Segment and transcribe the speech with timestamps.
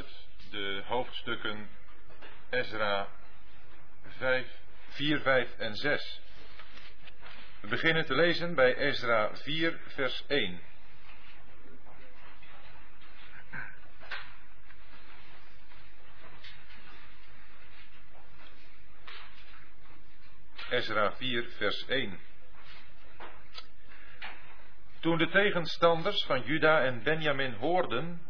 [0.00, 1.68] uit de hoofdstukken
[2.50, 3.08] Ezra
[4.08, 4.46] 5,
[4.88, 6.20] 4, 5 en 6.
[7.60, 10.60] We beginnen te lezen bij Ezra 4, vers 1.
[20.70, 22.18] Ezra 4, vers 1.
[25.00, 28.29] Toen de tegenstanders van Juda en Benjamin hoorden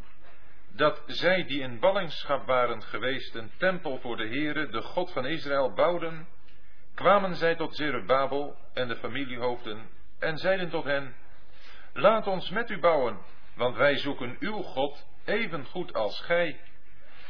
[0.73, 5.27] dat zij die in ballingschap waren geweest een tempel voor de Heere, de God van
[5.27, 6.29] Israël, bouwden,
[6.95, 11.15] kwamen zij tot Zerubabel en de familiehoofden en zeiden tot hen,
[11.93, 13.19] laat ons met u bouwen,
[13.55, 16.61] want wij zoeken uw God even goed als gij.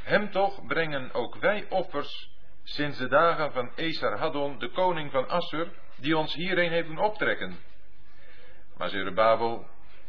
[0.02, 2.30] Hem toch brengen ook wij offers
[2.62, 7.58] sinds de dagen van Esarhaddon, de koning van Assur, die ons hierheen heeft doen optrekken.
[8.76, 9.66] Maar Zerubabel,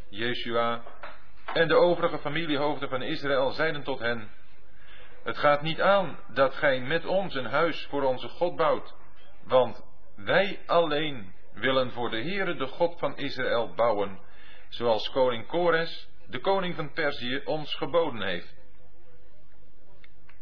[0.08, 0.82] Jeshua
[1.52, 4.30] en de overige familiehoofden van Israël zeiden tot hen,
[5.24, 8.94] het gaat niet aan dat gij met ons een huis voor onze God bouwt,
[9.44, 9.84] want
[10.16, 14.20] wij alleen willen voor de Heere, de God van Israël, bouwen,
[14.68, 18.54] zoals koning Kores, de koning van Perzië, ons geboden heeft.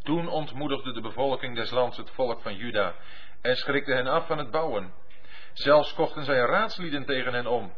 [0.02, 2.94] Toen ontmoedigde de bevolking des lands het volk van Juda
[3.40, 4.92] en schrikte hen af van het bouwen.
[5.52, 7.72] Zelfs kochten zij raadslieden tegen hen om,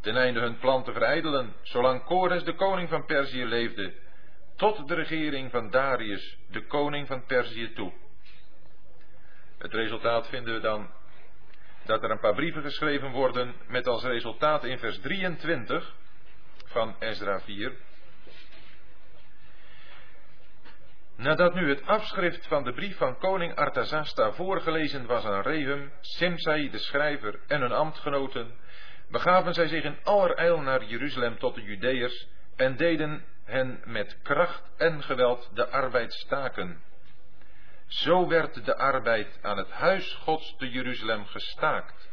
[0.00, 3.94] ten einde hun plan te verijdelen, zolang Kores, de koning van Perzië, leefde,
[4.56, 7.92] tot de regering van Darius, de koning van Perzië, toe.
[9.58, 10.90] Het resultaat vinden we dan
[11.84, 15.94] dat er een paar brieven geschreven worden met als resultaat in vers 23
[16.64, 17.72] van Ezra 4.
[21.16, 26.70] Nadat nu het afschrift van de brief van koning Artazasta voorgelezen was aan Rehum, Simsai
[26.70, 28.54] de schrijver en hun ambtgenoten,
[29.10, 34.62] begaven zij zich in allerijl naar Jeruzalem tot de Judeërs en deden hen met kracht
[34.76, 36.82] en geweld de arbeid staken.
[37.86, 42.08] Zo werd de arbeid aan het huis Gods te Jeruzalem gestaakt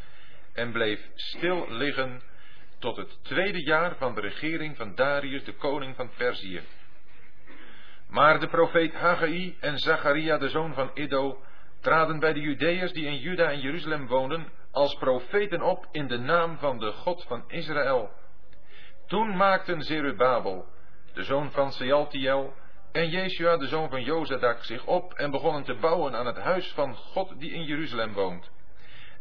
[0.53, 2.22] en bleef stil liggen
[2.79, 6.61] tot het tweede jaar van de regering van Darius, de koning van Perzië.
[8.07, 11.44] Maar de profeet Haggai en Zacharia, de zoon van Iddo,
[11.81, 16.18] traden bij de Judeërs die in Juda en Jeruzalem woonden, als profeten op in de
[16.18, 18.12] naam van de God van Israël.
[19.08, 20.66] Toen maakten Zerubabel,
[21.13, 22.53] de zoon van Sealtiel,
[22.91, 26.72] en Jeshua, de zoon van Jozadak, zich op en begonnen te bouwen aan het huis
[26.72, 28.52] van God die in Jeruzalem woont.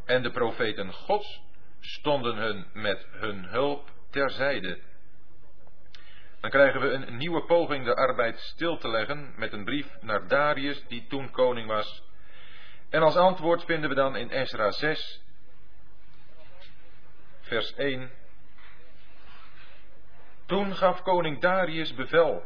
[0.04, 1.42] En de profeten Gods
[1.80, 4.78] stonden hun met hun hulp terzijde.
[6.40, 10.28] Dan krijgen we een nieuwe poging de arbeid stil te leggen met een brief naar
[10.28, 12.02] Darius, die toen koning was.
[12.90, 15.23] En als antwoord vinden we dan in Ezra 6,
[17.54, 18.10] vers 1.
[20.46, 22.42] Toen gaf koning Darius bevel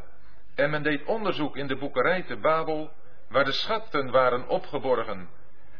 [0.55, 2.91] en men deed onderzoek in de boekerij te Babel,
[3.29, 5.29] waar de schatten waren opgeborgen.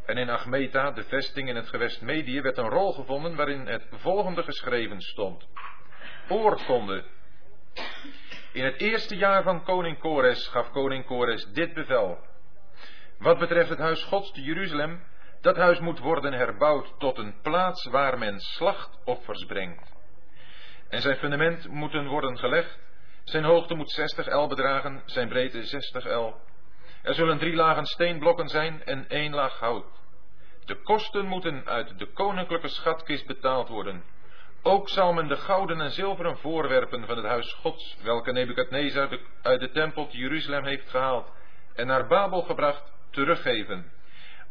[0.06, 3.86] En in Achmeta, de vesting in het gewest Medië, werd een rol gevonden waarin het
[3.92, 5.48] volgende geschreven stond.
[6.30, 7.04] Oorkonde.
[8.54, 12.18] In het eerste jaar van koning Kores gaf koning Kores dit bevel.
[13.18, 15.04] Wat betreft het huis Gods te Jeruzalem,
[15.42, 19.98] dat huis moet worden herbouwd tot een plaats waar men slachtoffers brengt.
[20.90, 22.80] En zijn fundament moeten worden gelegd.
[23.24, 26.42] Zijn hoogte moet 60 el bedragen, zijn breedte 60 el.
[27.02, 29.86] Er zullen drie lagen steenblokken zijn en één laag hout.
[30.66, 34.04] De kosten moeten uit de koninklijke schatkist betaald worden.
[34.62, 39.60] Ook zal men de gouden en zilveren voorwerpen van het huis Gods, welke Nebukadnezar uit
[39.60, 41.32] de tempel te Jeruzalem heeft gehaald
[41.76, 43.92] en naar Babel gebracht, teruggeven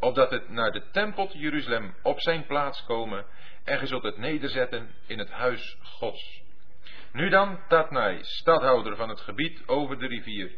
[0.00, 3.26] opdat het naar de tempel te Jeruzalem op zijn plaats komen
[3.64, 6.42] en ge zult het nederzetten in het huis Gods.
[7.12, 10.52] Nu dan Tatnai, stadhouder van het gebied over de rivier,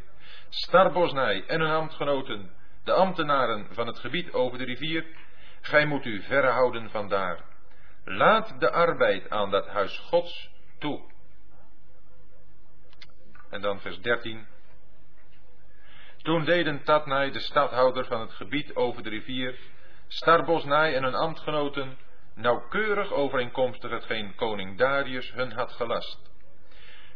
[0.49, 2.51] Starbosnai en hun ambtgenoten,
[2.85, 5.07] de ambtenaren van het gebied over de rivier,
[5.61, 7.45] gij moet u verhouden vandaar.
[8.05, 11.01] Laat de arbeid aan dat huis Gods toe.
[13.51, 14.47] En dan vers 13.
[16.23, 19.59] Toen deden Tatnai, de stadhouder van het gebied over de rivier,
[20.09, 21.99] Starbosnai en hun ambtgenoten
[22.35, 26.31] nauwkeurig overeenkomstig hetgeen koning Darius hun had gelast.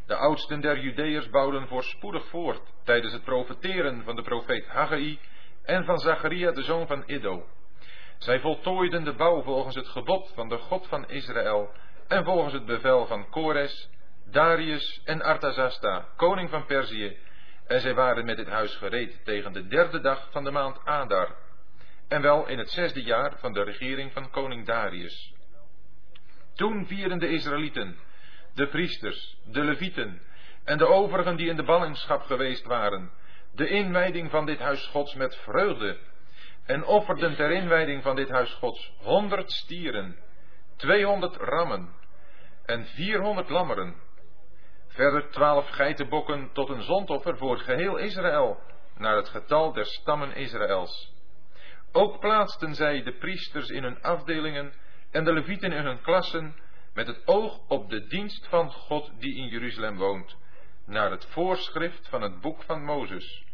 [0.07, 5.19] De oudsten der Judeërs bouwden voorspoedig voort tijdens het profeteren van de profeet Haggai
[5.63, 7.47] en van Zacharia de zoon van Iddo.
[8.19, 11.73] Zij voltooiden de bouw volgens het gebod van de God van Israël
[12.09, 13.91] en volgens het bevel van Kores,
[14.31, 17.17] Darius en Artazasta, koning van Perzië,
[17.67, 21.37] en zij waren met dit huis gereed tegen de derde dag van de maand Adar.
[22.09, 25.35] En wel in het zesde jaar van de regering van koning Darius.
[26.55, 27.99] Toen vierden de Israëlieten,
[28.55, 30.23] de priesters, de levieten
[30.65, 33.11] en de overigen die in de ballingschap geweest waren,
[33.53, 35.99] de inwijding van dit huis Gods met vreugde
[36.67, 40.17] en offerden ter inwijding van dit huis Gods honderd stieren,
[40.77, 41.95] tweehonderd rammen
[42.65, 43.95] en vierhonderd lammeren.
[44.95, 48.61] Verder twaalf geitenbokken tot een zondoffer voor geheel Israël,
[48.97, 51.13] naar het getal der stammen Israëls.
[51.93, 54.73] Ook plaatsten zij de priesters in hun afdelingen
[55.11, 56.55] en de levieten in hun klassen,
[56.93, 60.37] met het oog op de dienst van God die in Jeruzalem woont,
[60.87, 63.45] naar het voorschrift van het boek van Mozes.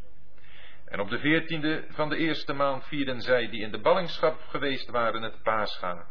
[0.85, 4.91] En op de veertiende van de eerste maand vierden zij die in de ballingschap geweest
[4.91, 6.07] waren het paascha.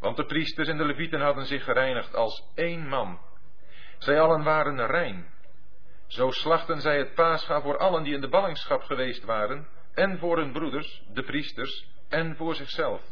[0.00, 3.29] Want de priesters en de levieten hadden zich gereinigd als één man.
[4.00, 5.26] Zij allen waren rein.
[6.06, 10.36] Zo slachten zij het paascha voor allen die in de ballingschap geweest waren, en voor
[10.36, 13.02] hun broeders, de priesters, en voor zichzelf.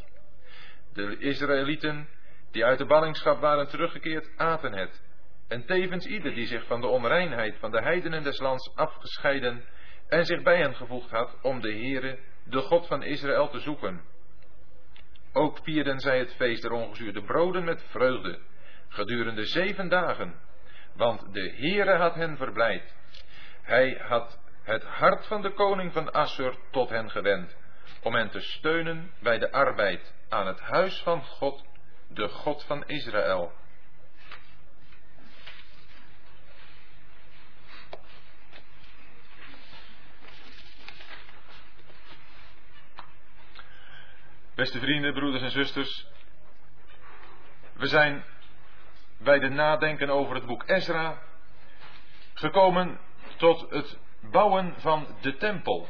[0.92, 2.08] De Israëlieten
[2.50, 5.02] die uit de ballingschap waren teruggekeerd, aten het.
[5.48, 9.64] En tevens ieder die zich van de onreinheid van de heidenen des lands afgescheiden
[10.08, 14.00] en zich bij hen gevoegd had om de Heere, de God van Israël, te zoeken.
[15.32, 18.38] Ook vierden zij het feest der ongezuurde broden met vreugde,
[18.88, 20.46] gedurende zeven dagen,
[20.98, 22.94] want de Heere had hen verblijd.
[23.62, 27.56] Hij had het hart van de koning van Assur tot hen gewend,
[28.02, 31.64] om hen te steunen bij de arbeid aan het huis van God,
[32.08, 33.52] de God van Israël.
[44.54, 46.06] Beste vrienden, broeders en zusters,
[47.72, 48.24] we zijn
[49.18, 51.18] bij de nadenken over het boek Ezra
[52.34, 52.98] gekomen
[53.36, 55.88] tot het bouwen van de tempel.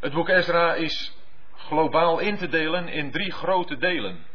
[0.00, 1.16] Het boek Ezra is
[1.56, 4.26] globaal in te delen in drie grote delen.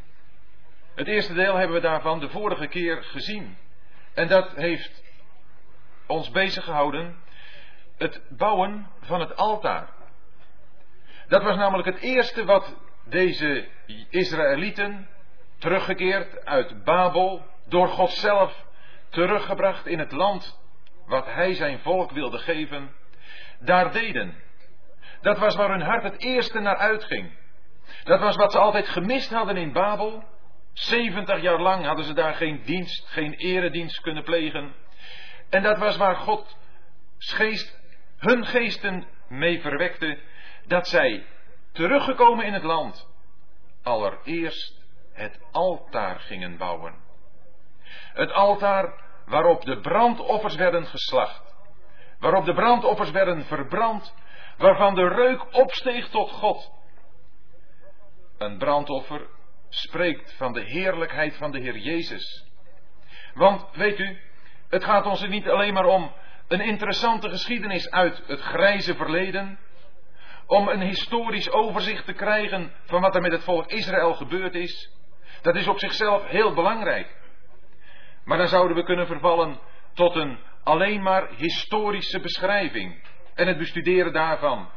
[0.96, 3.58] Het eerste deel hebben we daarvan de vorige keer gezien.
[4.14, 5.04] En dat heeft
[6.08, 7.16] ons bezig gehouden
[7.98, 9.90] het bouwen van het altaar.
[11.28, 13.68] Dat was namelijk het eerste wat deze
[14.10, 15.08] Israëlieten,
[15.64, 18.66] teruggekeerd uit Babel, door God zelf
[19.10, 20.60] teruggebracht in het land
[21.06, 22.96] wat hij zijn volk wilde geven,
[23.60, 24.36] daar deden.
[25.22, 27.38] Dat was waar hun hart het eerste naar uitging.
[28.04, 30.24] Dat was wat ze altijd gemist hadden in Babel.
[30.74, 34.74] 70 jaar lang hadden ze daar geen dienst, geen eredienst kunnen plegen.
[35.50, 36.58] En dat was waar God
[38.18, 40.20] hun geesten mee verwekte
[40.68, 41.26] dat zij
[41.72, 43.08] teruggekomen in het land
[43.84, 44.83] allereerst
[45.14, 46.96] het altaar gingen bouwen.
[48.14, 51.56] Het altaar waarop de brandoffers werden geslacht,
[52.20, 54.14] waarop de brandoffers werden verbrand,
[54.58, 56.72] waarvan de reuk opsteeg tot God.
[58.38, 59.28] Een brandoffer
[59.70, 62.46] spreekt van de heerlijkheid van de Heer Jezus.
[63.34, 64.20] Want weet u,
[64.70, 66.12] het gaat ons er niet alleen maar om
[66.48, 69.60] een interessante geschiedenis uit het grijze verleden,
[70.48, 74.92] om een historisch overzicht te krijgen van wat er met het volk Israël gebeurd is.
[75.44, 77.16] Dat is op zichzelf heel belangrijk.
[78.24, 79.60] Maar dan zouden we kunnen vervallen
[79.94, 83.04] tot een alleen maar historische beschrijving
[83.34, 84.70] en het bestuderen daarvan.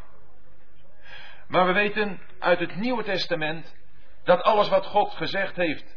[1.48, 3.76] Maar we weten uit het Nieuwe Testament
[4.24, 5.96] dat alles wat God gezegd heeft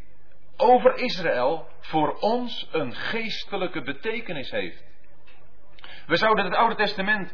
[0.57, 4.83] over Israël voor ons een geestelijke betekenis heeft.
[6.05, 7.33] We zouden het Oude Testament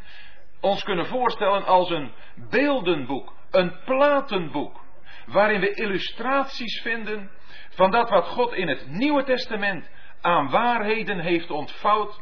[0.60, 4.80] ons kunnen voorstellen als een beeldenboek, een platenboek,
[5.26, 7.30] waarin we illustraties vinden
[7.68, 9.90] van dat wat God in het Nieuwe Testament
[10.20, 12.20] aan waarheden heeft ontvouwd,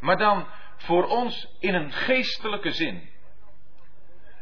[0.00, 0.46] maar dan
[0.76, 3.08] voor ons in een geestelijke zin.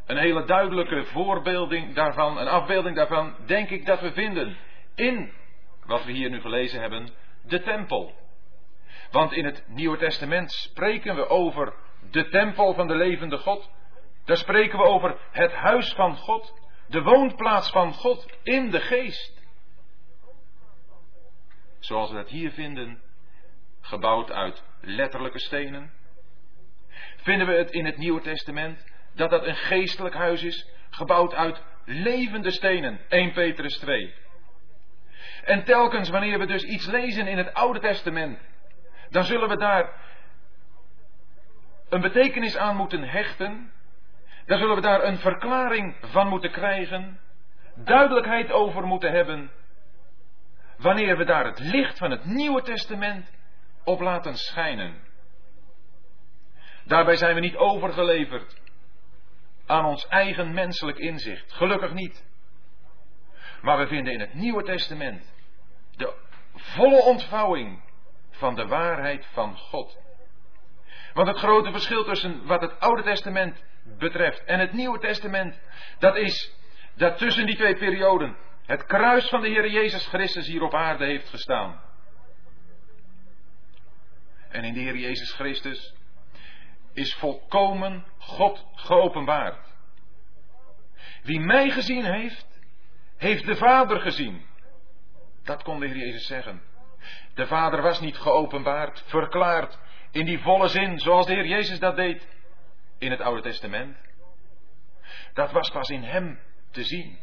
[0.06, 4.56] Een hele duidelijke voorbeelding daarvan, een afbeelding daarvan, denk ik dat we vinden
[4.94, 5.32] in
[5.86, 7.08] wat we hier nu gelezen hebben,
[7.42, 8.14] de tempel.
[9.10, 11.74] Want in het Nieuwe Testament spreken we over
[12.10, 13.70] de tempel van de levende God.
[14.24, 16.54] Daar spreken we over het huis van God,
[16.86, 19.42] de woonplaats van God in de geest.
[21.78, 23.02] Zoals we dat hier vinden,
[23.80, 25.92] gebouwd uit letterlijke stenen.
[27.16, 31.62] Vinden we het in het Nieuwe Testament dat dat een geestelijk huis is, gebouwd uit
[31.84, 34.14] levende stenen, 1 Petrus 2.
[35.44, 38.38] En telkens wanneer we dus iets lezen in het Oude Testament,
[39.10, 39.92] dan zullen we daar
[41.88, 43.72] een betekenis aan moeten hechten,
[44.46, 47.20] daar zullen we daar een verklaring van moeten krijgen,
[47.74, 49.50] duidelijkheid over moeten hebben,
[50.76, 53.30] wanneer we daar het licht van het Nieuwe Testament
[53.84, 55.02] op laten schijnen.
[56.84, 58.62] Daarbij zijn we niet overgeleverd
[59.66, 62.24] aan ons eigen menselijk inzicht, gelukkig niet.
[63.62, 65.32] Maar we vinden in het Nieuwe Testament
[65.96, 66.14] de
[66.54, 67.82] volle ontvouwing
[68.30, 69.98] van de waarheid van God.
[71.12, 73.64] Want het grote verschil tussen wat het Oude Testament
[73.98, 74.44] betreft.
[74.44, 75.60] En het Nieuwe Testament,
[75.98, 76.54] dat is
[76.94, 78.36] dat tussen die twee perioden
[78.66, 81.80] het kruis van de Heer Jezus Christus hier op aarde heeft gestaan.
[84.48, 85.94] En in de Heer Jezus Christus
[86.92, 89.72] is volkomen God geopenbaard.
[91.22, 92.60] Wie mij gezien heeft,
[93.16, 94.46] heeft de Vader gezien.
[95.42, 96.62] Dat kon de Heer Jezus zeggen.
[97.34, 99.78] De Vader was niet geopenbaard, verklaard,
[100.10, 102.28] in die volle zin, zoals de Heer Jezus dat deed
[102.98, 103.96] in het Oude Testament.
[105.32, 107.18] Dat was pas in Hem te zien.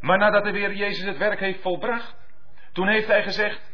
[0.00, 2.14] Maar nadat de Heer Jezus het werk heeft volbracht,
[2.72, 3.72] toen heeft Hij gezegd,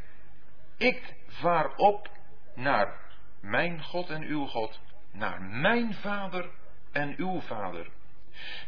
[0.76, 2.08] ik vaar op
[2.54, 3.00] naar
[3.40, 4.80] mijn God en uw God,
[5.12, 6.50] naar mijn Vader
[6.92, 7.88] en uw Vader.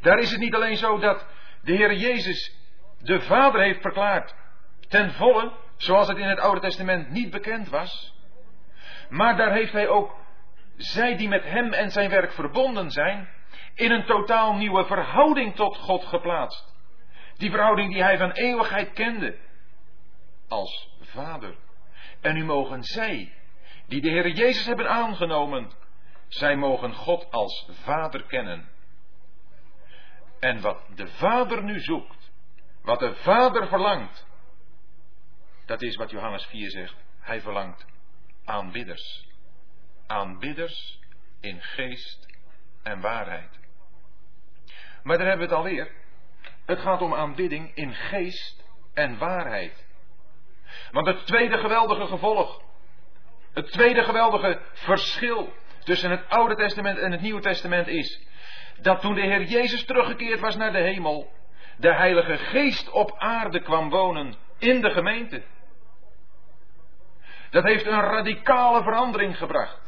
[0.01, 1.27] Daar is het niet alleen zo dat
[1.63, 2.57] de Heer Jezus
[2.99, 4.35] de Vader heeft verklaard,
[4.89, 8.15] ten volle, zoals het in het Oude Testament niet bekend was,
[9.09, 10.17] maar daar heeft Hij ook
[10.79, 13.29] zij die met hem en zijn werk verbonden zijn,
[13.75, 16.75] in een totaal nieuwe verhouding tot God geplaatst.
[17.37, 19.39] Die verhouding die hij van eeuwigheid kende,
[20.49, 21.57] als vader.
[22.21, 23.33] En nu mogen zij,
[23.87, 25.71] die de Heer Jezus hebben aangenomen,
[26.29, 28.69] zij mogen God als vader kennen.
[30.41, 32.31] En wat de vader nu zoekt,
[32.83, 34.27] wat de vader verlangt,
[35.67, 36.97] dat is wat Johannes 4 zegt.
[37.21, 37.87] Hij verlangt
[38.45, 39.28] aanbidders
[40.09, 41.01] aanbidders
[41.41, 42.27] in geest
[42.83, 43.59] en waarheid.
[45.03, 45.91] Maar daar hebben we het alweer.
[46.67, 49.87] Het gaat om aanbidding in geest en waarheid.
[50.91, 52.63] Want het tweede geweldige gevolg,
[53.53, 55.53] het tweede geweldige verschil
[55.85, 58.27] tussen het Oude Testament en het Nieuwe Testament is
[58.81, 61.33] dat toen de Heer Jezus teruggekeerd was naar de hemel,
[61.77, 65.43] de Heilige Geest op aarde kwam wonen in de gemeente.
[67.51, 69.88] Dat heeft een radicale verandering gebracht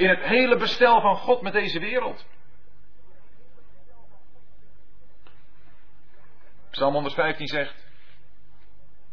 [0.00, 2.26] in het hele bestel van God met deze wereld.
[6.70, 7.86] Psalm 115 zegt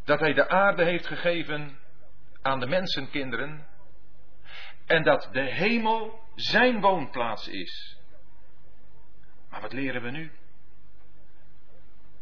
[0.04, 1.78] dat hij de aarde heeft gegeven
[2.42, 3.66] aan de mensenkinderen
[4.86, 7.98] en dat de hemel zijn woonplaats is.
[9.50, 10.32] Maar wat leren we nu?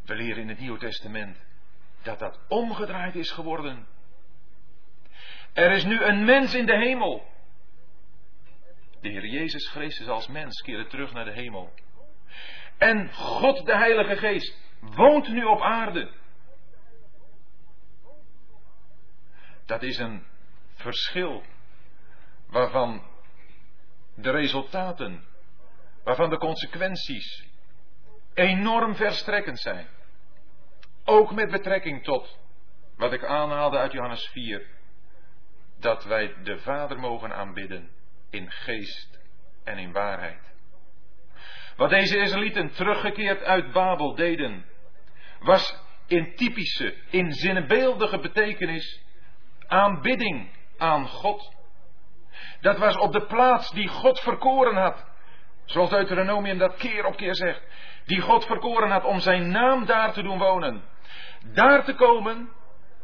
[0.04, 1.36] We leren in het Nieuwe Testament
[2.02, 3.86] dat dat omgedraaid is geworden.
[5.52, 7.34] Er is nu een mens in de hemel
[9.06, 11.72] de Heer Jezus Christus als mens keerde terug naar de hemel.
[12.78, 16.10] En God de Heilige Geest woont nu op aarde.
[19.66, 20.26] Dat is een
[20.74, 21.42] verschil
[22.46, 23.02] waarvan
[24.14, 25.24] de resultaten,
[26.04, 27.46] waarvan de consequenties
[28.34, 29.88] enorm verstrekkend zijn.
[31.04, 32.38] Ook met betrekking tot
[32.96, 34.66] wat ik aanhaalde uit Johannes 4,
[35.78, 37.95] dat wij de Vader mogen aanbidden
[38.30, 39.20] in geest
[39.64, 40.54] en in waarheid.
[41.76, 44.64] Wat deze Israëlieten teruggekeerd uit Babel deden,
[45.40, 49.02] was in typische, in zinnebeeldige betekenis
[49.66, 51.54] aanbidding aan God.
[52.60, 55.06] Dat was op de plaats die God verkoren had,
[55.64, 57.62] zoals Deuteronomium dat keer op keer zegt,
[58.04, 60.84] die God verkoren had om zijn naam daar te doen wonen,
[61.52, 62.52] daar te komen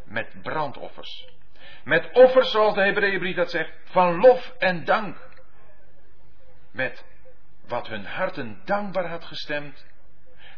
[0.04, 1.31] met brandoffers.
[1.84, 5.16] Met offers, zoals de Hebreeënbrief dat zegt, van lof en dank.
[6.72, 7.04] Met
[7.66, 9.86] wat hun harten dankbaar had gestemd.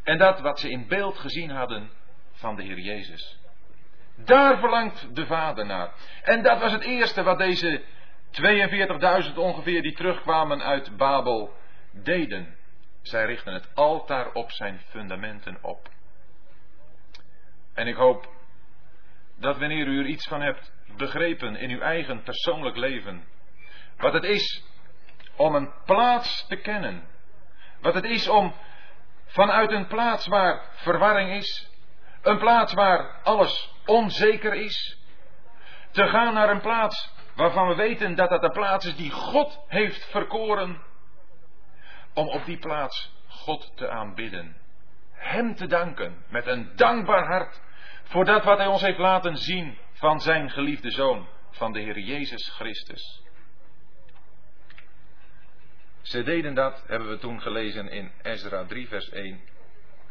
[0.02, 1.90] En dat wat ze in beeld gezien hadden
[2.33, 3.38] van de Heer Jezus.
[4.16, 5.93] Daar verlangt de Vader naar.
[6.23, 7.83] En dat was het eerste wat deze
[9.28, 11.54] 42.000 ongeveer die terugkwamen uit Babel
[11.93, 12.57] deden.
[13.02, 15.88] Zij richten het altaar op zijn fundamenten op.
[17.75, 18.28] En ik hoop
[19.37, 23.25] dat wanneer u er iets van hebt, begrepen in uw eigen persoonlijk leven.
[23.97, 24.65] Wat het is
[25.37, 27.03] om een plaats te kennen.
[27.81, 28.55] Wat het is om
[29.27, 31.71] vanuit een plaats waar verwarring is,
[32.23, 34.99] een plaats waar alles onzeker is,
[35.91, 39.65] te gaan naar een plaats waarvan we weten dat dat de plaats is die God
[39.69, 40.83] heeft verkoren,
[42.15, 44.57] om op die plaats God te aanbidden.
[45.13, 47.63] Hem te danken met een dankbaar hart
[48.03, 51.99] voor dat wat Hij ons heeft laten zien van zijn geliefde zoon, van de Heer
[51.99, 53.23] Jezus Christus.
[56.03, 59.41] Ze deden dat, hebben we toen gelezen in Ezra 3, vers 1,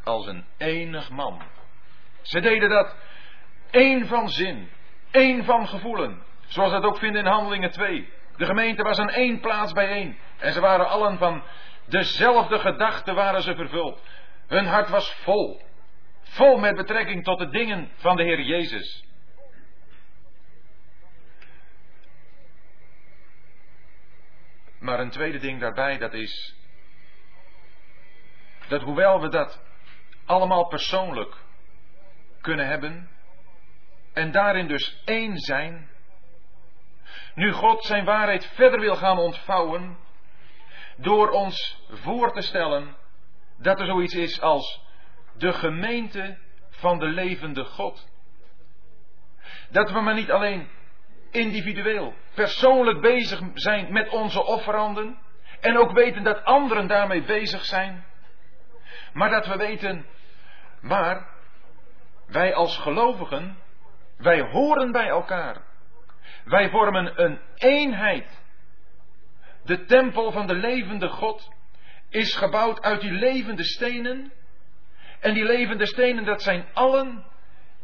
[0.04, 1.42] als een enig man.
[2.22, 2.96] Ze deden dat
[3.72, 4.70] één van zin,
[5.12, 8.10] één van gevoelen, zoals we dat ook vinden in Handelingen 2.
[8.38, 11.44] De gemeente was aan één plaats bijeen en ze waren allen van
[11.86, 14.02] dezelfde gedachten waren ze vervuld.
[14.48, 15.62] Hun hart was vol,
[16.22, 19.12] vol met betrekking tot de dingen van de Heer Jezus.
[24.84, 26.56] Maar een tweede ding daarbij, dat is
[28.68, 29.62] dat hoewel we dat
[30.26, 31.36] allemaal persoonlijk
[32.42, 33.10] kunnen hebben
[34.14, 35.90] en daarin dus één zijn,
[37.36, 39.98] nu God zijn waarheid verder wil gaan ontvouwen,
[40.98, 42.96] door ons voor te stellen
[43.58, 44.82] dat er zoiets is als
[45.38, 46.38] de gemeente
[46.70, 48.08] van de levende God.
[49.70, 50.70] Dat we maar niet alleen
[51.34, 55.18] individueel, persoonlijk bezig zijn met onze offeranden
[55.60, 58.06] en ook weten dat anderen daarmee bezig zijn,
[59.14, 60.06] maar dat we weten,
[60.82, 61.28] maar
[62.28, 63.58] wij als gelovigen,
[64.18, 65.62] wij horen bij elkaar.
[66.46, 68.42] Wij vormen een eenheid.
[69.64, 71.50] De tempel van de levende God
[72.10, 74.32] is gebouwd uit die levende stenen.
[75.20, 77.26] En die levende stenen, dat zijn allen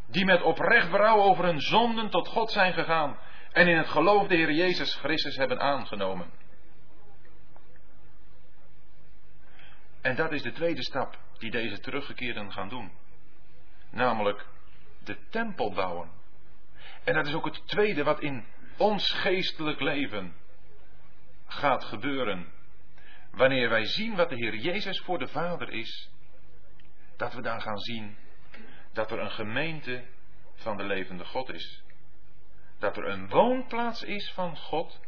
[0.06, 3.18] die met oprecht berouw over hun zonden tot God zijn gegaan.
[3.52, 6.30] En in het geloof de Heer Jezus Christus hebben aangenomen.
[10.00, 12.92] En dat is de tweede stap die deze teruggekeerden gaan doen.
[13.90, 14.46] Namelijk
[15.04, 16.10] de tempel bouwen.
[17.04, 18.44] En dat is ook het tweede wat in
[18.76, 20.36] ons geestelijk leven
[21.46, 22.52] gaat gebeuren.
[23.30, 26.10] Wanneer wij zien wat de Heer Jezus voor de Vader is,
[27.16, 28.16] dat we dan gaan zien
[28.92, 30.04] dat er een gemeente
[30.54, 31.82] van de levende God is.
[32.80, 35.00] Dat er een woonplaats is van God,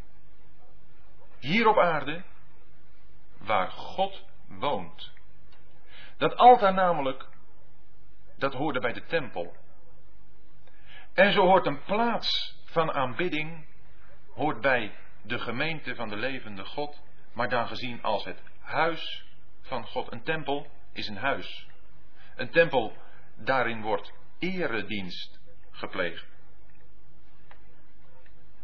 [1.38, 2.22] hier op aarde,
[3.38, 5.12] waar God woont.
[6.16, 7.28] Dat altaar namelijk,
[8.36, 9.56] dat hoorde bij de tempel.
[11.14, 13.66] En zo hoort een plaats van aanbidding,
[14.34, 17.02] hoort bij de gemeente van de levende God,
[17.32, 19.24] maar dan gezien als het huis
[19.60, 20.12] van God.
[20.12, 21.66] Een tempel is een huis.
[22.36, 22.96] Een tempel,
[23.36, 26.31] daarin wordt eredienst gepleegd.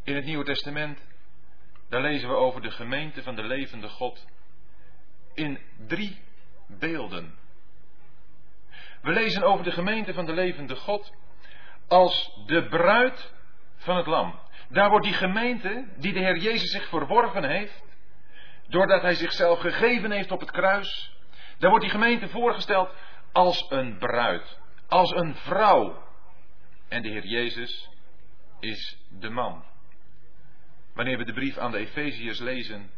[0.09, 0.99] In het Nieuwe Testament,
[1.89, 4.27] daar lezen we over de gemeente van de levende God
[5.35, 6.21] in drie
[6.67, 7.35] beelden.
[9.03, 11.13] We lezen over de gemeente van de levende God
[11.89, 13.33] als de bruid
[13.77, 14.41] van het lam.
[14.69, 17.83] Daar wordt die gemeente, die de Heer Jezus zich verworven heeft,
[18.69, 21.17] doordat hij zichzelf gegeven heeft op het kruis,
[21.59, 22.95] daar wordt die gemeente voorgesteld
[23.33, 26.03] als een bruid, als een vrouw.
[26.89, 27.89] En de Heer Jezus
[28.61, 29.77] is de man.
[30.99, 32.91] Wanneer we de brief aan de Efeziërs lezen,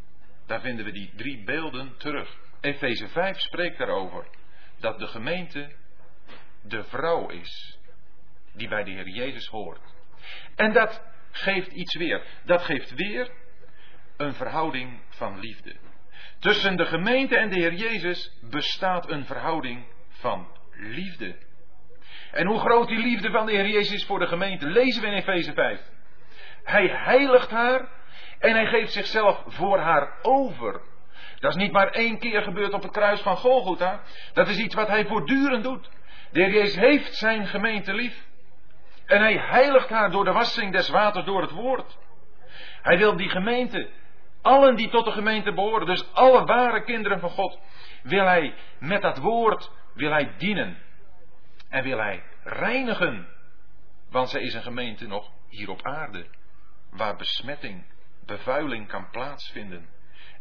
[0.46, 2.36] daar vinden we die drie beelden terug.
[2.60, 4.26] Efeze 5 spreekt daarover
[4.78, 5.72] dat de gemeente
[6.62, 7.78] de vrouw is
[8.52, 9.80] die bij de Heer Jezus hoort.
[10.56, 12.22] En dat geeft iets weer.
[12.44, 13.30] Dat geeft weer
[14.16, 15.76] een verhouding van liefde.
[16.38, 21.36] Tussen de gemeente en de Heer Jezus bestaat een verhouding van liefde.
[22.32, 25.08] En hoe groot die liefde van de Heer Jezus is voor de gemeente, lezen we
[25.08, 25.98] in Efeze 5.
[26.70, 27.88] Hij heiligt haar
[28.38, 30.80] en hij geeft zichzelf voor haar over.
[31.38, 34.00] Dat is niet maar één keer gebeurd op het kruis van Golgotha.
[34.32, 35.90] Dat is iets wat hij voortdurend doet.
[36.30, 38.26] De Heer heeft zijn gemeente lief.
[39.06, 41.98] En hij heiligt haar door de wassing des waters door het woord.
[42.82, 43.88] Hij wil die gemeente,
[44.42, 47.58] allen die tot de gemeente behoren, dus alle ware kinderen van God,
[48.02, 50.78] wil hij met dat woord, wil hij dienen.
[51.68, 53.28] En wil hij reinigen.
[54.10, 56.26] Want zij is een gemeente nog hier op aarde,
[56.90, 57.84] waar besmetting,
[58.26, 59.88] bevuiling kan plaatsvinden.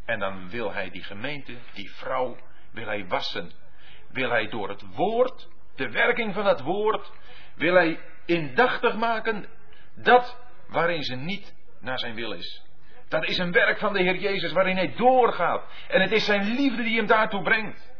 [0.05, 2.37] En dan wil hij die gemeente, die vrouw,
[2.71, 3.51] wil hij wassen.
[4.09, 7.11] Wil hij door het woord, de werking van dat woord,
[7.55, 9.47] wil hij indachtig maken
[9.95, 12.63] dat waarin ze niet naar zijn wil is.
[13.07, 15.63] Dat is een werk van de Heer Jezus waarin hij doorgaat.
[15.87, 17.93] En het is zijn liefde die hem daartoe brengt.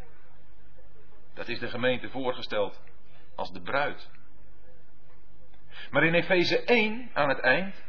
[1.34, 2.82] Dat is de gemeente voorgesteld
[3.36, 4.10] als de bruid.
[5.90, 7.84] Maar in Efeze 1 aan het eind,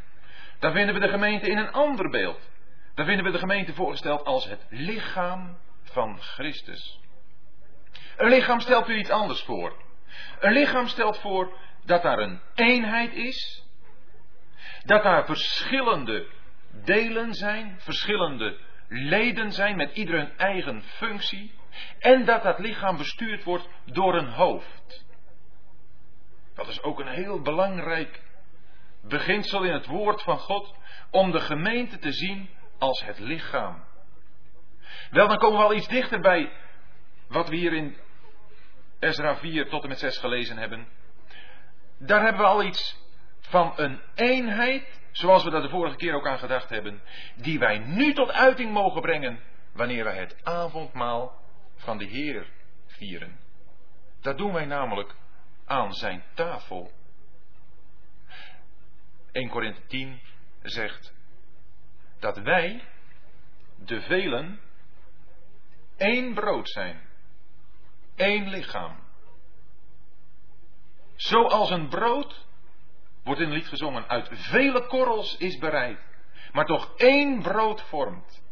[0.61, 2.51] dan vinden we de gemeente in een ander beeld.
[2.94, 7.01] Dan vinden we de gemeente voorgesteld als het lichaam van Christus.
[8.16, 9.83] Een lichaam stelt u iets anders voor.
[10.38, 13.66] Een lichaam stelt voor dat daar een eenheid is,
[14.85, 16.27] dat daar verschillende
[16.85, 21.55] delen zijn, verschillende leden zijn met ieder een eigen functie,
[21.99, 25.05] en dat dat lichaam bestuurd wordt door een hoofd.
[26.55, 28.20] Dat is ook een heel belangrijk
[29.02, 30.74] beginsel in het woord van God,
[31.10, 33.84] om de gemeente te zien als het lichaam.
[35.10, 36.52] Wel, dan komen we al iets dichter bij
[37.28, 37.96] wat we hier in
[38.98, 40.88] Ezra 4 tot en met 6 gelezen hebben.
[41.98, 42.98] Daar hebben we al iets
[43.40, 47.02] van een eenheid, zoals we dat de vorige keer ook aan gedacht hebben,
[47.34, 49.40] die wij nu tot uiting mogen brengen
[49.72, 51.40] wanneer wij het avondmaal
[51.76, 52.46] van de Heer
[52.86, 53.38] vieren.
[54.20, 55.14] Dat doen wij namelijk
[55.64, 56.90] aan zijn tafel.
[59.33, 60.21] 1 Korinthe 10
[60.62, 61.12] zegt
[62.19, 62.85] dat wij
[63.77, 64.61] de velen
[65.97, 67.01] één brood zijn,
[68.16, 68.97] één lichaam.
[71.16, 72.47] Zoals een brood,
[73.23, 75.99] wordt in het lied gezongen, uit vele korrels is bereid,
[76.53, 78.43] maar toch één brood vormt.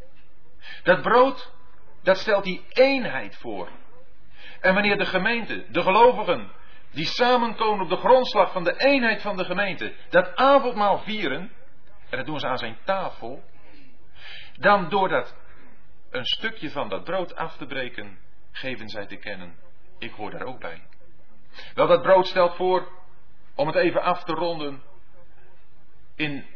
[0.82, 1.52] Dat brood,
[2.02, 3.68] dat stelt die eenheid voor.
[4.60, 6.50] En wanneer de gemeente, de gelovigen,
[6.90, 11.52] die samenkomen op de grondslag van de eenheid van de gemeente, dat avondmaal vieren,
[12.10, 13.42] en dat doen ze aan zijn tafel,
[14.56, 15.36] dan door dat
[16.10, 18.18] een stukje van dat brood af te breken,
[18.50, 19.56] geven zij te kennen,
[19.98, 20.82] ik hoor daar ook bij.
[21.74, 22.88] Wel, dat brood stelt voor,
[23.54, 24.82] om het even af te ronden,
[26.16, 26.46] in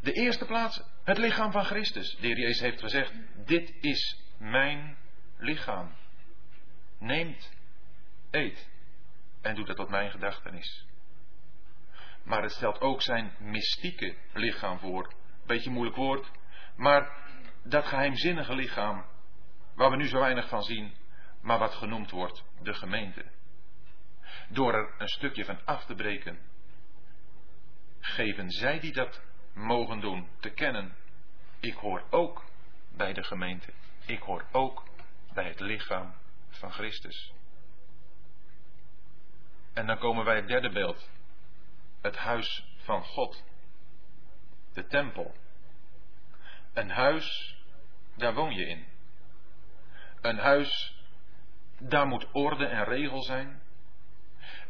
[0.00, 2.16] de eerste plaats het lichaam van Christus.
[2.20, 3.12] De heer Jezus heeft gezegd,
[3.46, 4.96] dit is mijn
[5.38, 5.94] lichaam.
[6.98, 7.52] Neemt,
[8.30, 8.69] eet
[9.40, 10.86] en doet dat tot mijn gedachtenis.
[12.24, 15.14] Maar het stelt ook zijn mystieke lichaam voor.
[15.46, 16.30] Beetje moeilijk woord,
[16.76, 17.28] maar
[17.64, 19.04] dat geheimzinnige lichaam,
[19.74, 20.94] waar we nu zo weinig van zien,
[21.42, 23.24] maar wat genoemd wordt de gemeente.
[24.48, 26.38] Door er een stukje van af te breken,
[28.00, 29.22] geven zij die dat
[29.54, 30.96] mogen doen te kennen,
[31.60, 32.44] ik hoor ook
[32.96, 33.72] bij de gemeente,
[34.06, 34.84] ik hoor ook
[35.32, 36.14] bij het lichaam
[36.48, 37.32] van Christus.
[39.72, 41.10] En dan komen wij het derde beeld,
[42.00, 43.44] het huis van God,
[44.72, 45.34] de tempel.
[46.72, 47.56] Een huis,
[48.14, 48.86] daar woon je in.
[50.20, 51.02] Een huis,
[51.78, 53.62] daar moet orde en regel zijn.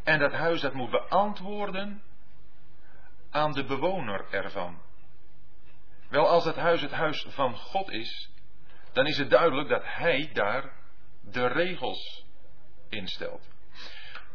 [0.03, 2.03] En dat huis dat moet beantwoorden
[3.31, 4.81] aan de bewoner ervan.
[6.09, 8.31] Wel, als het huis het huis van God is,
[8.93, 10.73] dan is het duidelijk dat Hij daar
[11.21, 12.25] de regels
[12.89, 13.49] instelt.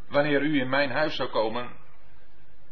[0.08, 1.70] Wanneer u in mijn huis zou komen,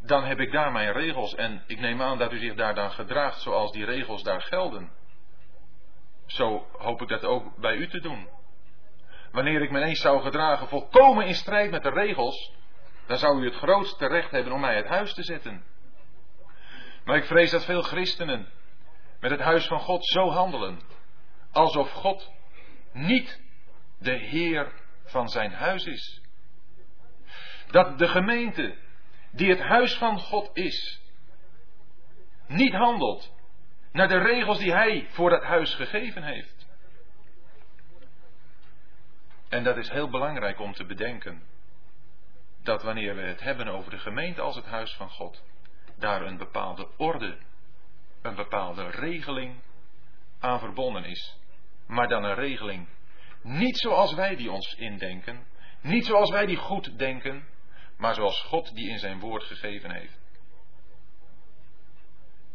[0.02, 2.92] dan heb ik daar mijn regels en ik neem aan dat u zich daar dan
[2.92, 4.92] gedraagt zoals die regels daar gelden.
[6.26, 8.30] Zo hoop ik dat ook bij u te doen.
[9.32, 12.54] Wanneer ik me eens zou gedragen volkomen in strijd met de regels,
[13.08, 15.64] dan zou u het grootste recht hebben om mij het huis te zetten.
[17.06, 18.50] Maar ik vrees dat veel christenen
[19.20, 20.82] met het huis van God zo handelen,
[21.52, 22.32] alsof God
[22.94, 23.42] niet
[24.00, 24.72] de Heer
[25.04, 26.23] van zijn huis is.
[27.74, 28.76] Dat de gemeente,
[29.32, 31.02] die het huis van God is,
[32.48, 33.34] niet handelt
[33.92, 36.68] naar de regels die Hij voor dat huis gegeven heeft.
[39.50, 41.44] En dat is heel belangrijk om te bedenken.
[42.64, 45.44] Dat wanneer we het hebben over de gemeente als het huis van God,
[45.98, 47.38] daar een bepaalde orde,
[48.22, 49.62] een bepaalde regeling
[50.40, 51.38] aan verbonden is.
[51.88, 52.88] Maar dan een regeling
[53.42, 55.46] niet zoals wij die ons indenken,
[55.82, 57.52] niet zoals wij die goed denken,
[58.04, 60.20] maar zoals God die in zijn woord gegeven heeft.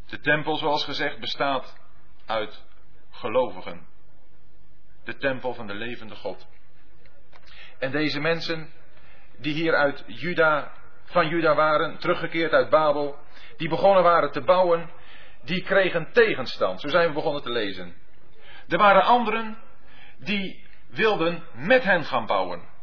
[0.07, 1.77] De tempel, zoals gezegd, bestaat
[2.27, 2.65] uit
[3.11, 3.87] gelovigen.
[5.05, 6.47] De tempel van de levende God.
[7.79, 8.73] En deze mensen
[9.39, 10.73] die hier uit Juda,
[11.05, 13.19] van Juda waren, teruggekeerd uit Babel,
[13.57, 14.91] die begonnen waren te bouwen,
[15.43, 16.81] die kregen tegenstand.
[16.81, 17.95] Zo zijn we begonnen te lezen.
[18.69, 19.59] Er waren anderen
[20.19, 22.77] die wilden met hen gaan bouwen.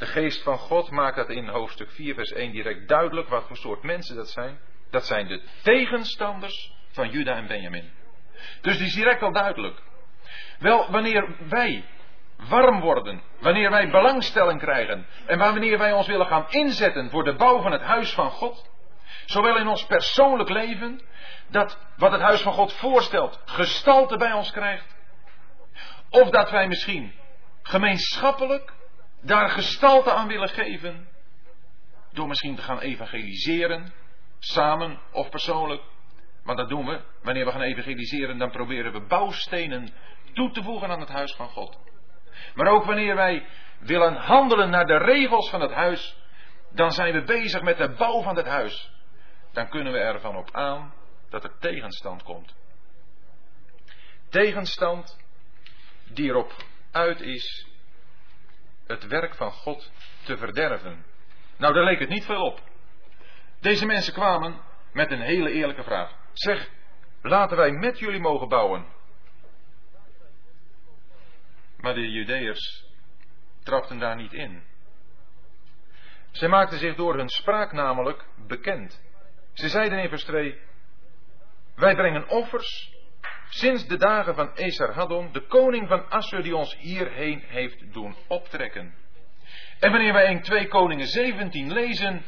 [0.00, 3.56] De geest van God maakt dat in hoofdstuk 4, vers 1 direct duidelijk wat voor
[3.56, 4.60] soort mensen dat zijn.
[4.90, 7.90] Dat zijn de tegenstanders van Juda en Benjamin.
[8.60, 9.82] Dus die is direct al duidelijk.
[10.58, 11.84] Wel, wanneer wij
[12.48, 17.34] warm worden, wanneer wij belangstelling krijgen en wanneer wij ons willen gaan inzetten voor de
[17.34, 18.70] bouw van het huis van God,
[19.26, 21.00] zowel in ons persoonlijk leven,
[21.48, 24.96] dat wat het huis van God voorstelt, gestalte bij ons krijgt,
[26.10, 27.14] of dat wij misschien
[27.62, 28.78] gemeenschappelijk
[29.22, 31.08] daar gestalte aan willen geven.
[32.12, 33.92] Door misschien te gaan evangeliseren.
[34.38, 35.82] Samen of persoonlijk.
[36.42, 37.00] Maar dat doen we.
[37.22, 39.92] Wanneer we gaan evangeliseren, dan proberen we bouwstenen
[40.32, 41.78] toe te voegen aan het huis van God.
[42.54, 43.46] Maar ook wanneer wij
[43.78, 46.16] willen handelen naar de regels van het huis,
[46.70, 48.90] dan zijn we bezig met de bouw van het huis.
[49.52, 50.94] Dan kunnen we ervan op aan
[51.28, 52.54] dat er tegenstand komt.
[54.28, 55.18] Tegenstand
[56.12, 56.52] die erop
[56.90, 57.69] uit is
[58.90, 59.92] het werk van God
[60.24, 61.04] te verderven.
[61.56, 62.60] Nou, daar leek het niet veel op.
[63.60, 64.60] Deze mensen kwamen
[64.92, 66.12] met een hele eerlijke vraag.
[66.32, 66.70] Zeg,
[67.22, 68.86] laten wij met jullie mogen bouwen.
[71.76, 72.84] Maar de Judeërs
[73.62, 74.62] trapten daar niet in.
[76.30, 79.02] Zij maakten zich door hun spraak namelijk bekend.
[79.52, 80.60] Ze zeiden in vers 2:
[81.74, 82.94] Wij brengen offers
[83.52, 88.94] Sinds de dagen van Esarhaddon, de koning van Assur die ons hierheen heeft doen optrekken.
[89.80, 92.24] En wanneer wij in 2 Koningen 17 lezen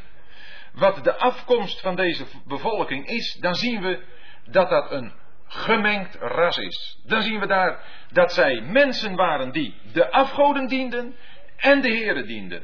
[0.73, 4.03] wat de afkomst van deze bevolking is, dan zien we
[4.45, 5.13] dat dat een
[5.47, 7.01] gemengd ras is.
[7.05, 11.17] Dan zien we daar dat zij mensen waren die de afgoden dienden
[11.57, 12.63] en de heren dienden.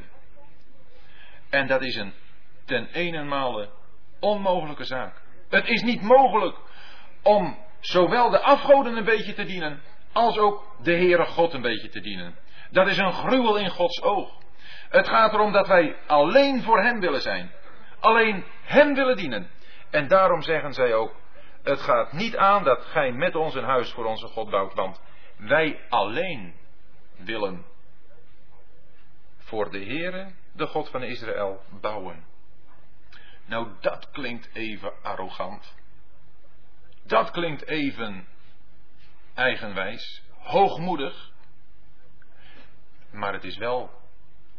[1.49, 2.13] En dat is een
[2.65, 3.69] ten eenenmale
[4.19, 5.21] onmogelijke zaak.
[5.49, 6.57] Het is niet mogelijk
[7.23, 11.89] om zowel de afgoden een beetje te dienen, als ook de Heere God een beetje
[11.89, 12.35] te dienen.
[12.71, 14.37] Dat is een gruwel in Gods oog.
[14.89, 17.51] Het gaat erom dat wij alleen voor Hem willen zijn.
[17.99, 19.49] Alleen Hem willen dienen.
[19.89, 21.15] En daarom zeggen zij ook,
[21.63, 25.01] het gaat niet aan dat gij met ons een huis voor onze God bouwt, want
[25.37, 26.55] wij alleen
[27.17, 27.65] willen
[29.37, 32.25] voor de Heere, de God van Israël, bouwen.
[33.45, 35.75] Nou, dat klinkt even arrogant.
[37.09, 38.27] Dat klinkt even
[39.33, 41.31] eigenwijs, hoogmoedig.
[43.11, 43.91] Maar het is wel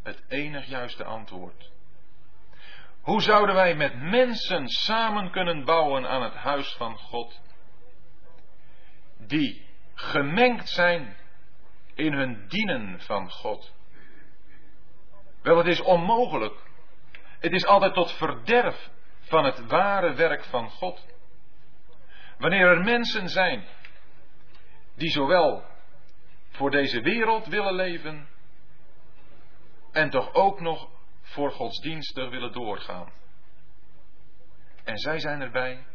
[0.03, 1.71] het enig juiste antwoord.
[3.01, 7.41] Hoe zouden wij met mensen samen kunnen bouwen aan het huis van God?
[9.17, 11.15] Die gemengd zijn
[11.93, 13.73] in hun dienen van God.
[15.41, 16.63] Wel, het is onmogelijk.
[17.39, 21.10] Het is altijd tot verderf van het ware werk van God.
[22.41, 23.65] Wanneer er mensen zijn
[24.95, 25.65] die zowel
[26.49, 28.27] voor deze wereld willen leven
[29.91, 30.89] en toch ook nog
[31.21, 33.11] voor godsdienstig willen doorgaan.
[34.83, 35.85] En zij zijn erbij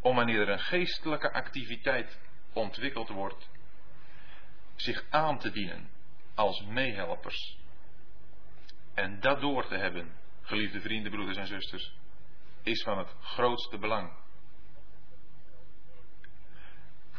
[0.00, 2.20] om wanneer er een geestelijke activiteit
[2.52, 3.48] ontwikkeld wordt,
[4.74, 5.90] zich aan te dienen
[6.34, 7.58] als meehelpers.
[8.94, 10.12] En dat door te hebben,
[10.42, 11.94] geliefde vrienden, broeders en zusters,
[12.62, 14.21] is van het grootste belang.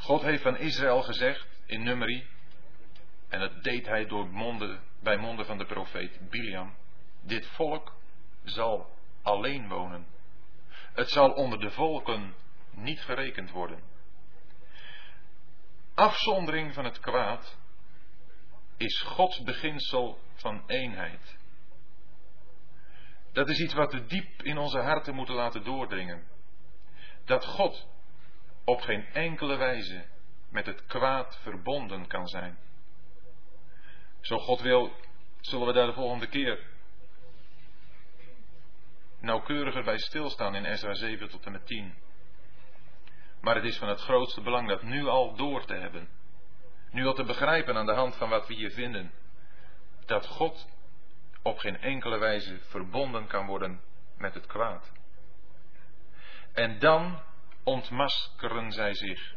[0.03, 2.27] God heeft van Israël gezegd in Numeri,
[3.29, 6.75] en dat deed hij door monden, bij monden van de profeet Biliam,
[7.21, 7.95] dit volk
[8.43, 10.07] zal alleen wonen.
[10.93, 12.35] Het zal onder de volken
[12.71, 13.83] niet gerekend worden.
[15.93, 17.57] Afzondering van het kwaad
[18.77, 21.37] is Gods beginsel van eenheid.
[23.31, 26.27] Dat is iets wat we diep in onze harten moeten laten doordringen.
[27.25, 27.87] Dat God
[28.63, 30.05] op geen enkele wijze
[30.49, 32.57] met het kwaad verbonden kan zijn.
[34.21, 34.95] Zo God wil,
[35.39, 36.71] zullen we daar de volgende keer
[39.19, 41.95] nauwkeuriger bij stilstaan in Ezra 7 tot en met 10.
[43.41, 46.09] Maar het is van het grootste belang dat nu al door te hebben.
[46.91, 49.11] Nu al te begrijpen aan de hand van wat we hier vinden.
[50.05, 50.67] Dat God
[51.41, 53.81] op geen enkele wijze verbonden kan worden
[54.17, 54.91] met het kwaad.
[56.53, 57.21] En dan
[57.63, 59.35] ontmaskeren zij zich.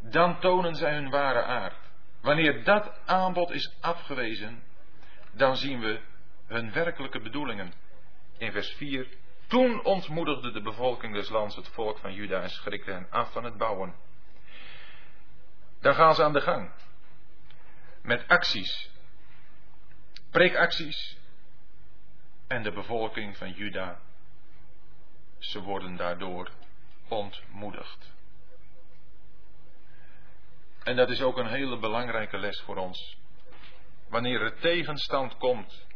[0.00, 1.76] Dan tonen zij hun ware aard.
[2.20, 4.62] Wanneer dat aanbod is afgewezen,
[5.32, 6.00] dan zien we
[6.46, 7.72] hun werkelijke bedoelingen.
[8.38, 9.06] In vers 4.
[9.46, 13.44] Toen ontmoedigde de bevolking des lands het volk van Juda en schrikte hen af van
[13.44, 13.94] het bouwen.
[15.80, 16.72] Dan gaan ze aan de gang.
[18.02, 18.90] Met acties.
[20.30, 21.18] Preekacties.
[22.46, 24.00] En de bevolking van Juda.
[25.38, 26.50] Ze worden daardoor
[27.08, 28.12] ontmoedigd.
[30.82, 33.16] En dat is ook een hele belangrijke les voor ons.
[34.08, 35.86] Wanneer er tegenstand komt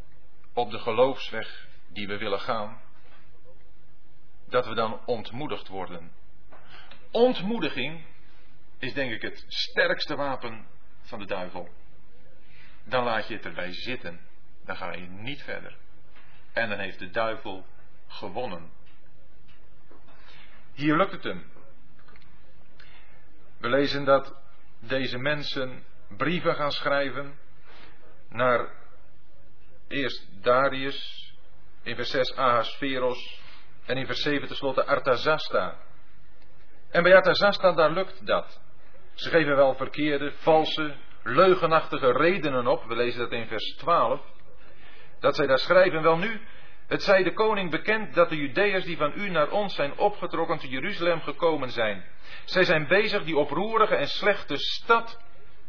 [0.52, 2.80] op de geloofsweg die we willen gaan,
[4.48, 6.12] dat we dan ontmoedigd worden.
[7.10, 8.04] Ontmoediging
[8.78, 10.66] is denk ik het sterkste wapen
[11.00, 11.68] van de duivel.
[12.84, 14.20] Dan laat je het erbij zitten.
[14.64, 15.76] Dan ga je niet verder.
[16.52, 17.66] En dan heeft de duivel
[18.06, 18.70] gewonnen.
[20.78, 21.44] Hier lukt het hem.
[23.60, 24.34] We lezen dat
[24.80, 25.84] deze mensen
[26.16, 27.38] brieven gaan schrijven
[28.28, 28.68] naar
[29.88, 31.32] eerst Darius,
[31.82, 33.40] in vers 6 Ahasveros
[33.86, 35.76] en in vers 7 tenslotte Artazasta.
[36.90, 38.60] En bij Artazasta daar lukt dat.
[39.14, 42.84] Ze geven wel verkeerde, valse, leugenachtige redenen op.
[42.84, 44.20] We lezen dat in vers 12.
[45.20, 46.40] Dat zij daar schrijven, wel nu,
[46.88, 50.58] het zij de koning bekend dat de Judeërs die van u naar ons zijn opgetrokken
[50.58, 52.04] te Jeruzalem gekomen zijn.
[52.44, 55.20] Zij zijn bezig die oproerige en slechte stad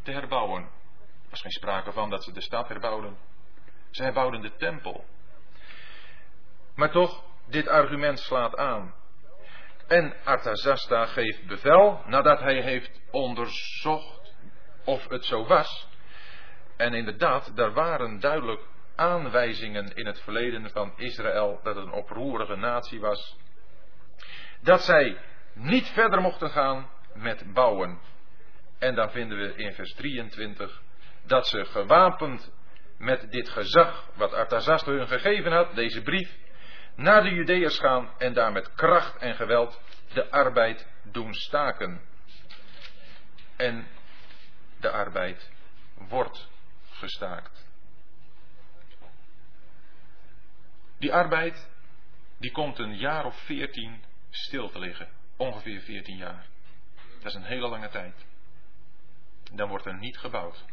[0.03, 0.62] te herbouwen.
[0.62, 3.17] Er was geen sprake van dat ze de stad herbouwden.
[3.89, 5.05] Zij herbouwden de tempel.
[6.75, 8.93] Maar toch, dit argument slaat aan.
[9.88, 14.34] En Artazasta geeft bevel, nadat hij heeft onderzocht
[14.86, 15.88] of het zo was.
[16.77, 18.62] En inderdaad, daar waren duidelijk
[19.00, 23.38] aanwijzingen in het verleden van Israël dat het een oproerige natie was.
[24.62, 25.18] Dat zij
[25.54, 28.00] niet verder mochten gaan met bouwen.
[28.80, 30.82] En dan vinden we in vers 23
[31.26, 32.52] dat ze gewapend
[32.98, 36.38] met dit gezag wat Artazasta hun gegeven had, deze brief,
[36.96, 39.82] naar de Judeërs gaan en daar met kracht en geweld
[40.14, 42.02] de arbeid doen staken.
[43.56, 43.88] En
[44.80, 45.52] de arbeid
[45.96, 46.50] wordt
[46.90, 47.68] gestaakt.
[51.00, 51.70] Die arbeid,
[52.38, 55.08] die komt een jaar of veertien stil te liggen.
[55.38, 56.48] Ongeveer veertien jaar.
[57.18, 58.26] Dat is een hele lange tijd.
[59.52, 60.66] Dan wordt er niet gebouwd.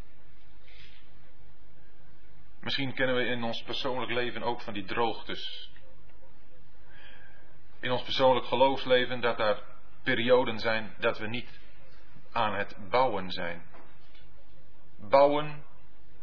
[2.61, 5.71] Misschien kennen we in ons persoonlijk leven ook van die droogtes.
[7.81, 9.63] In ons persoonlijk geloofsleven dat er
[10.03, 11.61] perioden zijn dat we niet
[12.33, 13.63] aan het bouwen zijn.
[14.99, 15.65] Bouwen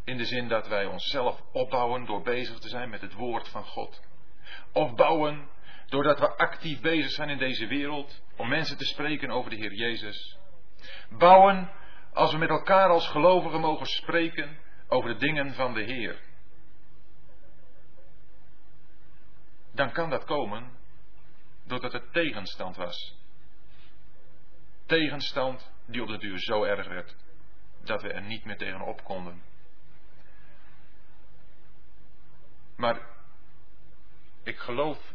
[0.03, 3.65] in de zin dat wij onszelf opbouwen door bezig te zijn met het woord van
[3.65, 4.01] God.
[4.71, 5.49] Of bouwen
[5.85, 9.73] doordat we actief bezig zijn in deze wereld om mensen te spreken over de Heer
[9.73, 10.37] Jezus.
[11.09, 11.71] Bouwen
[12.13, 16.21] als we met elkaar als gelovigen mogen spreken over de dingen van de Heer.
[19.71, 20.71] Dan kan dat komen
[21.65, 23.17] doordat er tegenstand was.
[24.85, 27.15] Tegenstand die op de duur zo erg werd
[27.83, 29.41] dat we er niet meer tegenop konden.
[32.75, 33.07] Maar
[34.43, 35.13] ik geloof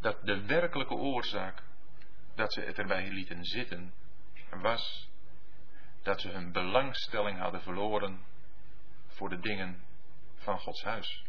[0.00, 1.62] dat de werkelijke oorzaak
[2.34, 3.94] dat ze het erbij lieten zitten
[4.50, 5.10] was
[6.02, 8.24] dat ze hun belangstelling hadden verloren
[9.06, 9.84] voor de dingen
[10.36, 11.24] van Gods huis.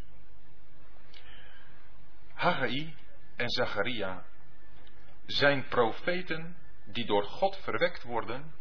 [2.33, 2.95] Haggai
[3.36, 4.25] en Zacharia
[5.25, 8.53] zijn profeten die door God verwekt worden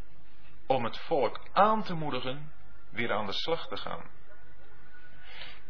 [0.67, 2.53] om het volk aan te moedigen
[2.91, 4.11] weer aan de slag te gaan.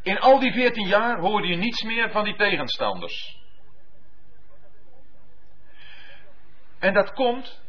[0.02, 3.40] In al die veertien jaar hoorde je niets meer van die tegenstanders.
[6.78, 7.60] En dat komt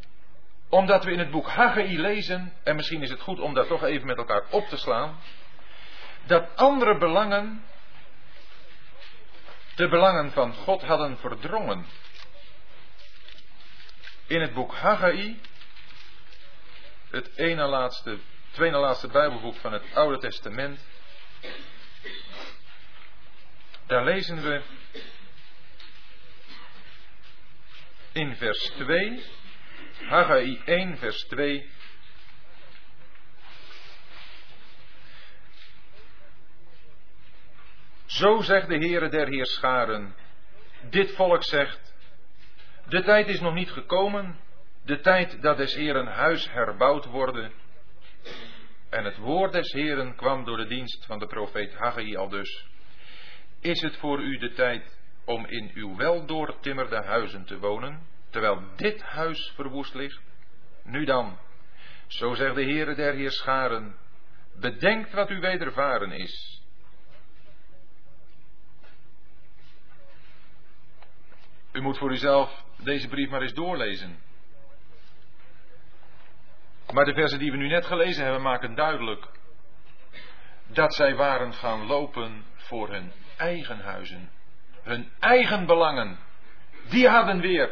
[0.68, 3.84] omdat we in het boek Haggai lezen, en misschien is het goed om dat toch
[3.84, 5.20] even met elkaar op te slaan,
[6.26, 7.64] dat andere belangen
[9.74, 11.86] de belangen van God hadden verdrongen.
[14.26, 15.40] In het boek Haggai,
[17.10, 18.18] het ene laatste,
[18.50, 20.80] tweede laatste Bijbelboek van het Oude Testament,
[23.86, 24.62] daar lezen we
[28.12, 29.22] in vers 2,
[30.04, 31.70] Haggai 1, vers 2.
[38.06, 40.14] Zo zegt de Heere der Heerscharen,
[40.90, 41.94] dit volk zegt,
[42.86, 44.40] de tijd is nog niet gekomen,
[44.84, 47.52] de tijd dat des Heeren huis herbouwd worden.
[48.90, 52.72] En het woord des Heeren kwam door de dienst van de profeet Haggai al dus.
[53.64, 58.62] Is het voor u de tijd om in uw wel doortimmerde huizen te wonen, terwijl
[58.76, 60.20] dit huis verwoest ligt?
[60.82, 61.38] Nu dan,
[62.06, 63.96] zo zegt de Heere der Heerscharen,
[64.60, 66.62] bedenkt wat u wedervaren is.
[71.72, 74.18] U moet voor uzelf deze brief maar eens doorlezen.
[76.92, 79.28] Maar de versen die we nu net gelezen hebben maken duidelijk
[80.66, 84.30] dat zij waren gaan lopen voor hun eigen huizen,
[84.82, 86.18] hun eigen belangen.
[86.88, 87.70] Die hadden weer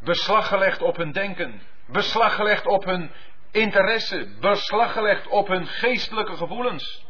[0.00, 3.10] beslag gelegd op hun denken, beslag gelegd op hun
[3.50, 7.06] interesse, beslag gelegd op hun geestelijke gevoelens.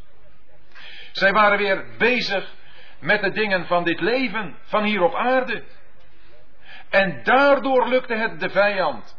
[1.12, 2.52] Zij waren weer bezig
[2.98, 5.64] met de dingen van dit leven, van hier op aarde.
[6.90, 9.16] En daardoor lukte het de vijand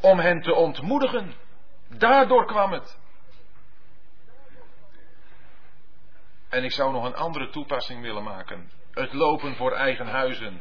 [0.00, 1.34] om hen te ontmoedigen.
[1.88, 2.98] Daardoor kwam het.
[6.48, 8.70] En ik zou nog een andere toepassing willen maken.
[8.92, 10.60] Het lopen voor eigen huizen.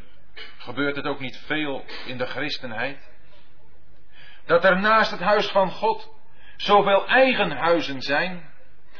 [0.57, 3.09] Gebeurt het ook niet veel in de christenheid?
[4.45, 6.13] Dat er naast het huis van God
[6.57, 8.53] zoveel eigen huizen zijn.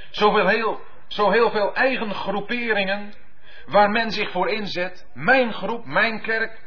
[0.09, 3.13] Zoveel heel zo heel veel eigen groeperingen
[3.65, 5.07] waar men zich voor inzet.
[5.13, 6.61] Mijn groep, mijn kerk,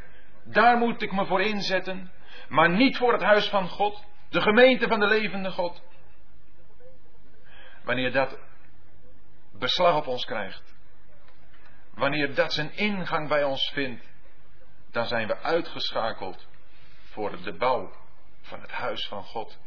[0.45, 2.13] daar moet ik me voor inzetten.
[2.49, 5.83] Maar niet voor het huis van God, de gemeente van de levende God.
[7.85, 8.39] Wanneer dat
[9.59, 10.75] beslag op ons krijgt,
[11.95, 14.09] wanneer dat zijn ingang bij ons vindt,
[14.91, 16.47] dan zijn we uitgeschakeld
[17.03, 17.93] voor de bouw
[18.41, 19.59] van het huis van God.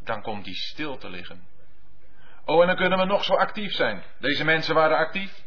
[0.00, 1.46] Dan komt die stil te liggen.
[2.44, 4.02] Oh, en dan kunnen we nog zo actief zijn.
[4.18, 5.42] Deze mensen waren actief.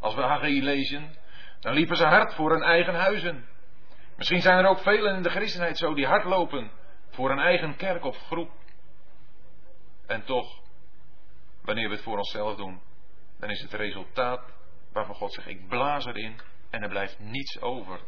[0.00, 1.16] Als we Haggai lezen,
[1.60, 3.48] dan liepen ze hard voor hun eigen huizen.
[4.16, 6.70] Misschien zijn er ook velen in de christenheid zo die hard lopen
[7.10, 8.50] voor een eigen kerk of groep.
[10.06, 10.60] En toch,
[11.62, 12.80] wanneer we het voor onszelf doen,
[13.38, 14.52] dan is het resultaat
[14.92, 18.00] waarvan God zegt: Ik blaas erin en er blijft niets over.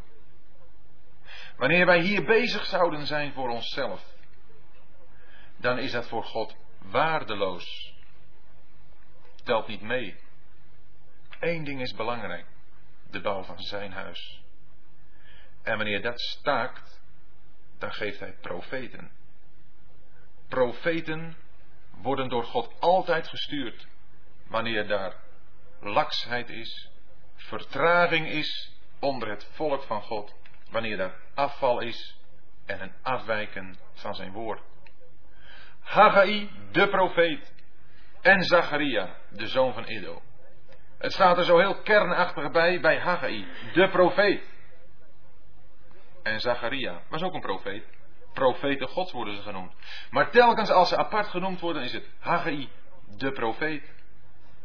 [1.57, 4.14] Wanneer wij hier bezig zouden zijn voor onszelf,
[5.57, 7.95] dan is dat voor God waardeloos
[9.45, 10.16] telt niet mee.
[11.41, 12.47] Eén ding is belangrijk:
[13.11, 14.43] de bouw van zijn huis.
[15.62, 17.03] En wanneer dat staakt,
[17.78, 19.11] dan geeft hij profeten.
[20.49, 21.37] Profeten
[21.91, 23.87] worden door God altijd gestuurd
[24.51, 25.15] wanneer daar
[25.81, 26.91] laksheid is,
[27.37, 30.35] vertraging is onder het volk van God,
[30.71, 32.19] wanneer daar afval is
[32.67, 34.61] en een afwijken van zijn woord.
[35.81, 37.53] Haggai, de profeet,
[38.21, 40.23] en Zacharia, de zoon van Edo.
[40.99, 44.43] Het staat er zo heel kernachtig bij, bij Haggai, de profeet.
[46.23, 47.85] En Zacharia was ook een profeet.
[48.33, 49.73] Profeten Gods worden ze genoemd.
[50.11, 52.69] Maar telkens als ze apart genoemd worden, is het Haggai,
[53.17, 54.00] de profeet.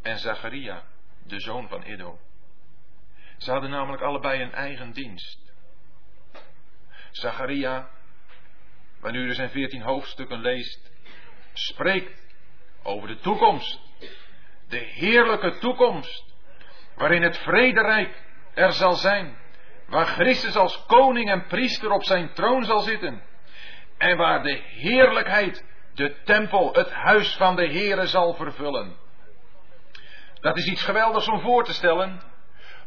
[0.06, 0.84] En Zacharia,
[1.24, 2.20] de zoon van Edo.
[3.38, 5.40] Ze hadden namelijk allebei een eigen dienst.
[7.12, 7.90] Zacharia,
[9.00, 10.92] wanneer u zijn veertien hoofdstukken leest,
[11.54, 12.22] spreekt
[12.84, 13.80] over de toekomst.
[14.68, 16.34] De heerlijke toekomst,
[16.96, 19.38] waarin het vrederijk er zal zijn.
[19.88, 23.24] Waar Christus als koning en priester op zijn troon zal zitten.
[23.98, 29.04] En waar de heerlijkheid de tempel, het huis van de Heere zal vervullen.
[30.46, 32.22] Dat is iets geweldigs om voor te stellen.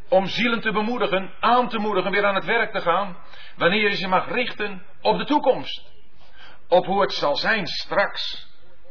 [0.08, 3.16] Om zielen te bemoedigen, aan te moedigen weer aan het werk te gaan.
[3.56, 5.92] Wanneer je ze mag richten op de toekomst.
[6.68, 8.48] Op hoe het zal zijn straks.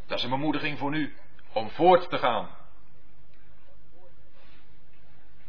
[0.08, 1.18] Dat is een bemoediging voor nu.
[1.54, 2.50] Om voort te gaan.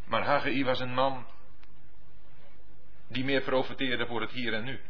[0.05, 1.27] Maar Haggai was een man
[3.09, 4.81] die meer profeteerde voor het hier en nu.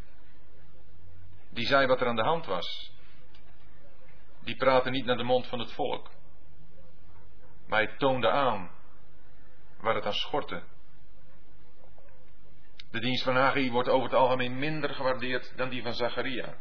[1.50, 2.92] Die zei wat er aan de hand was.
[4.44, 6.16] Die praatte niet naar de mond van het volk.
[7.68, 8.70] Hij toonde aan
[9.80, 10.62] waar het aan schortte.
[12.90, 16.54] De dienst van Haggai wordt over het algemeen minder gewaardeerd dan die van Zacharia.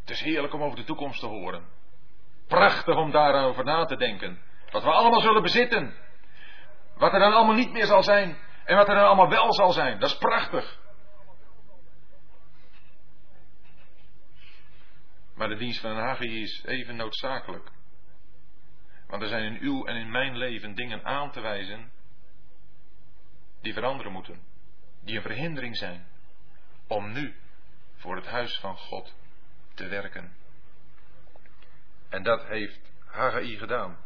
[0.00, 1.66] Het is heerlijk om over de toekomst te horen.
[2.46, 4.42] Prachtig om daarover na te denken.
[4.70, 5.94] Wat we allemaal zullen bezitten.
[6.96, 8.38] Wat er dan allemaal niet meer zal zijn.
[8.64, 9.98] En wat er dan allemaal wel zal zijn.
[9.98, 10.78] Dat is prachtig.
[15.34, 17.70] Maar de dienst van Haggai is even noodzakelijk.
[19.08, 21.90] Want er zijn in uw en in mijn leven dingen aan te wijzen
[23.60, 24.40] die veranderen moeten,
[25.00, 26.06] die een verhindering zijn
[26.86, 27.34] om nu
[27.96, 29.14] voor het huis van God
[29.74, 30.36] te werken.
[32.08, 33.98] En dat heeft Haggai gedaan.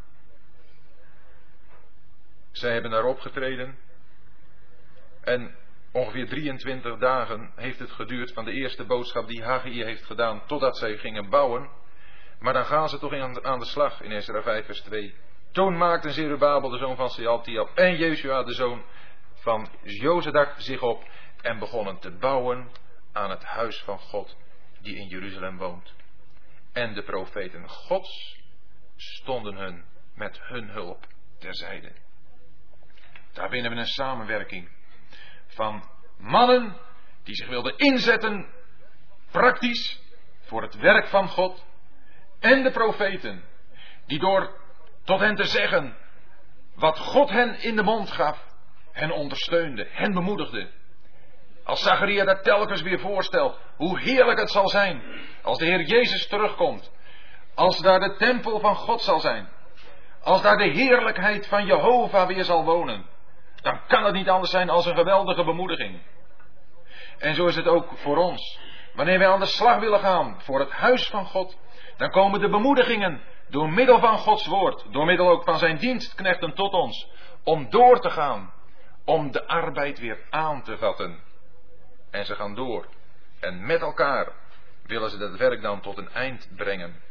[2.51, 3.77] Zij hebben daar opgetreden
[5.21, 5.55] en
[5.91, 10.77] ongeveer 23 dagen heeft het geduurd van de eerste boodschap die Haggai heeft gedaan totdat
[10.77, 11.69] zij gingen bouwen.
[12.43, 13.13] Maar dan gaan ze toch
[13.43, 15.15] aan de slag in Ezra 5 vers 2.
[15.51, 18.83] Toen maakten Zerubabel de zoon van Sealtiel en Jezua de zoon
[19.33, 21.03] van Jozedak zich op
[21.41, 22.71] en begonnen te bouwen
[23.11, 24.37] aan het huis van God
[24.81, 25.93] die in Jeruzalem woont.
[26.71, 28.39] En de profeten Gods
[28.95, 29.85] stonden hun
[30.15, 31.07] met hun hulp
[31.39, 31.91] terzijde.
[33.33, 34.69] Daar vinden we een samenwerking
[35.47, 36.77] van mannen
[37.23, 38.53] die zich wilden inzetten,
[39.31, 40.01] praktisch,
[40.41, 41.71] voor het werk van God.
[42.43, 43.43] En de profeten,
[44.05, 44.49] die door
[45.03, 45.97] tot hen te zeggen
[46.75, 48.45] wat God hen in de mond gaf,
[48.91, 50.69] hen ondersteunde, hen bemoedigde.
[51.63, 55.03] Als Zacharia dat telkens weer voorstelt, hoe heerlijk het zal zijn
[55.41, 56.91] als de Heer Jezus terugkomt.
[57.55, 59.49] Als daar de tempel van God zal zijn.
[60.21, 63.05] Als daar de heerlijkheid van Jehovah weer zal wonen.
[63.61, 66.01] Dan kan het niet anders zijn als een geweldige bemoediging.
[67.17, 68.59] En zo is het ook voor ons.
[68.93, 71.57] Wanneer wij aan de slag willen gaan voor het huis van God,
[71.97, 76.53] dan komen de bemoedigingen door middel van Gods woord, door middel ook van zijn dienstknechten
[76.53, 77.09] tot ons,
[77.43, 78.53] om door te gaan,
[79.05, 81.19] om de arbeid weer aan te vatten.
[82.11, 82.87] En ze gaan door.
[83.39, 84.31] En met elkaar
[84.85, 87.01] willen ze dat werk dan tot een eind brengen.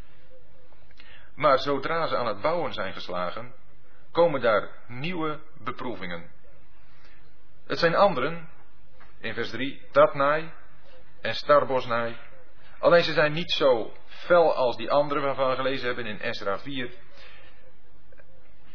[1.35, 3.55] Maar zodra ze aan het bouwen zijn geslagen,
[4.12, 6.30] komen daar nieuwe beproevingen.
[7.66, 8.49] Het zijn anderen,
[9.20, 10.53] in vers 3, Tatnai
[11.20, 12.16] en Starbosnai.
[12.78, 13.93] Alleen ze zijn niet zo
[14.25, 16.91] fel als die anderen waarvan we gelezen hebben in Esra 4.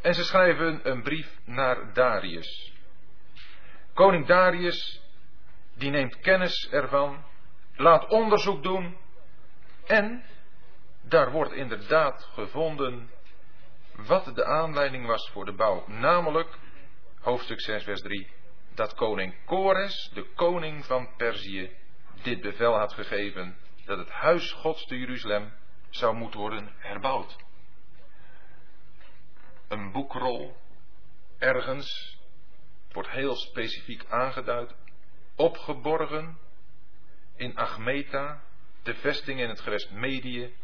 [0.02, 2.74] En ze schrijven een brief naar Darius.
[3.94, 5.02] Koning Darius,
[5.76, 7.24] die neemt kennis ervan,
[7.76, 8.98] laat onderzoek doen
[9.86, 10.24] en
[11.02, 13.10] daar wordt inderdaad gevonden
[13.96, 15.88] wat de aanleiding was voor de bouw.
[15.88, 16.58] Namelijk,
[17.20, 18.28] hoofdstuk 6, vers 3,
[18.76, 21.72] dat koning Kores, de koning van Perzië,
[22.22, 23.58] dit bevel had gegeven
[23.88, 25.54] dat het huis Gods te Jeruzalem
[25.90, 27.36] zou moeten worden herbouwd.
[29.68, 30.58] Een boekrol
[31.38, 32.18] ergens
[32.92, 34.76] wordt heel specifiek aangeduid,
[35.36, 36.38] opgeborgen
[37.36, 38.42] in Achmeta,
[38.84, 40.56] de vesting in het gewest Medië,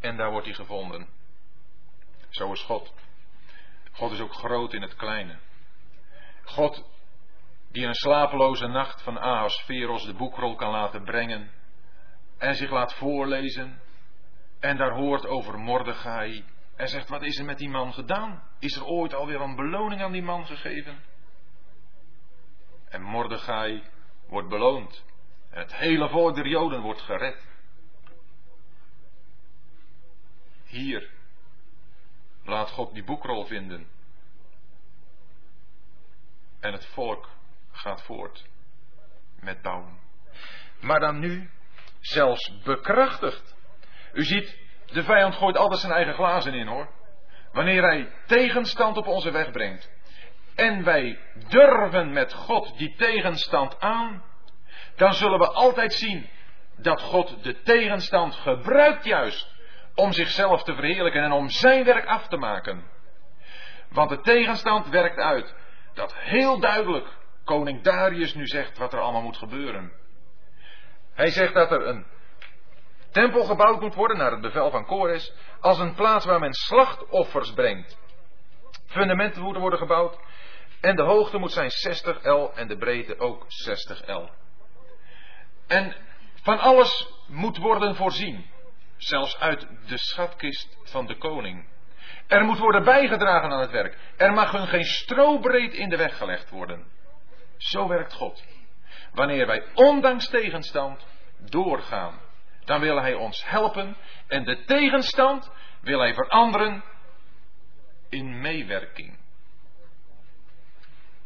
[0.00, 1.08] en daar wordt hij gevonden.
[2.28, 2.92] Zo is God.
[3.92, 5.38] God is ook groot in het kleine.
[6.44, 6.84] God
[7.70, 11.57] die een slapeloze nacht van Ahasveros de boekrol kan laten brengen
[12.38, 13.80] en zich laat voorlezen
[14.60, 16.44] en daar hoort over Mordechai
[16.76, 18.42] en zegt wat is er met die man gedaan?
[18.58, 20.98] Is er ooit alweer een beloning aan die man gegeven?
[22.88, 23.82] En Mordechai
[24.26, 25.04] wordt beloond.
[25.50, 27.46] Het hele volk der Joden wordt gered.
[30.64, 31.10] Hier
[32.44, 33.88] laat God die boekrol vinden.
[36.60, 37.28] En het volk
[37.70, 38.44] gaat voort
[39.40, 39.98] met bouwen.
[40.80, 41.50] Maar dan nu
[42.08, 43.56] zelfs bekrachtigd.
[44.12, 46.88] U ziet, de vijand gooit altijd zijn eigen glazen in hoor.
[47.52, 49.90] Wanneer hij tegenstand op onze weg brengt.
[50.54, 54.24] En wij durven met God die tegenstand aan.
[54.96, 56.28] Dan zullen we altijd zien
[56.76, 59.56] dat God de tegenstand gebruikt juist
[59.94, 62.84] om zichzelf te verheerlijken en om zijn werk af te maken.
[63.90, 65.54] Want de tegenstand werkt uit
[65.94, 67.08] dat heel duidelijk
[67.44, 69.92] koning Darius nu zegt wat er allemaal moet gebeuren.
[71.18, 72.06] Hij zegt dat er een
[73.10, 77.52] tempel gebouwd moet worden naar het bevel van Kores als een plaats waar men slachtoffers
[77.52, 77.98] brengt.
[78.86, 80.18] Fundamenten moeten worden gebouwd
[80.80, 84.30] en de hoogte moet zijn 60 L en de breedte ook 60 L.
[85.66, 85.96] En
[86.42, 88.46] van alles moet worden voorzien
[88.96, 91.68] zelfs uit de schatkist van de koning.
[92.26, 93.98] Er moet worden bijgedragen aan het werk.
[94.16, 96.86] Er mag hun geen strobreed in de weg gelegd worden.
[97.56, 98.44] Zo werkt God.
[99.12, 101.06] Wanneer wij ondanks tegenstand
[101.38, 102.20] doorgaan,
[102.64, 103.96] dan wil Hij ons helpen
[104.26, 105.50] en de tegenstand
[105.80, 106.84] wil Hij veranderen
[108.08, 109.18] in meewerking.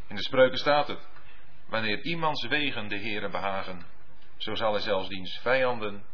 [0.07, 1.09] In de spreuken staat het,
[1.67, 3.87] wanneer iemands wegen de Heere behagen,
[4.37, 6.05] zo zal hij zelfs diens vijanden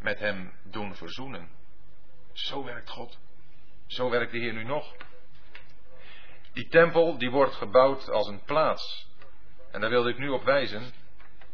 [0.00, 1.50] met hem doen verzoenen.
[2.32, 3.18] Zo werkt God.
[3.86, 4.94] Zo werkt de Heer nu nog.
[6.52, 9.08] Die tempel die wordt gebouwd als een plaats.
[9.72, 10.92] En daar wilde ik nu op wijzen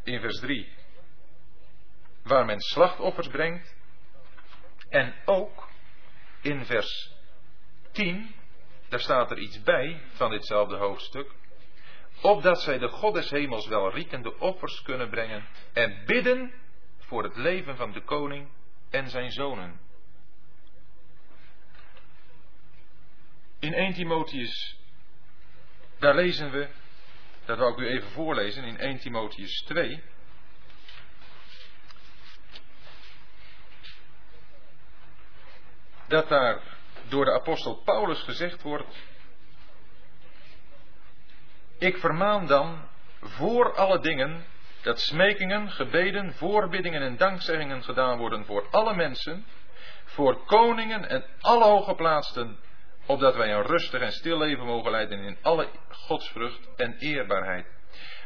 [0.07, 0.68] in vers 3.
[2.22, 3.76] Waar men slachtoffers brengt.
[4.88, 5.68] En ook
[6.40, 7.12] in vers
[7.92, 8.34] 10,
[8.88, 11.34] daar staat er iets bij van ditzelfde hoofdstuk.
[12.22, 16.52] Opdat zij de God des hemels wel riekende offers kunnen brengen en bidden
[16.98, 18.48] voor het leven van de koning
[18.90, 19.80] en zijn zonen.
[23.59, 24.78] In 1 Timotheus,
[25.98, 26.68] daar lezen we,
[27.47, 30.03] dat wil ik u even voorlezen, in 1 Timotheus 2.
[36.09, 36.61] Dat daar
[37.09, 38.97] door de apostel Paulus gezegd wordt,
[41.78, 42.88] ik vermaan dan
[43.20, 44.44] voor alle dingen
[44.82, 49.47] dat smekingen, gebeden, voorbiddingen en dankzeggingen gedaan worden voor alle mensen,
[50.05, 52.59] voor koningen en alle hooggeplaatsten,
[53.07, 57.66] opdat wij een rustig en stil leven mogen leiden in alle godsvrucht en eerbaarheid.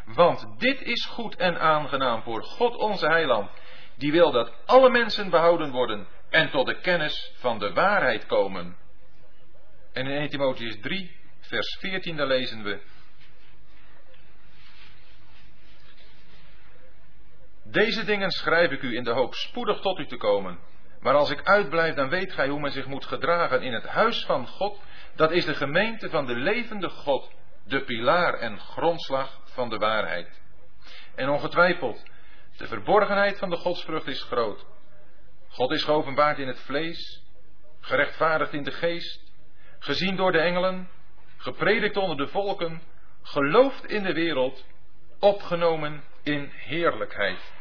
[0.05, 3.51] Want dit is goed en aangenaam voor God onze heiland,
[3.97, 8.77] die wil dat alle mensen behouden worden en tot de kennis van de waarheid komen.
[9.93, 12.81] En in 1 Timotheus 3, vers 14, daar lezen we,
[17.71, 20.59] Deze dingen schrijf ik u in de hoop spoedig tot u te komen.
[21.01, 24.25] Maar als ik uitblijf, dan weet gij hoe men zich moet gedragen in het huis
[24.25, 24.81] van God.
[25.15, 27.31] Dat is de gemeente van de levende God,
[27.65, 30.41] de pilaar en grondslag van de waarheid.
[31.15, 32.03] En ongetwijfeld,
[32.57, 34.67] de verborgenheid van de godsvrucht is groot.
[35.49, 37.23] God is geopenbaard in het vlees,
[37.81, 39.33] gerechtvaardigd in de geest,
[39.79, 40.89] gezien door de engelen,
[41.37, 42.83] gepredikt onder de volken,
[43.23, 44.65] geloofd in de wereld,
[45.19, 47.60] opgenomen in heerlijkheid.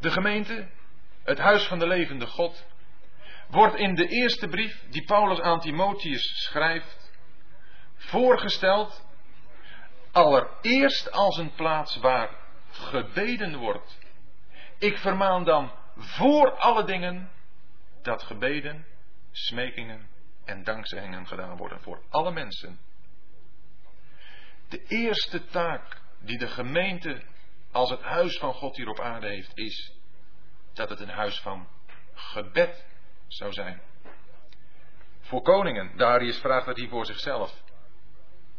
[0.00, 0.68] De gemeente,
[1.22, 2.66] het huis van de levende God,
[3.48, 7.12] wordt in de eerste brief die Paulus aan Timotheus schrijft,
[7.96, 9.06] voorgesteld
[10.12, 12.30] allereerst als een plaats waar
[12.70, 13.98] gebeden wordt.
[14.78, 17.30] Ik vermaan dan voor alle dingen
[18.02, 18.86] dat gebeden,
[19.30, 20.08] smekingen
[20.44, 22.78] en dankzeggingen gedaan worden voor alle mensen.
[24.68, 27.22] De eerste taak die de gemeente
[27.72, 29.92] als het huis van God hier op aarde heeft, is
[30.72, 31.68] dat het een huis van
[32.14, 32.86] gebed
[33.26, 33.80] zou zijn.
[35.20, 37.62] Voor koningen, Darius vraagt dat hier voor zichzelf.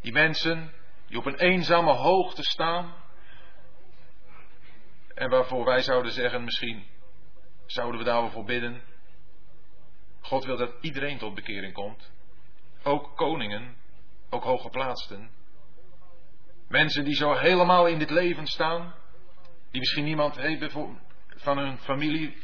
[0.01, 0.73] Die mensen
[1.07, 2.93] die op een eenzame hoogte staan.
[5.15, 6.85] En waarvoor wij zouden zeggen, misschien
[7.65, 8.81] zouden we daar voor bidden.
[10.21, 12.11] God wil dat iedereen tot bekering komt.
[12.83, 13.75] Ook koningen,
[14.29, 15.31] ook hooggeplaatsten.
[16.67, 18.95] Mensen die zo helemaal in dit leven staan,
[19.71, 20.75] die misschien niemand heeft
[21.35, 22.37] van hun familie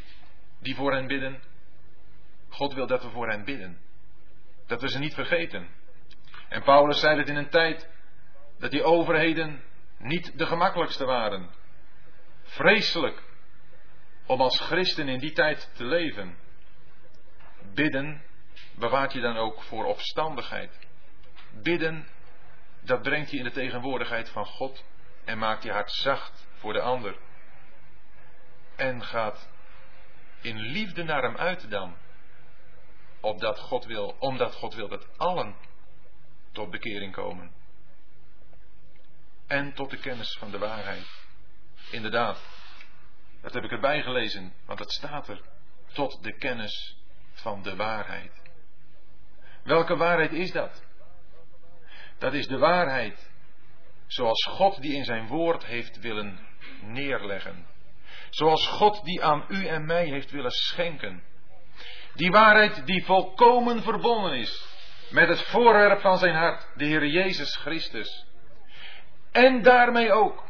[0.60, 1.42] die voor hen bidden.
[2.50, 3.78] God wil dat we voor hen bidden.
[4.68, 5.68] Dat we ze niet vergeten.
[6.50, 7.90] En Paulus zei het in een tijd
[8.60, 9.64] dat die overheden
[9.98, 11.50] niet de gemakkelijkste waren.
[12.44, 13.24] Vreselijk
[14.26, 16.38] om als christen in die tijd te leven.
[17.74, 18.24] Bidden
[18.76, 20.88] bewaart je dan ook voor opstandigheid.
[21.62, 22.08] Bidden,
[22.82, 24.86] dat brengt je in de tegenwoordigheid van God
[25.26, 27.18] en maakt je hart zacht voor de ander.
[28.76, 29.50] En gaat
[30.42, 31.98] in liefde naar hem uit dan.
[33.20, 35.56] Opdat God wil, omdat God wil dat allen
[36.52, 37.52] tot bekering komen.
[39.48, 41.08] En tot de kennis van de waarheid.
[41.92, 42.44] Inderdaad,
[43.42, 45.42] dat heb ik erbij gelezen, want het staat er.
[45.94, 46.98] Tot de kennis
[47.34, 48.42] van de waarheid.
[49.64, 50.84] Welke waarheid is dat?
[52.18, 53.32] Dat is de waarheid
[54.08, 56.45] zoals God die in zijn woord heeft willen
[56.82, 57.68] neerleggen.
[58.30, 61.24] Zoals God die aan u en mij heeft willen schenken.
[62.14, 64.74] Die waarheid die volkomen verbonden is
[65.10, 68.26] met het voorwerp van zijn hart, de Heer Jezus Christus.
[69.32, 70.44] En daarmee ook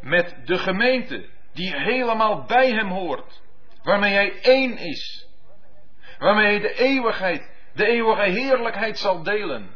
[0.00, 3.42] met de gemeente die helemaal bij hem hoort,
[3.82, 5.28] waarmee hij één is,
[6.18, 9.74] waarmee hij de eeuwigheid, de eeuwige heerlijkheid zal delen.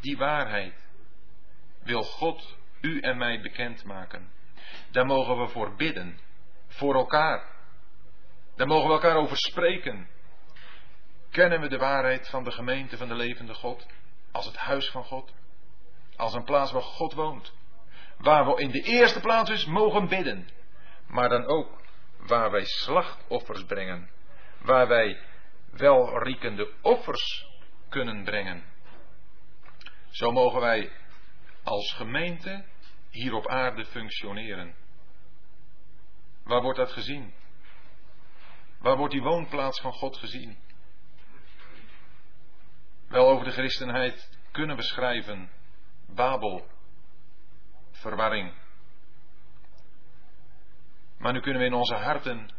[0.00, 0.74] Die waarheid
[1.82, 4.32] wil God u en mij bekendmaken.
[4.90, 6.20] Daar mogen we voor bidden,
[6.66, 7.54] voor elkaar.
[8.56, 10.08] Daar mogen we elkaar over spreken.
[11.30, 13.86] Kennen we de waarheid van de gemeente van de levende God
[14.32, 15.34] als het huis van God?
[16.16, 17.52] Als een plaats waar God woont.
[18.18, 20.48] Waar we in de eerste plaats dus mogen bidden.
[21.06, 21.80] Maar dan ook
[22.16, 24.10] waar wij slachtoffers brengen.
[24.58, 25.20] Waar wij
[25.70, 27.46] welriekende offers
[27.88, 28.64] kunnen brengen.
[30.08, 30.90] Zo mogen wij
[31.66, 32.64] als gemeente
[33.10, 34.74] hier op aarde functioneren.
[36.42, 37.34] Waar wordt dat gezien?
[38.78, 40.58] Waar wordt die woonplaats van God gezien?
[43.08, 45.50] Wel over de christenheid kunnen we schrijven
[46.06, 46.68] Babel,
[47.90, 48.54] verwarring.
[51.18, 52.50] Maar nu kunnen we in onze harten,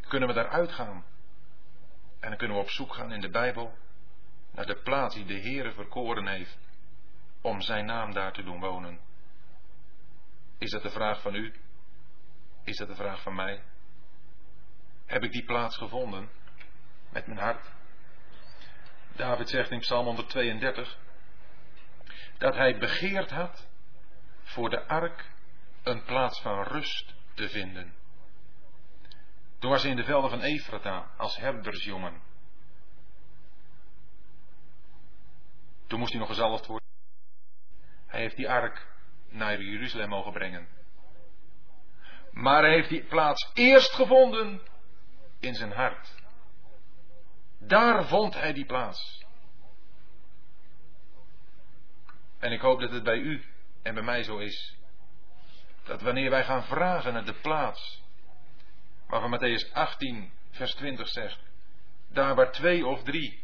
[0.00, 1.04] kunnen we daaruit gaan.
[2.20, 3.78] En dan kunnen we op zoek gaan in de Bijbel
[4.50, 6.63] naar de plaats die de Heere verkoren heeft
[7.44, 9.00] om zijn naam daar te doen wonen.
[10.58, 11.54] Is dat de vraag van u?
[12.64, 13.62] Is dat de vraag van mij?
[15.06, 16.30] Heb ik die plaats gevonden
[17.10, 17.72] met mijn hart?
[19.16, 20.98] David zegt in Psalm 132
[22.38, 23.66] dat hij begeerd had
[24.42, 25.30] voor de ark
[25.82, 27.94] een plaats van rust te vinden.
[29.58, 32.22] Toen was hij in de velden van Efrata als herdersjongen.
[35.86, 36.93] Toen moest hij nog gezalfd worden.
[38.14, 38.86] Hij heeft die ark
[39.28, 40.68] naar Jeruzalem mogen brengen.
[42.30, 44.60] Maar hij heeft die plaats eerst gevonden
[45.40, 46.14] in zijn hart.
[47.58, 49.24] Daar vond hij die plaats.
[52.38, 53.44] En ik hoop dat het bij u
[53.82, 54.76] en bij mij zo is.
[55.84, 58.02] Dat wanneer wij gaan vragen naar de plaats,
[59.06, 61.40] waarvan Matthäus 18, vers 20 zegt,
[62.08, 63.42] daar waar twee of drie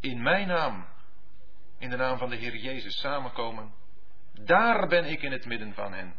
[0.00, 0.86] in mijn naam,
[1.78, 3.82] in de naam van de Heer Jezus samenkomen,
[4.40, 6.16] daar ben ik in het midden van hen.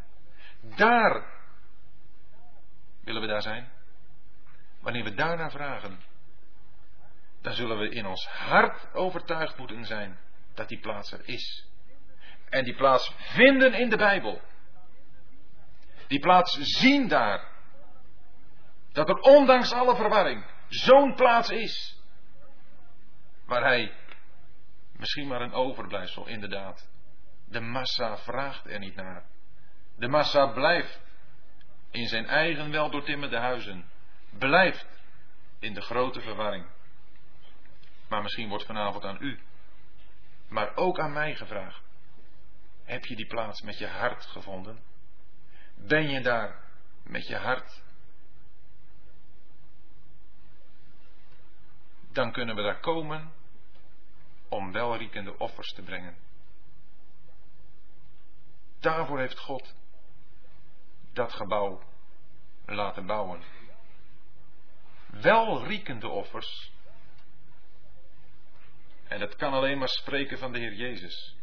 [0.60, 1.26] Daar
[3.04, 3.68] willen we daar zijn.
[4.80, 6.00] Wanneer we daarnaar vragen,
[7.42, 10.18] dan zullen we in ons hart overtuigd moeten zijn
[10.54, 11.68] dat die plaats er is.
[12.48, 14.40] En die plaats vinden in de Bijbel.
[16.06, 17.48] Die plaats zien daar.
[18.92, 22.00] Dat er ondanks alle verwarring zo'n plaats is.
[23.44, 23.92] Waar hij
[24.92, 26.88] misschien maar een overblijfsel inderdaad
[27.48, 29.24] de massa vraagt er niet naar.
[29.96, 31.00] De massa blijft
[31.90, 33.90] in zijn eigen wel doortimmerde huizen.
[34.38, 34.86] Blijft
[35.58, 36.66] in de grote verwarring.
[38.08, 39.40] Maar misschien wordt vanavond aan u,
[40.48, 41.84] maar ook aan mij gevraagd.
[42.84, 44.82] Heb je die plaats met je hart gevonden?
[45.74, 46.64] Ben je daar
[47.02, 47.82] met je hart?
[52.12, 53.32] Dan kunnen we daar komen
[54.48, 56.25] om welriekende offers te brengen.
[58.80, 59.74] Daarvoor heeft God
[61.12, 61.82] dat gebouw
[62.64, 63.42] laten bouwen.
[65.06, 66.72] Welriekende offers.
[69.08, 71.36] En dat kan alleen maar spreken van de Heer Jezus.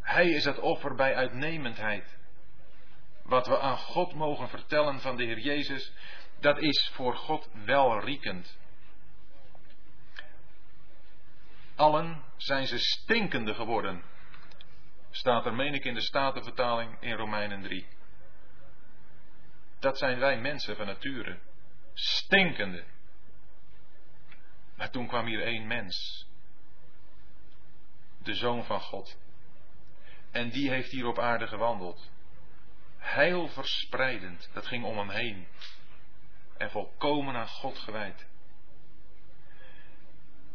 [0.00, 2.18] Hij is het offer bij uitnemendheid.
[3.22, 5.92] Wat we aan God mogen vertellen van de Heer Jezus,
[6.40, 8.58] dat is voor God welriekend.
[11.74, 14.02] Allen zijn ze stinkende geworden,
[15.10, 17.86] staat er, meen ik, in de Statenvertaling in Romeinen 3.
[19.78, 21.38] Dat zijn wij mensen van nature.
[21.94, 22.84] Stinkende.
[24.76, 26.26] Maar toen kwam hier één mens.
[28.22, 29.18] De Zoon van God.
[30.30, 32.10] En die heeft hier op aarde gewandeld.
[32.96, 34.50] heil verspreidend.
[34.52, 35.46] Dat ging om hem heen.
[36.56, 38.26] En volkomen aan God gewijd.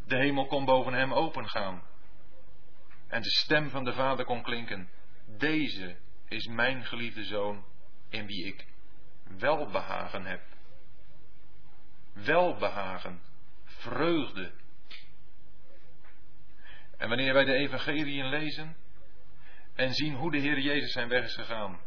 [0.08, 1.84] De hemel kon boven hem opengaan.
[3.16, 4.90] En de stem van de Vader kon klinken.
[5.26, 5.98] Deze
[6.28, 7.66] is mijn geliefde zoon
[8.10, 8.68] in wie ik
[9.38, 10.42] welbehagen heb.
[12.14, 13.22] Welbehagen,
[13.64, 14.52] vreugde.
[16.98, 18.76] En wanneer wij de evangeliën lezen
[19.76, 21.80] en zien hoe de Heer Jezus zijn weg is gegaan,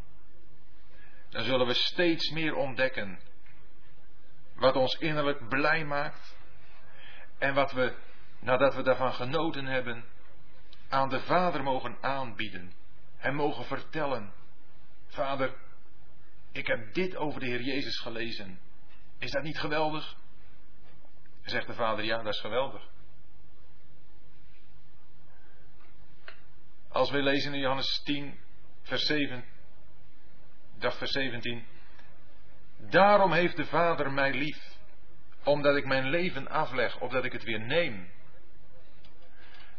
[1.29, 3.21] dan zullen we steeds meer ontdekken
[4.55, 6.37] wat ons innerlijk blij maakt
[7.39, 7.97] en wat we,
[8.39, 10.17] nadat we daarvan genoten hebben,
[10.89, 12.73] aan de Vader mogen aanbieden.
[13.17, 14.33] Hem mogen vertellen,
[15.07, 15.55] Vader,
[16.53, 18.61] ik heb dit over de Heer Jezus gelezen.
[19.19, 20.17] Is dat niet geweldig?
[21.43, 22.89] Zegt de Vader, ja, dat is geweldig.
[26.89, 28.39] Als we lezen in Johannes 10,
[28.83, 29.45] vers 7,
[30.79, 31.65] dag vers 17.
[32.79, 34.77] Daarom heeft de Vader mij lief,
[35.45, 38.11] omdat ik mijn leven afleg, opdat ik het weer neem.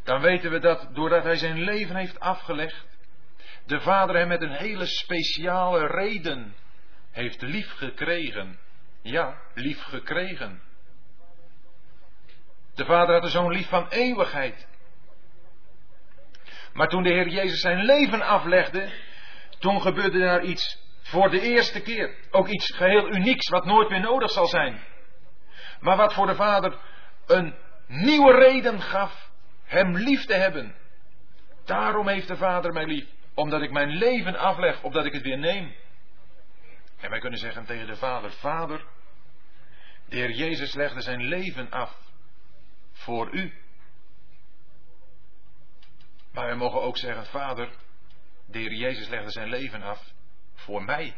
[0.04, 2.88] Dan weten we dat doordat hij zijn leven heeft afgelegd,
[3.66, 6.56] de Vader hem met een hele speciale reden
[7.12, 8.60] heeft lief gekregen.
[9.02, 10.62] Ja, lief gekregen.
[12.76, 14.68] De Vader had een zo'n lief van eeuwigheid.
[16.74, 18.90] Maar toen de Heer Jezus zijn leven aflegde,
[19.60, 22.16] toen gebeurde daar iets voor de eerste keer.
[22.32, 24.84] Ook iets geheel unieks wat nooit meer nodig zal zijn.
[25.80, 26.80] Maar wat voor de Vader
[27.26, 27.56] een
[27.88, 29.29] nieuwe reden gaf
[29.70, 30.76] hem lief te hebben.
[31.66, 33.08] Daarom heeft de Vader mij lief.
[33.34, 35.76] Omdat ik mijn leven afleg, opdat ik het weer neem.
[36.98, 38.86] En wij kunnen zeggen tegen de Vader, Vader,
[40.06, 41.98] de Heer Jezus legde zijn leven af
[42.92, 43.54] voor u.
[46.32, 47.70] Maar wij mogen ook zeggen, Vader,
[48.46, 50.14] de Heer Jezus legde zijn leven af
[50.54, 51.16] voor mij.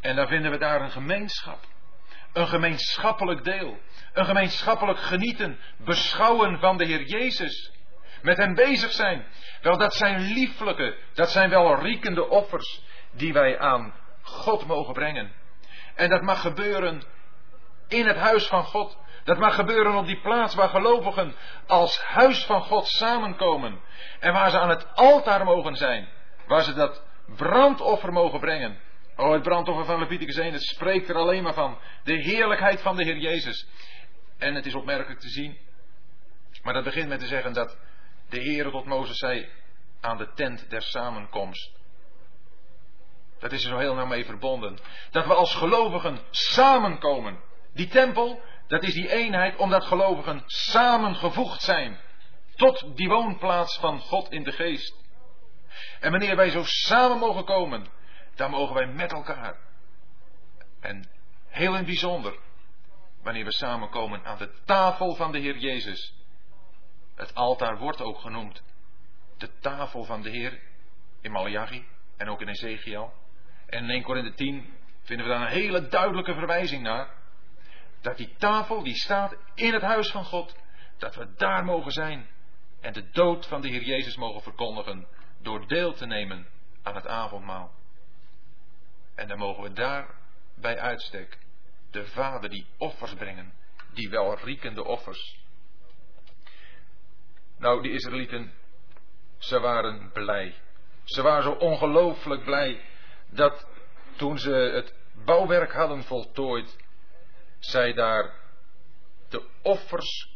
[0.00, 1.73] En dan vinden we daar een gemeenschap.
[2.34, 3.78] Een gemeenschappelijk deel.
[4.12, 7.72] Een gemeenschappelijk genieten, beschouwen van de Heer Jezus.
[8.22, 9.26] Met hem bezig zijn.
[9.62, 12.82] Wel, dat zijn lieflijke, dat zijn wel riekende offers
[13.12, 15.32] die wij aan God mogen brengen.
[15.94, 17.02] En dat mag gebeuren
[17.88, 18.98] in het huis van God.
[19.24, 21.34] Dat mag gebeuren op die plaats waar gelovigen
[21.66, 23.80] als huis van God samenkomen.
[24.20, 26.08] En waar ze aan het altaar mogen zijn.
[26.46, 27.02] Waar ze dat
[27.36, 28.80] brandoffer mogen brengen.
[29.16, 31.78] Oh, het brandoffer van Leviticus 1, het spreekt er alleen maar van.
[32.04, 33.66] De heerlijkheid van de Heer Jezus.
[34.38, 35.58] En het is opmerkelijk te zien.
[36.62, 37.78] Maar dat begint met te zeggen dat
[38.28, 39.48] de Heer tot Mozes zei
[40.00, 41.72] aan de tent der samenkomst.
[43.38, 44.78] Dat is er zo heel nauw mee verbonden.
[45.10, 47.40] Dat we als gelovigen samenkomen.
[47.72, 52.00] Die tempel, dat is die eenheid omdat gelovigen samengevoegd zijn.
[52.56, 54.94] Tot die woonplaats van God in de geest.
[56.00, 57.86] En wanneer wij zo samen mogen komen,
[58.34, 59.56] dan mogen wij met elkaar.
[60.80, 61.08] En
[61.48, 62.38] heel in bijzonder,
[63.22, 66.14] wanneer we samenkomen aan de tafel van de Heer Jezus.
[67.14, 68.62] Het altaar wordt ook genoemd
[69.36, 70.60] de tafel van de Heer
[71.20, 73.12] in Malachi en ook in Ezekiel.
[73.66, 74.72] En in 1 Korinthe 10
[75.02, 77.08] vinden we daar een hele duidelijke verwijzing naar.
[78.00, 80.56] Dat die tafel die staat in het huis van God,
[80.98, 82.26] dat we daar mogen zijn
[82.80, 85.06] en de dood van de Heer Jezus mogen verkondigen
[85.42, 86.46] door deel te nemen
[86.82, 87.72] aan het avondmaal.
[89.14, 90.14] En dan mogen we daar
[90.54, 91.38] bij uitstek
[91.90, 93.52] de Vader die offers brengen,
[93.92, 95.42] die welriekende offers.
[97.56, 98.52] Nou, die Israëlieten,
[99.38, 100.54] ze waren blij.
[101.04, 102.80] Ze waren zo ongelooflijk blij
[103.30, 103.66] dat
[104.16, 104.94] toen ze het
[105.24, 106.76] bouwwerk hadden voltooid,
[107.58, 108.34] zij daar
[109.28, 110.32] de offers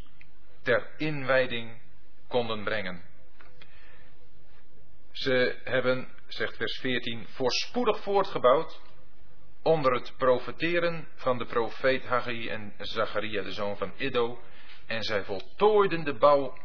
[0.62, 1.80] ter inwijding
[2.26, 3.02] konden brengen.
[5.12, 8.80] Ze hebben, zegt vers 14, voorspoedig voortgebouwd
[9.62, 14.40] onder het profeteren van de profeet Haggai en Zacharia, de zoon van Iddo.
[14.86, 16.56] En zij voltooiden de bouw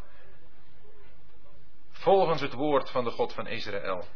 [1.91, 4.07] volgens het woord van de God van Israël.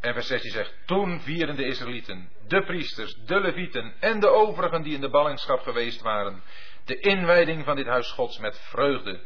[0.00, 4.82] En vers 16 zegt, toen vierden de Israëlieten, de priesters, de levieten en de overigen
[4.82, 6.42] die in de ballingschap geweest waren,
[6.84, 9.20] de inwijding van dit huis Gods met vreugde.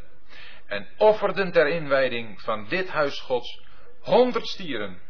[0.67, 3.61] En offerden ter inwijding van dit huis Gods
[4.03, 5.01] honderd stieren,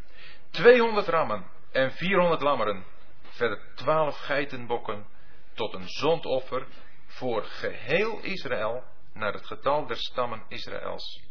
[0.49, 2.85] tweehonderd rammen en vierhonderd lammeren,
[3.21, 5.05] verder twaalf geitenbokken,
[5.53, 6.67] tot een zondoffer
[7.05, 8.83] voor geheel Israël
[9.13, 11.21] naar het getal der stammen Israëls.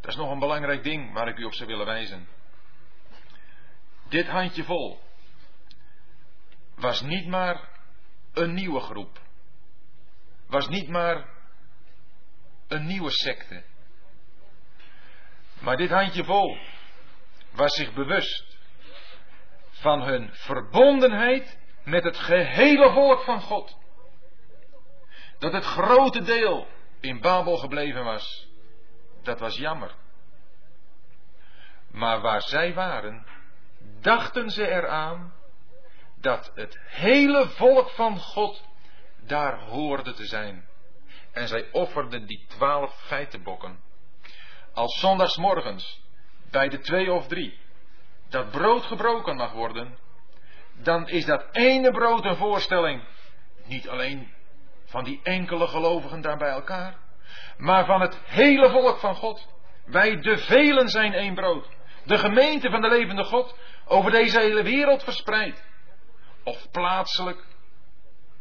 [0.00, 2.28] Dat is nog een belangrijk ding waar ik u op zou willen wijzen.
[4.08, 5.00] Dit handjevol
[6.74, 7.68] was niet maar
[8.32, 9.20] een nieuwe groep.
[10.46, 11.28] Was niet maar
[12.68, 13.64] een nieuwe secte.
[15.62, 16.58] Maar dit handjevol
[17.50, 18.58] was zich bewust
[19.70, 23.78] van hun verbondenheid met het gehele volk van God.
[25.38, 26.66] Dat het grote deel
[27.00, 28.48] in Babel gebleven was,
[29.22, 29.94] dat was jammer.
[31.90, 33.26] Maar waar zij waren,
[34.00, 35.34] dachten ze eraan
[36.20, 38.64] dat het hele volk van God
[39.20, 40.68] daar hoorde te zijn.
[41.32, 43.91] En zij offerden die twaalf geitenbokken.
[44.74, 46.02] Als zondagsmorgens
[46.50, 47.60] bij de twee of drie
[48.28, 49.98] dat brood gebroken mag worden,
[50.82, 53.02] dan is dat ene brood een voorstelling.
[53.64, 54.32] Niet alleen
[54.84, 56.96] van die enkele gelovigen daar bij elkaar,
[57.56, 59.48] maar van het hele volk van God.
[59.84, 61.68] Wij de velen zijn één brood.
[62.04, 63.56] De gemeente van de levende God
[63.86, 65.64] over deze hele wereld verspreid.
[66.44, 67.44] Of plaatselijk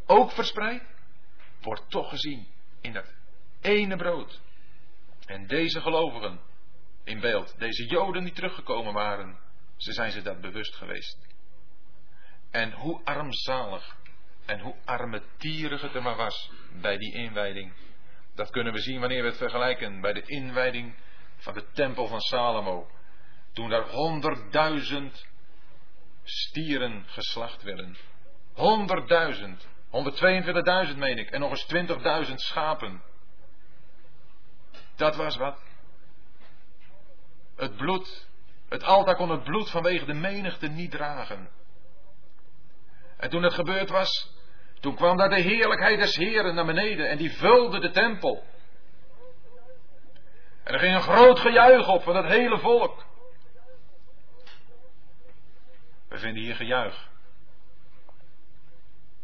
[0.06, 0.84] ook verspreid,
[1.62, 2.48] wordt toch gezien
[2.82, 3.14] in dat
[3.62, 4.40] ene brood.
[5.32, 6.40] En deze gelovigen
[7.04, 9.40] in beeld, deze Joden die teruggekomen waren,
[9.78, 11.28] ze zijn ze dat bewust geweest.
[12.50, 13.96] En hoe armzalig
[14.46, 16.52] en hoe armetierig het er maar was
[16.82, 17.74] bij die inwijding.
[18.36, 20.96] Dat kunnen we zien wanneer we het vergelijken bij de inwijding
[21.38, 22.90] van de tempel van Salomo.
[23.54, 25.28] Toen daar honderdduizend
[26.24, 27.98] stieren geslacht werden.
[28.54, 29.68] Honderdduizend.
[30.92, 31.30] 122.000 meen ik.
[31.30, 33.02] En nog eens 20.000 schapen.
[35.02, 35.60] Dat was wat.
[37.56, 38.28] Het bloed.
[38.70, 41.49] Het altaar kon het bloed vanwege de menigte niet dragen.
[43.18, 44.34] En toen het gebeurd was,
[44.80, 48.43] toen kwam daar de heerlijkheid des Heren naar beneden en die vulde de tempel.
[50.64, 53.06] En er ging een groot gejuich op van het hele volk.
[56.08, 57.10] We vinden hier gejuich.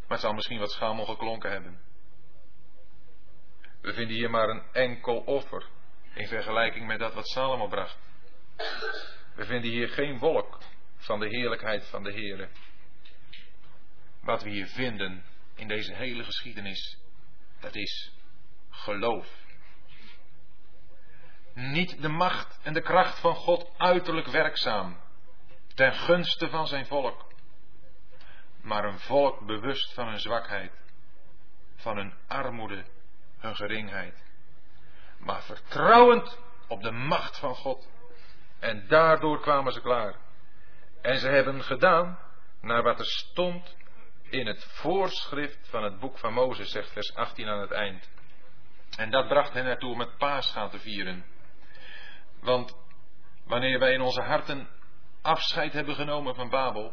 [0.00, 1.87] Maar het zal misschien wat schamel geklonken hebben.
[3.80, 5.66] We vinden hier maar een enkel offer
[6.14, 7.98] in vergelijking met dat wat Salomo bracht.
[9.34, 10.58] We vinden hier geen wolk
[10.96, 12.48] van de heerlijkheid van de Heere.
[14.20, 15.24] Wat we hier vinden
[15.54, 16.98] in deze hele geschiedenis,
[17.60, 18.12] dat is
[18.70, 19.46] geloof.
[21.54, 25.00] Niet de macht en de kracht van God uiterlijk werkzaam,
[25.74, 27.32] ten gunste van zijn volk,
[28.60, 30.72] maar een volk bewust van hun zwakheid,
[31.76, 32.84] van hun armoede,
[33.38, 34.24] hun geringheid,
[35.18, 37.88] maar vertrouwend op de macht van God.
[38.58, 40.14] En daardoor kwamen ze klaar.
[41.02, 42.18] En ze hebben gedaan
[42.60, 43.76] naar wat er stond
[44.22, 48.10] in het voorschrift van het boek van Mozes, zegt vers 18 aan het eind.
[48.96, 51.24] En dat bracht hen ertoe om het paasgaan te vieren.
[52.40, 52.76] Want
[53.44, 54.68] wanneer wij in onze harten
[55.22, 56.92] afscheid hebben genomen van Babel,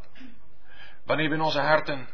[1.05, 2.09] wanneer we in onze harten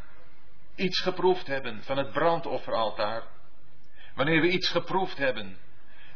[0.76, 3.24] iets geproefd hebben van het brandofferaltaar,
[4.16, 5.58] wanneer we iets geproefd hebben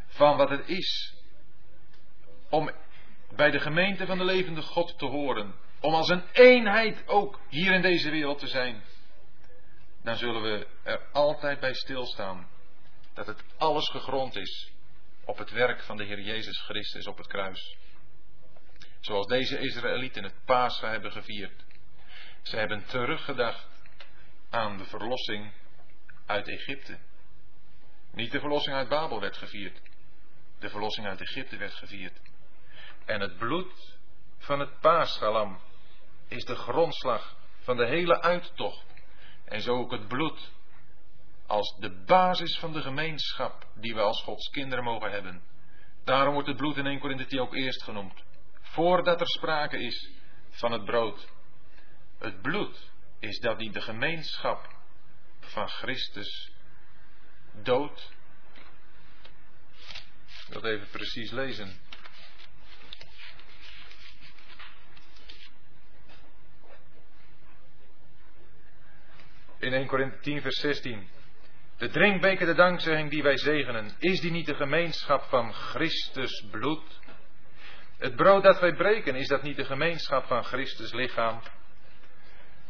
[0.08, 1.14] van wat het is
[2.50, 2.72] om
[3.36, 7.74] bij de gemeente van de levende God te horen, om als een eenheid ook hier
[7.74, 8.84] in deze wereld te zijn,
[10.04, 12.48] dan zullen we er altijd bij stilstaan
[13.14, 14.72] dat het alles gegrond is
[15.26, 17.78] op het werk van de Heer Jezus Christus op het kruis.
[19.00, 21.64] Zoals deze Israëlieten het Pasen hebben gevierd.
[22.42, 23.68] Ze hebben teruggedacht
[24.50, 25.52] aan de verlossing
[26.26, 26.98] uit Egypte.
[28.16, 29.82] Niet de verlossing uit Babel werd gevierd.
[30.60, 32.20] De verlossing uit Egypte werd gevierd.
[33.06, 33.98] En het bloed
[34.38, 35.60] van het paasgalam
[36.28, 38.86] is de grondslag van de hele uittocht.
[39.46, 40.52] En zo ook het bloed
[41.48, 45.44] als de basis van de gemeenschap die we als Gods kinderen mogen hebben.
[46.04, 48.24] Daarom wordt het bloed in 1 Korinthe ook eerst genoemd.
[48.62, 50.12] Voordat er sprake is
[50.50, 51.28] van het brood.
[52.20, 54.76] Het bloed is dat die de gemeenschap
[55.40, 56.55] van Christus
[57.64, 58.14] dood.
[60.50, 61.84] Dat even precies lezen.
[69.66, 71.08] in 1 Korinthe 10, vers 16.
[71.78, 77.00] De drinkbeker, de dankzegging die wij zegenen, is die niet de gemeenschap van Christus bloed?
[77.98, 81.42] Het brood dat wij breken, is dat niet de gemeenschap van Christus lichaam?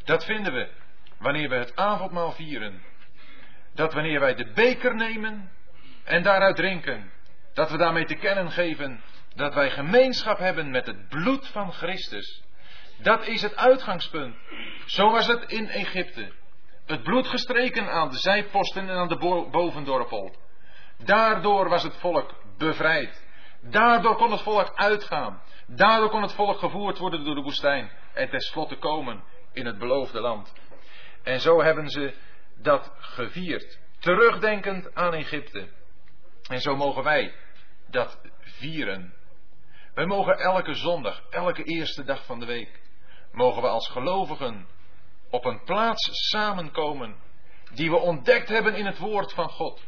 [0.03, 0.69] Dat vinden we
[1.17, 2.81] wanneer we het avondmaal vieren.
[3.75, 5.51] Dat wanneer wij de beker nemen
[6.03, 7.11] en daaruit drinken,
[7.53, 9.01] dat we daarmee te kennen geven
[9.35, 12.43] dat wij gemeenschap hebben met het bloed van Christus.
[12.97, 14.35] Dat is het uitgangspunt.
[14.85, 16.31] Zo was het in Egypte
[16.85, 20.35] het bloed gestreken aan de zijposten en aan de bovendorpel.
[20.97, 23.23] Daardoor was het volk bevrijd.
[23.61, 25.41] Daardoor kon het volk uitgaan.
[25.67, 27.91] Daardoor kon het volk gevoerd worden door de woestijn.
[28.13, 29.23] En tenslotte komen
[29.53, 30.53] in het beloofde land.
[31.23, 32.13] En zo hebben ze
[32.57, 33.79] dat gevierd.
[33.99, 35.67] Terugdenkend aan Egypte.
[36.49, 37.33] En zo mogen wij
[37.89, 39.13] dat vieren.
[39.93, 42.81] Wij mogen elke zondag, elke eerste dag van de week,
[43.31, 44.67] mogen we als gelovigen
[45.29, 47.15] op een plaats samenkomen
[47.73, 49.83] die we ontdekt hebben in het woord van God.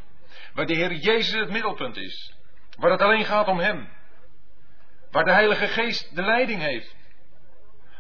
[0.54, 2.36] Waar de Heer Jezus het middelpunt is.
[2.78, 3.90] Waar het alleen gaat om Hem.
[5.12, 6.96] Waar de Heilige Geest de leiding heeft.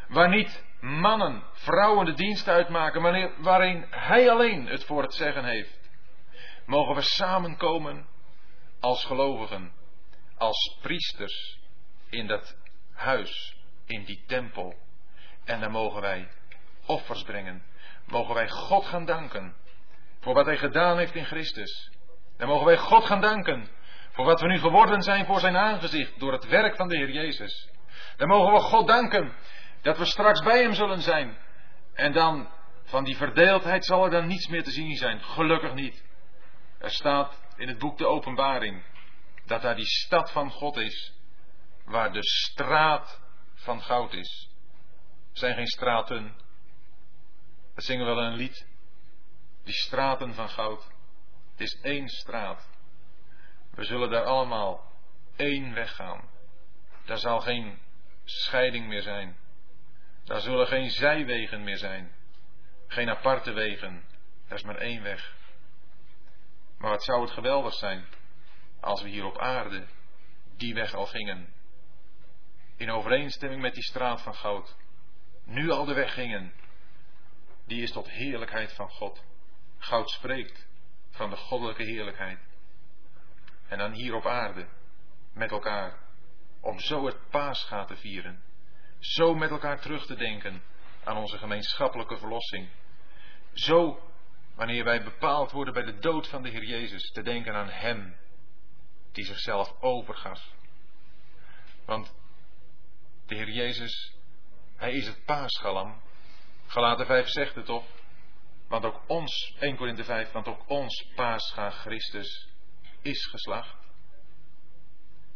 [0.07, 3.01] Waar niet mannen, vrouwen de dienst uitmaken,
[3.41, 5.89] waarin Hij alleen het voor het zeggen heeft.
[6.65, 8.07] Mogen we samenkomen
[8.79, 9.71] als gelovigen,
[10.37, 11.59] als priesters
[12.09, 12.57] in dat
[12.93, 13.55] huis,
[13.85, 14.75] in die tempel.
[15.43, 16.29] En dan mogen wij
[16.85, 17.63] offers brengen.
[18.05, 19.55] Mogen wij God gaan danken
[20.19, 21.91] voor wat Hij gedaan heeft in Christus.
[22.37, 23.69] Dan mogen wij God gaan danken
[24.11, 27.11] voor wat we nu geworden zijn voor Zijn aangezicht door het werk van de Heer
[27.11, 27.69] Jezus.
[28.17, 29.33] Dan mogen we God danken
[29.87, 31.37] dat we straks bij Hem zullen zijn.
[31.93, 32.49] En dan
[32.83, 35.21] van die verdeeldheid zal er dan niets meer te zien zijn.
[35.21, 36.03] Gelukkig niet.
[36.79, 38.83] Er staat in het boek de Openbaring
[39.45, 41.13] dat daar die stad van God is,
[41.85, 43.21] waar de straat
[43.53, 44.49] van goud is.
[45.31, 46.35] Er zijn geen straten.
[47.75, 48.67] We zingen wel een lied.
[49.63, 50.83] Die straten van goud.
[51.51, 52.69] Het is één straat.
[53.71, 54.91] We zullen daar allemaal
[55.35, 56.29] één weg gaan.
[57.05, 57.79] Daar zal geen
[58.23, 59.45] scheiding meer zijn.
[60.27, 62.11] Daar zullen geen zijwegen meer zijn.
[62.87, 64.03] Geen aparte wegen.
[64.47, 65.35] Er is maar één weg.
[66.77, 68.05] Maar wat zou het geweldig zijn
[68.79, 69.87] als we hier op aarde
[70.57, 71.53] die weg al gingen.
[72.75, 74.75] In overeenstemming met die straat van goud.
[75.43, 76.53] Nu al de weg gingen.
[77.65, 79.23] Die is tot heerlijkheid van God.
[79.77, 80.67] Goud spreekt
[81.09, 82.39] van de goddelijke heerlijkheid.
[83.67, 84.67] En dan hier op aarde
[85.33, 85.99] met elkaar
[86.61, 88.45] om zo het paascha te vieren.
[88.99, 90.63] Zo met elkaar terug te denken
[91.03, 92.69] aan onze gemeenschappelijke verlossing.
[93.53, 94.11] Zo,
[94.55, 98.15] wanneer wij bepaald worden bij de dood van de Heer Jezus, te denken aan Hem,
[99.11, 100.51] die zichzelf overgaf.
[101.85, 102.15] Want
[103.25, 104.15] de Heer Jezus,
[104.75, 106.01] Hij is het paasgalam.
[106.65, 107.85] Galaten 5 zegt het toch?
[108.67, 112.49] Want ook ons, 1 Korinthe 5, want ook ons paascha Christus
[113.01, 113.75] is geslacht.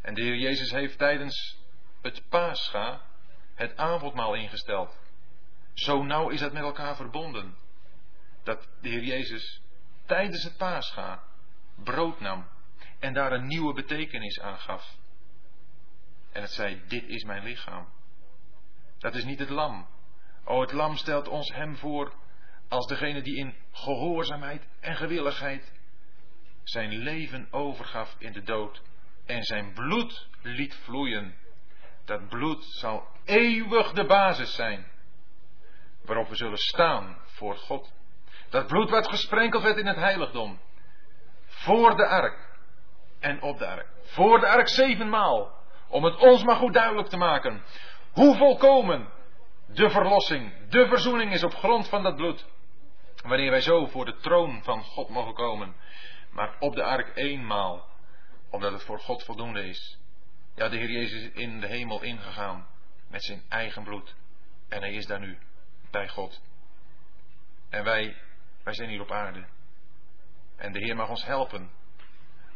[0.02, 1.58] En de Heer Jezus heeft tijdens
[2.02, 3.02] het paascha
[3.56, 4.98] het avondmaal ingesteld.
[5.74, 7.58] Zo nauw is het met elkaar verbonden.
[8.44, 9.62] Dat de Heer Jezus
[10.06, 11.24] tijdens het paascha
[11.76, 12.48] brood nam
[13.00, 14.96] en daar een nieuwe betekenis aan gaf.
[16.32, 17.88] En het zei, dit is mijn lichaam.
[18.98, 19.88] Dat is niet het lam.
[20.44, 22.14] O, het lam stelt ons hem voor
[22.68, 25.72] als degene die in gehoorzaamheid en gewilligheid
[26.64, 28.82] zijn leven overgaf in de dood
[29.26, 31.36] en zijn bloed liet vloeien.
[32.12, 34.92] Dat bloed zal eeuwig de basis zijn
[36.06, 37.94] waarop we zullen staan voor God.
[38.50, 40.60] Dat bloed wat gesprenkeld werd in het heiligdom.
[41.46, 42.58] Voor de ark
[43.20, 43.88] en op de ark.
[44.04, 45.54] Voor de ark zevenmaal.
[45.88, 47.64] Om het ons maar goed duidelijk te maken.
[48.12, 49.10] Hoe volkomen
[49.68, 52.46] de verlossing, de verzoening is op grond van dat bloed.
[53.24, 55.76] Wanneer wij zo voor de troon van God mogen komen.
[56.32, 57.88] Maar op de ark eenmaal.
[58.50, 60.01] Omdat het voor God voldoende is.
[60.56, 62.68] Ja, de Heer Jezus is in de hemel ingegaan.
[63.08, 64.16] Met zijn eigen bloed.
[64.70, 65.38] En hij is daar nu.
[65.92, 66.42] Bij God.
[67.70, 68.18] En wij,
[68.64, 69.46] wij zijn hier op aarde.
[70.56, 71.72] En de Heer mag ons helpen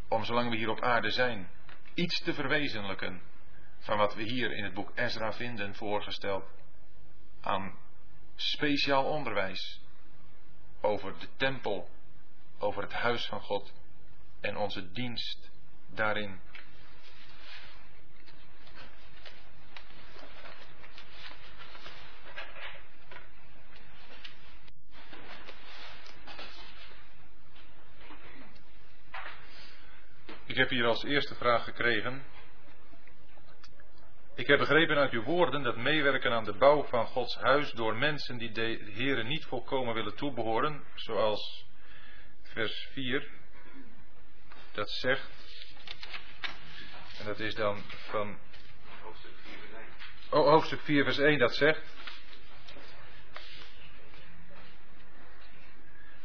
[0.08, 1.50] om zolang we hier op aarde zijn,
[1.94, 3.22] iets te verwezenlijken
[3.80, 6.46] van wat we hier in het boek Ezra vinden voorgesteld
[7.42, 7.78] aan
[8.36, 9.82] speciaal onderwijs
[10.82, 11.90] over de tempel,
[12.58, 13.74] over het huis van God
[14.42, 15.50] en onze dienst
[15.88, 16.40] daarin.
[30.56, 32.24] Ik heb hier als eerste vraag gekregen.
[34.36, 37.96] Ik heb begrepen uit uw woorden dat meewerken aan de bouw van Gods huis door
[37.96, 41.66] mensen die de Heren niet volkomen willen toebehoren, zoals
[42.42, 43.30] vers 4
[44.72, 45.30] dat zegt.
[47.20, 48.38] En dat is dan van.
[50.30, 51.82] Oh, hoofdstuk 4, vers 1 dat zegt.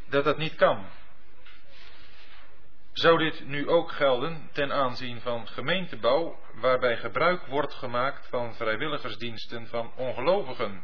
[0.09, 0.99] Dat dat niet kan.
[2.93, 9.67] Zou dit nu ook gelden ten aanzien van gemeentebouw, waarbij gebruik wordt gemaakt van vrijwilligersdiensten
[9.67, 10.83] van ongelovigen?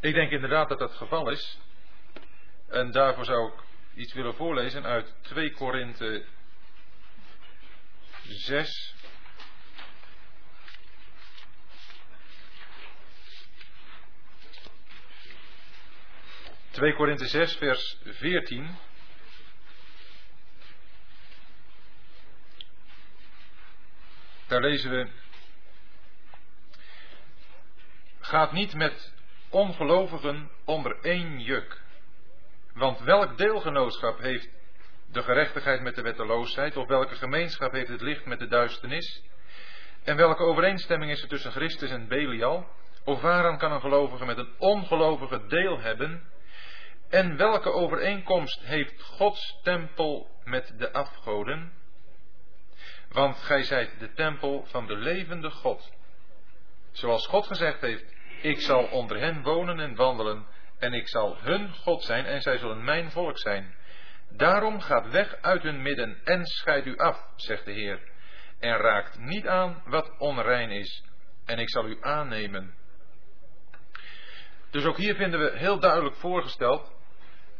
[0.00, 1.58] Ik denk inderdaad dat dat het geval is.
[2.68, 3.58] En daarvoor zou ik
[3.94, 6.24] iets willen voorlezen uit 2 Korinthe
[8.22, 8.94] 6.
[16.70, 18.86] Twee Korinthe 6, vers 14.
[24.48, 25.08] Daar lezen we.
[28.20, 29.14] gaat niet met
[29.48, 31.80] ongelovigen onder één juk.
[32.74, 34.48] Want welk deelgenootschap heeft
[35.12, 39.22] de gerechtigheid met de wetteloosheid, of welke gemeenschap heeft het licht met de duisternis?
[40.04, 42.68] En welke overeenstemming is er tussen Christus en Belial?
[43.04, 46.22] Of waaraan kan een gelovige met een ongelovige deel hebben?
[47.08, 51.77] En welke overeenkomst heeft Gods tempel met de afgoden?
[53.08, 55.92] Want gij zijt de tempel van de levende God.
[56.90, 60.46] Zoals God gezegd heeft, ik zal onder hen wonen en wandelen,
[60.78, 63.74] en ik zal hun God zijn, en zij zullen mijn volk zijn.
[64.30, 68.00] Daarom gaat weg uit hun midden en scheid u af, zegt de Heer,
[68.58, 71.04] en raakt niet aan wat onrein is,
[71.44, 72.74] en ik zal u aannemen.
[74.70, 76.92] Dus ook hier vinden we heel duidelijk voorgesteld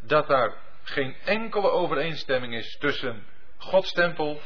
[0.00, 3.26] dat daar geen enkele overeenstemming is tussen
[3.56, 4.40] Gods tempel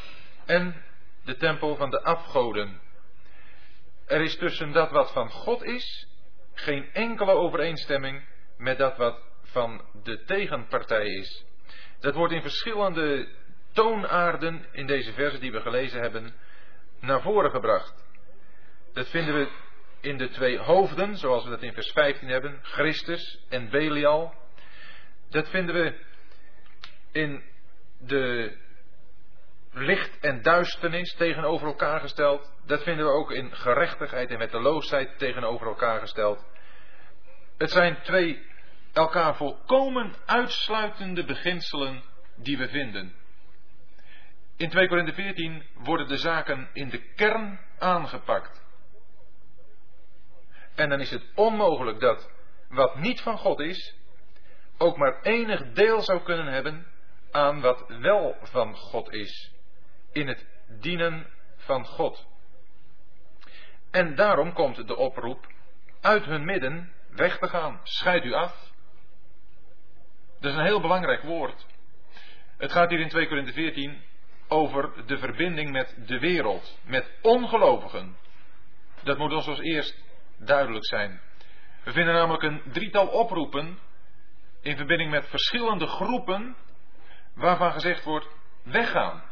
[0.47, 0.85] en
[1.25, 2.81] de tempel van de afgoden.
[4.07, 6.09] Er is tussen dat wat van God is
[6.55, 8.25] geen enkele overeenstemming
[8.57, 11.45] met dat wat van de tegenpartij is.
[12.01, 13.29] Dat wordt in verschillende
[13.73, 16.35] toonaarden in deze versen die we gelezen hebben
[17.01, 18.05] naar voren gebracht.
[18.93, 19.49] Dat vinden we
[20.01, 24.35] in de twee hoofden, zoals we dat in vers 15 hebben, Christus en Belial.
[25.31, 25.95] Dat vinden we
[27.13, 27.43] in
[27.99, 28.53] de
[29.73, 32.53] licht en duisternis tegenover elkaar gesteld.
[32.67, 36.45] Dat vinden we ook in gerechtigheid en wetteloosheid tegenover elkaar gesteld.
[37.59, 38.47] Het zijn twee
[38.93, 42.03] elkaar volkomen uitsluitende beginselen
[42.37, 43.15] die we vinden.
[44.57, 48.63] In 2 Korinthe 14 worden de zaken in de kern aangepakt.
[50.75, 52.31] En dan is het onmogelijk dat
[52.69, 53.97] wat niet van God is,
[54.79, 56.87] ook maar enig deel zou kunnen hebben
[57.31, 59.52] aan wat wel van God is.
[60.13, 60.47] In het
[60.81, 62.27] dienen van God.
[63.91, 65.47] En daarom komt de oproep
[66.01, 67.81] uit hun midden weg te gaan.
[67.83, 68.71] Scheid u af.
[70.41, 71.67] Dat is een heel belangrijk woord.
[72.57, 74.03] Het gaat hier in 2 Korinthe 14
[74.49, 78.17] over de verbinding met de wereld, met ongelovigen.
[79.03, 80.05] Dat moet ons als eerst
[80.37, 81.21] duidelijk zijn.
[81.85, 83.79] We vinden namelijk een drietal oproepen
[84.61, 86.57] in verbinding met verschillende groepen
[87.35, 88.29] waarvan gezegd wordt
[88.63, 89.23] weggaan.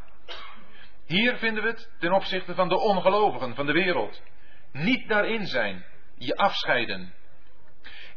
[1.11, 4.22] Hier vinden we het ten opzichte van de ongelovigen van de wereld.
[4.72, 5.84] Niet daarin zijn,
[6.14, 7.14] je afscheiden.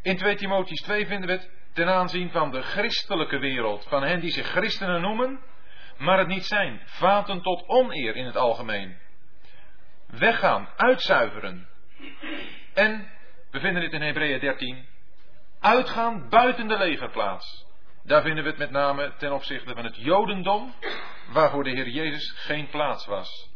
[0.01, 4.19] In 2 Timotheus 2 vinden we het ten aanzien van de christelijke wereld, van hen
[4.19, 5.39] die zich christenen noemen,
[5.97, 8.97] maar het niet zijn, vaten tot oneer in het algemeen.
[10.07, 11.67] Weggaan, uitzuiveren.
[12.73, 13.09] En,
[13.51, 14.85] we vinden het in Hebreeën 13,
[15.59, 17.65] uitgaan buiten de legerplaats.
[18.03, 20.73] Daar vinden we het met name ten opzichte van het Jodendom,
[21.31, 23.49] waarvoor de Heer Jezus geen plaats was.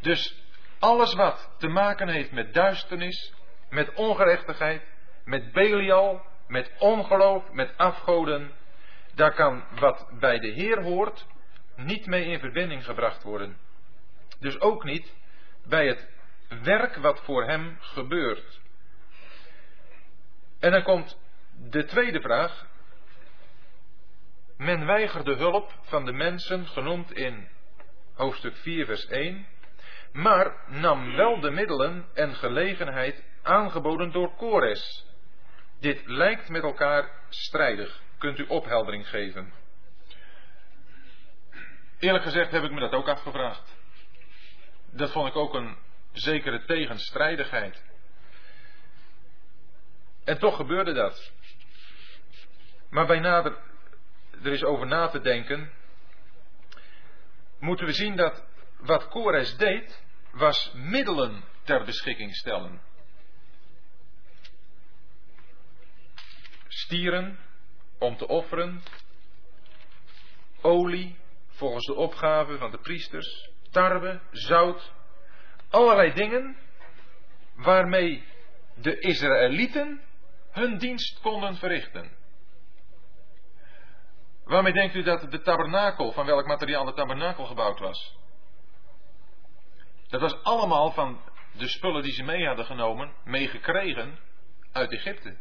[0.00, 0.42] Dus
[0.78, 3.34] alles wat te maken heeft met duisternis,
[3.70, 4.82] met ongerechtigheid,
[5.24, 8.52] met Belial, met ongeloof, met afgoden,
[9.14, 11.26] daar kan wat bij de Heer hoort
[11.76, 13.56] niet mee in verbinding gebracht worden.
[14.38, 15.14] Dus ook niet
[15.64, 16.08] bij het
[16.62, 18.60] werk wat voor hem gebeurt.
[20.60, 21.18] En dan komt
[21.70, 22.66] de tweede vraag.
[24.62, 27.48] Men weigerde hulp van de mensen, genoemd in
[28.14, 29.46] hoofdstuk 4, vers 1,
[30.12, 35.06] maar nam wel de middelen en gelegenheid aangeboden door Kores.
[35.80, 38.00] Dit lijkt met elkaar strijdig.
[38.18, 39.52] Kunt u opheldering geven?
[41.98, 43.76] Eerlijk gezegd heb ik me dat ook afgevraagd.
[44.90, 45.76] Dat vond ik ook een
[46.12, 47.84] zekere tegenstrijdigheid.
[50.24, 51.32] En toch gebeurde dat.
[52.90, 53.70] Maar bij nader
[54.44, 55.72] er is over na te denken,
[57.58, 58.44] moeten we zien dat
[58.78, 62.80] wat Kores deed, was middelen ter beschikking stellen.
[66.68, 67.38] Stieren
[67.98, 68.82] om te offeren,
[70.60, 71.16] olie
[71.48, 74.92] volgens de opgave van de priesters, tarwe, zout,
[75.70, 76.56] allerlei dingen
[77.54, 78.24] waarmee
[78.74, 80.00] de Israëlieten
[80.50, 82.10] hun dienst konden verrichten.
[84.44, 88.16] Waarmee denkt u dat de tabernakel, van welk materiaal de tabernakel gebouwd was?
[90.08, 91.20] Dat was allemaal van
[91.52, 94.18] de spullen die ze mee hadden genomen, meegekregen
[94.72, 95.36] uit Egypte.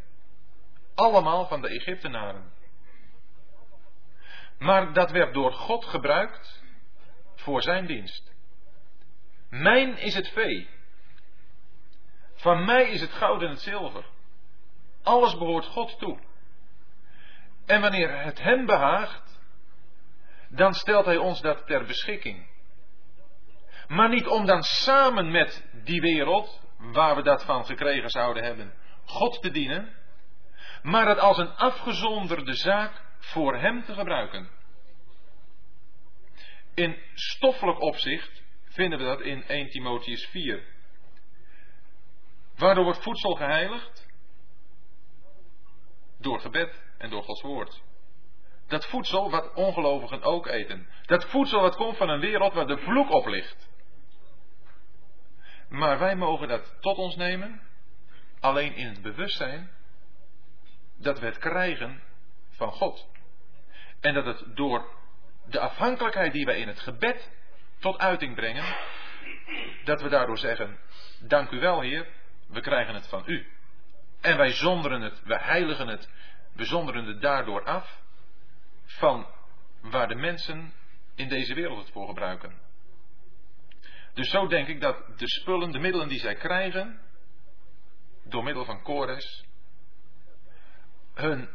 [0.96, 2.54] Allemaal van de Egyptenaren.
[4.58, 6.64] Maar dat werd door God gebruikt
[7.36, 8.34] voor zijn dienst.
[9.50, 10.70] Mijn is het vee.
[12.34, 14.06] Van mij is het goud en het zilver.
[15.04, 16.20] Alles behoort God toe.
[17.66, 19.40] En wanneer het hem behaagt,
[20.50, 22.50] dan stelt hij ons dat ter beschikking.
[23.88, 28.74] Maar niet om dan samen met die wereld, waar we dat van gekregen zouden hebben,
[29.06, 29.94] God te dienen,
[30.82, 34.50] maar het als een afgezonderde zaak voor Hem te gebruiken.
[36.74, 40.64] In stoffelijk opzicht vinden we dat in 1 Timotheus 4.
[42.56, 44.08] Waardoor wordt voedsel geheiligd?
[46.20, 47.82] Door gebed en door Gods woord.
[48.68, 50.88] Dat voedsel wat ongelovigen ook eten.
[51.06, 53.70] Dat voedsel wat komt van een wereld waar de vloek op ligt.
[55.70, 57.62] Maar wij mogen dat tot ons nemen,
[58.40, 59.72] alleen in het bewustzijn
[60.98, 62.02] dat we het krijgen
[62.50, 63.08] van God.
[64.00, 64.90] En dat het door
[65.46, 67.32] de afhankelijkheid die wij in het gebed
[67.80, 68.76] tot uiting brengen,
[69.84, 70.80] dat we daardoor zeggen:
[71.20, 72.08] Dank u wel, Heer,
[72.48, 73.48] we krijgen het van u.
[74.22, 76.10] En wij zonderen het, we heiligen het,
[76.62, 78.02] we zonderen het daardoor af
[78.86, 79.28] van
[79.82, 80.74] waar de mensen
[81.16, 82.60] in deze wereld het voor gebruiken.
[84.14, 87.02] Dus zo denk ik dat de spullen, de middelen die zij krijgen,
[88.24, 89.46] door middel van Kores,
[91.14, 91.50] hun,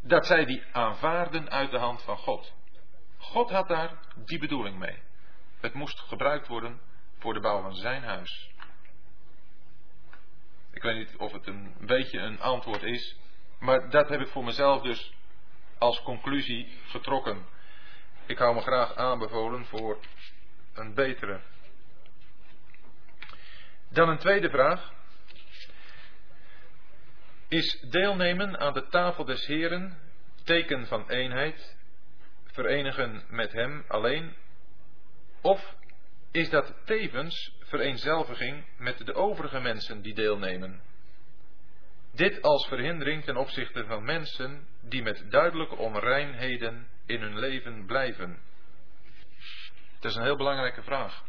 [0.00, 2.54] dat zij die aanvaarden uit de hand van God.
[3.18, 5.02] God had daar die bedoeling mee.
[5.60, 6.80] Het moest gebruikt worden
[7.18, 8.50] voor de bouw van zijn huis.
[10.70, 13.20] Ik weet niet of het een beetje een antwoord is,
[13.62, 15.12] maar dat heb ik voor mezelf dus
[15.78, 17.46] als conclusie getrokken.
[18.26, 19.98] Ik hou me graag aanbevolen voor
[20.74, 21.40] een betere.
[23.88, 24.92] Dan een tweede vraag.
[27.48, 29.98] Is deelnemen aan de tafel des Heren
[30.44, 31.76] teken van eenheid,
[32.44, 34.34] verenigen met Hem alleen,
[35.40, 35.74] of
[36.30, 40.91] is dat tevens vereenzelviging met de overige mensen die deelnemen?
[42.12, 48.40] Dit als verhindering ten opzichte van mensen die met duidelijke onreinheden in hun leven blijven.
[49.94, 51.24] Het is een heel belangrijke vraag.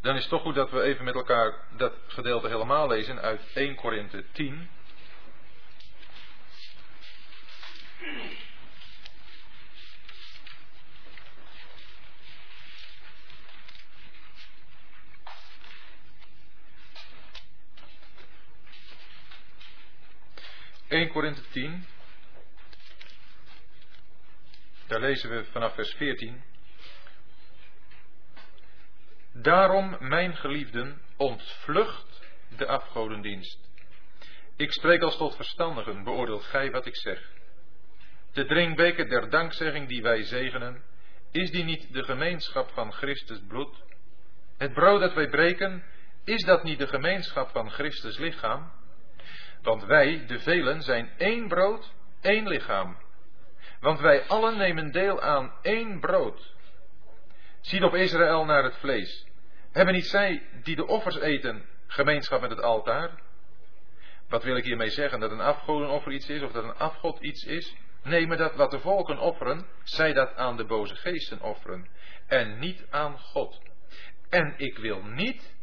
[0.00, 3.50] Dan is het toch goed dat we even met elkaar dat gedeelte helemaal lezen uit
[3.54, 4.68] 1 Korinthe 10.
[20.88, 21.86] ...1 Korinthe 10...
[24.86, 26.42] Daar lezen we vanaf vers 14.
[29.32, 32.22] Daarom, mijn geliefden, ontvlucht
[32.56, 33.58] de afgodendienst.
[34.56, 37.32] Ik spreek als tot verstandigen, beoordeelt gij wat ik zeg.
[38.32, 40.82] De drinkbeker der dankzegging die wij zegenen,
[41.30, 43.82] is die niet de gemeenschap van Christus bloed?
[44.56, 45.84] Het brood dat wij breken,
[46.24, 48.72] is dat niet de gemeenschap van Christus lichaam?
[49.68, 52.96] Want wij, de velen, zijn één brood, één lichaam.
[53.80, 56.54] Want wij allen nemen deel aan één brood.
[57.60, 59.26] Ziet op Israël naar het vlees.
[59.72, 63.10] Hebben niet zij die de offers eten gemeenschap met het altaar?
[64.28, 65.20] Wat wil ik hiermee zeggen?
[65.20, 67.74] Dat een afgodenoffer iets is of dat een afgod iets is?
[68.02, 71.88] Nee, maar dat wat de volken offeren, zij dat aan de boze geesten offeren.
[72.26, 73.60] En niet aan God.
[74.28, 75.54] En ik wil niet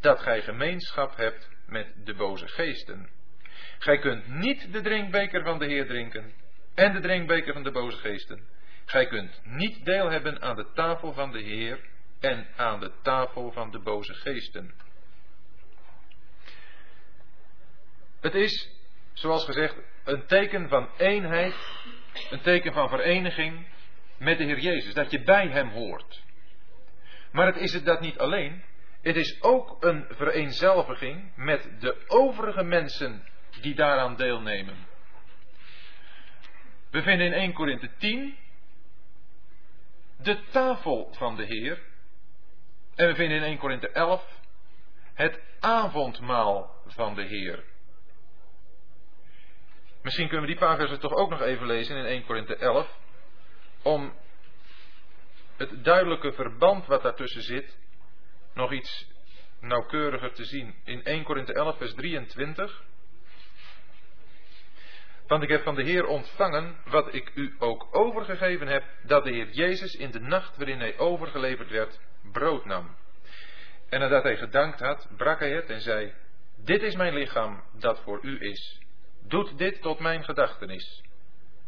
[0.00, 3.14] dat gij gemeenschap hebt met de boze geesten.
[3.78, 6.32] Gij kunt niet de drinkbeker van de Heer drinken
[6.74, 8.48] en de drinkbeker van de boze geesten.
[8.84, 11.80] Gij kunt niet deel hebben aan de tafel van de Heer
[12.20, 14.74] en aan de tafel van de boze geesten.
[18.20, 18.70] Het is,
[19.12, 21.54] zoals gezegd, een teken van eenheid,
[22.30, 23.66] een teken van vereniging
[24.18, 26.22] met de Heer Jezus, dat je bij Hem hoort.
[27.32, 28.62] Maar het is het dat niet alleen,
[29.02, 33.24] het is ook een vereenzelviging met de overige mensen
[33.60, 34.86] die daaraan deelnemen.
[36.90, 38.36] We vinden in 1 Korinthe 10
[40.16, 41.82] de tafel van de Heer.
[42.94, 44.40] En we vinden in 1 Korinthe 11
[45.14, 47.64] het avondmaal van de Heer.
[50.02, 52.98] Misschien kunnen we die paar versen toch ook nog even lezen in 1 Korinthe 11.
[53.82, 54.14] Om
[55.56, 57.78] het duidelijke verband wat daartussen zit
[58.54, 59.08] nog iets
[59.60, 60.74] nauwkeuriger te zien.
[60.84, 62.84] In 1 Korinthe 11 vers 23.
[65.26, 69.30] Want ik heb van de Heer ontvangen wat ik u ook overgegeven heb, dat de
[69.30, 72.00] Heer Jezus in de nacht waarin hij overgeleverd werd,
[72.32, 72.96] brood nam.
[73.88, 76.12] En nadat hij gedankt had, brak hij het en zei,
[76.56, 78.80] dit is mijn lichaam dat voor u is.
[79.28, 81.02] Doet dit tot mijn gedachtenis.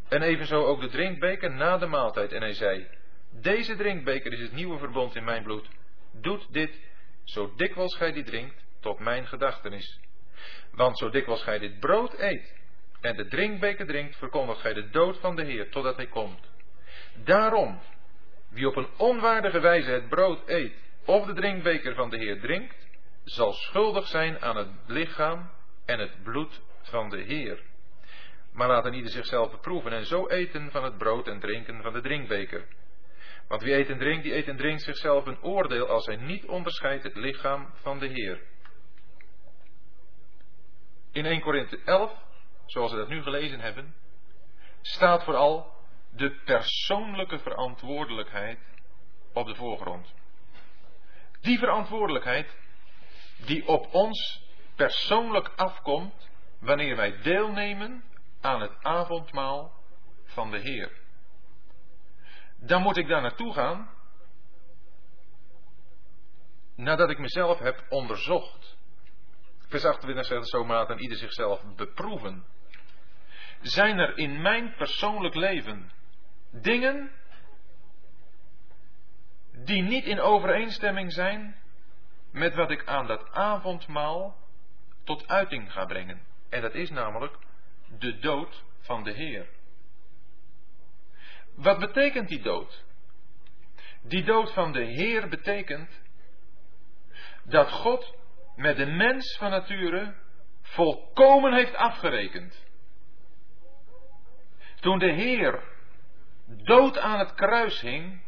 [0.08, 2.32] En evenzo ook de drinkbeker na de maaltijd.
[2.32, 2.86] En hij zei,
[3.30, 5.68] deze drinkbeker is het nieuwe verbond in mijn bloed.
[6.12, 6.80] Doet dit,
[7.24, 10.00] zo dikwijls gij die drinkt, tot mijn gedachtenis.
[10.72, 12.57] Want zo dikwijls gij dit brood eet
[13.00, 16.50] en de drinkbeker drinkt, verkondigt gij de dood van de Heer totdat hij komt.
[17.24, 17.80] Daarom,
[18.50, 22.88] wie op een onwaardige wijze het brood eet of de drinkbeker van de Heer drinkt,
[23.24, 25.50] zal schuldig zijn aan het lichaam
[25.84, 27.62] en het bloed van de Heer.
[28.52, 32.00] Maar laat ieder zichzelf beproeven en zo eten van het brood en drinken van de
[32.00, 32.64] drinkbeker.
[33.48, 36.46] Want wie eet en drinkt, die eet en drinkt zichzelf een oordeel als hij niet
[36.46, 38.40] onderscheidt het lichaam van de Heer.
[41.12, 42.12] In 1 Korinthe 11,
[42.68, 43.94] zoals we dat nu gelezen hebben,
[44.80, 45.76] staat vooral
[46.10, 48.58] de persoonlijke verantwoordelijkheid
[49.32, 50.14] op de voorgrond.
[51.40, 52.56] Die verantwoordelijkheid
[53.44, 54.46] die op ons
[54.76, 58.04] persoonlijk afkomt wanneer wij deelnemen
[58.40, 59.72] aan het avondmaal
[60.24, 60.92] van de Heer.
[62.56, 63.90] Dan moet ik daar naartoe gaan
[66.74, 68.76] nadat ik mezelf heb onderzocht.
[69.58, 72.44] Vers 28 zegt zo maat en ieder zichzelf beproeven.
[73.60, 75.90] Zijn er in mijn persoonlijk leven
[76.50, 77.10] dingen
[79.64, 81.56] die niet in overeenstemming zijn
[82.30, 84.36] met wat ik aan dat avondmaal
[85.04, 86.26] tot uiting ga brengen.
[86.48, 87.36] En dat is namelijk
[87.98, 89.46] de dood van de Heer.
[91.54, 92.84] Wat betekent die dood?
[94.02, 96.00] Die dood van de Heer betekent
[97.44, 98.14] dat God
[98.56, 100.14] met de mens van nature
[100.62, 102.66] volkomen heeft afgerekend.
[104.80, 105.62] Toen de Heer
[106.46, 108.22] dood aan het kruis hing,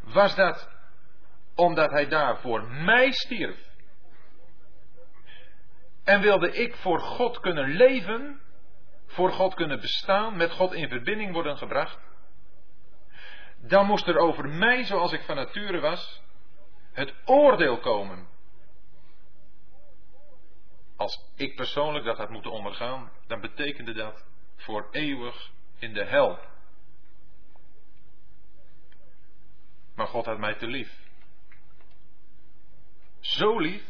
[0.00, 0.72] was dat
[1.54, 3.72] omdat hij daar voor mij stierf.
[6.04, 8.40] En wilde ik voor God kunnen leven,
[9.06, 11.98] voor God kunnen bestaan, met God in verbinding worden gebracht,
[13.56, 16.22] dan moest er over mij, zoals ik van nature was,
[16.92, 18.28] het oordeel komen.
[20.96, 26.38] Als ik persoonlijk dat had moeten ondergaan, dan betekende dat voor eeuwig in de hel.
[29.94, 31.02] Maar God had mij te lief.
[33.20, 33.84] Zo lief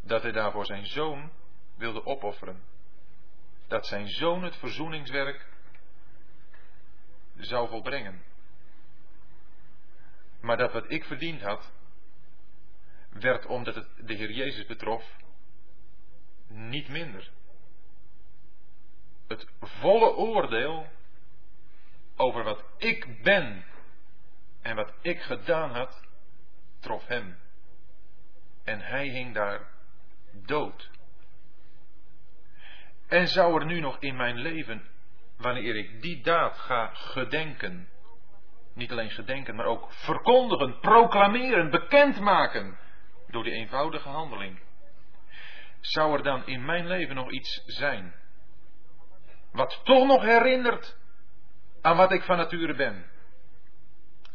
[0.00, 1.30] dat hij daarvoor zijn zoon
[1.76, 2.62] wilde opofferen.
[3.66, 5.46] Dat zijn zoon het verzoeningswerk
[7.36, 8.22] zou volbrengen.
[10.40, 11.72] Maar dat wat ik verdiend had,
[13.08, 15.16] werd omdat het de Heer Jezus betrof,
[16.46, 17.30] niet minder.
[19.28, 20.86] Het volle oordeel
[22.16, 23.64] over wat ik ben
[24.62, 26.02] en wat ik gedaan had,
[26.80, 27.38] trof hem.
[28.64, 29.68] En hij hing daar
[30.32, 30.90] dood.
[33.06, 34.88] En zou er nu nog in mijn leven,
[35.36, 37.88] wanneer ik die daad ga gedenken,
[38.72, 42.78] niet alleen gedenken, maar ook verkondigen, proclameren, bekendmaken,
[43.26, 44.60] door die eenvoudige handeling,
[45.80, 48.14] zou er dan in mijn leven nog iets zijn,
[49.52, 50.96] wat toch nog herinnert
[51.80, 53.10] aan wat ik van nature ben?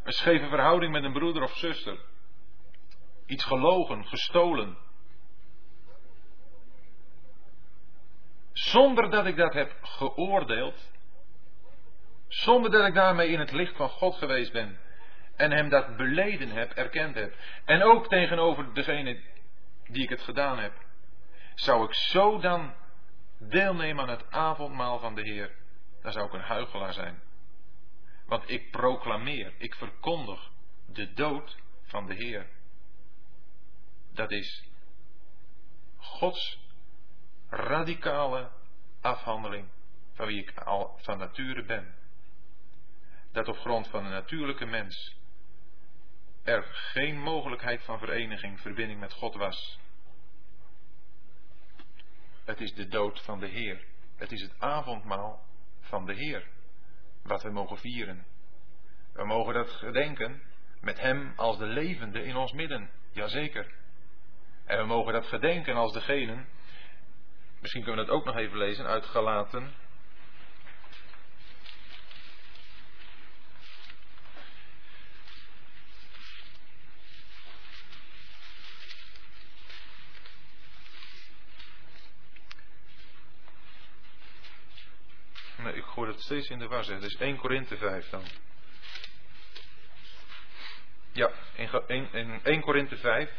[0.04, 1.98] Een scheve verhouding met een broeder of zuster.
[3.26, 4.78] Iets gelogen, gestolen.
[8.54, 10.92] Zonder dat ik dat heb geoordeeld.
[12.28, 14.80] Zonder dat ik daarmee in het licht van God geweest ben.
[15.36, 17.36] En hem dat beleden heb, erkend heb.
[17.66, 19.22] En ook tegenover degene
[19.88, 20.74] die ik het gedaan heb.
[21.56, 22.74] Zou ik zo dan
[23.50, 25.56] deelnemen aan het avondmaal van de Heer.
[26.02, 27.22] Dan zou ik een huigelaar zijn.
[28.26, 30.52] Want ik proclameer, ik verkondig
[30.86, 32.50] de dood van de Heer.
[34.12, 34.68] Dat is
[35.98, 36.60] Gods
[37.50, 38.52] radicale
[39.02, 39.68] afhandeling
[40.14, 41.96] van wie ik al van nature ben.
[43.32, 45.16] Dat op grond van een natuurlijke mens
[46.44, 49.80] er geen mogelijkheid van vereniging, verbinding met God was.
[52.46, 53.86] Het is de dood van de Heer.
[54.16, 55.46] Het is het avondmaal
[55.82, 56.48] van de Heer
[57.24, 58.26] wat we mogen vieren.
[59.14, 60.42] We mogen dat gedenken
[60.82, 63.74] met Hem als de levende in ons midden, jazeker.
[64.66, 66.46] En we mogen dat gedenken als degene,
[67.60, 69.74] misschien kunnen we dat ook nog even lezen uit Galaten.
[85.64, 87.04] Nee, ik gooi dat steeds in de war.
[87.04, 88.24] Is 1 Korinthe 5 dan.
[91.12, 91.32] Ja,
[91.88, 93.30] in, in 1 Korinthe 5.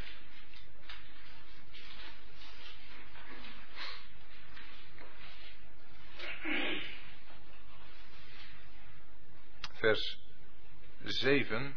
[9.72, 10.18] Vers
[11.04, 11.76] 7.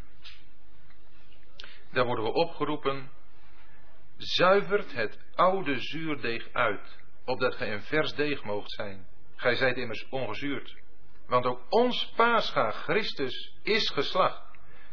[1.92, 3.12] Daar worden we opgeroepen.
[4.18, 9.08] Zuivert het oude zuurdeeg uit, opdat gij een vers deeg moogt zijn.
[9.36, 10.76] Gij zijt immers ongezuurd.
[11.28, 14.42] Want ook ons paascha Christus is geslacht.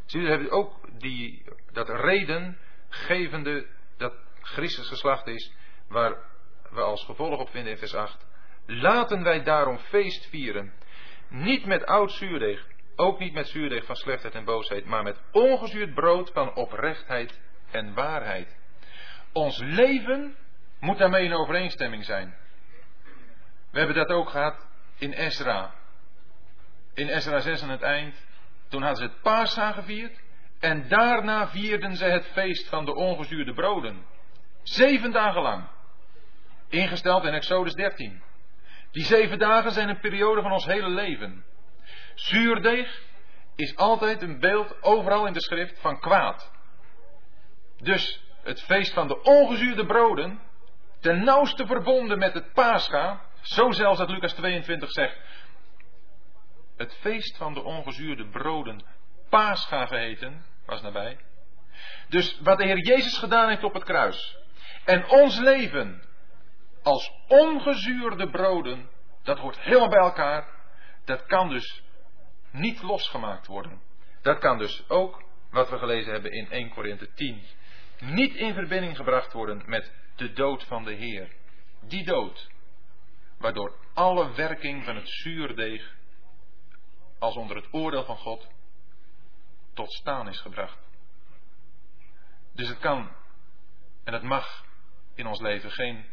[0.07, 3.67] Zie je, hebben ook die, dat redengevende,
[3.97, 5.53] dat Christus geslacht is,
[5.89, 6.17] waar
[6.71, 8.27] we als gevolg op vinden in vers 8.
[8.67, 10.73] Laten wij daarom feest vieren.
[11.29, 12.67] Niet met oud zuurdeeg,
[12.97, 17.41] ook niet met zuurdeeg van slechtheid en boosheid, maar met ongezuurd brood van oprechtheid
[17.71, 18.57] en waarheid.
[19.33, 20.37] Ons leven
[20.81, 22.37] moet daarmee in overeenstemming zijn.
[23.71, 24.67] We hebben dat ook gehad
[24.99, 25.75] in Ezra.
[26.95, 28.27] In Ezra 6 aan het eind.
[28.69, 30.23] Toen hadden ze het Pascha gevierd.
[30.61, 34.07] En daarna vierden ze het feest van de ongezuurde broden.
[34.63, 35.69] Zeven dagen lang.
[36.69, 38.23] Ingesteld in Exodus 13.
[38.91, 41.45] Die zeven dagen zijn een periode van ons hele leven.
[42.15, 43.03] Zuurdeeg
[43.57, 46.53] is altijd een beeld overal in de schrift van kwaad.
[47.79, 50.41] Dus het feest van de ongezuurde broden,
[51.01, 55.19] ten nauwste verbonden met het Pascha, zo zelfs dat Lucas 22 zegt,
[56.77, 58.85] het feest van de ongezuurde broden,
[59.29, 61.19] Pascha geheten, was nabij.
[62.09, 64.39] Dus wat de Heer Jezus gedaan heeft op het kruis,
[64.85, 66.03] en ons leven
[66.83, 68.89] als ongezuurde broden,
[69.23, 70.47] dat hoort helemaal bij elkaar.
[71.05, 71.83] Dat kan dus
[72.51, 73.81] niet losgemaakt worden.
[74.23, 77.43] Dat kan dus ook, wat we gelezen hebben in 1 Korinthe 10,
[78.01, 81.29] niet in verbinding gebracht worden met de dood van de Heer.
[81.81, 82.51] Die dood,
[83.39, 85.95] waardoor alle werking van het zuurdeeg,
[87.19, 88.49] als onder het oordeel van God,
[89.75, 90.79] tot staan is gebracht.
[92.53, 93.11] Dus het kan
[94.05, 94.65] en het mag
[95.15, 96.05] in ons leven geen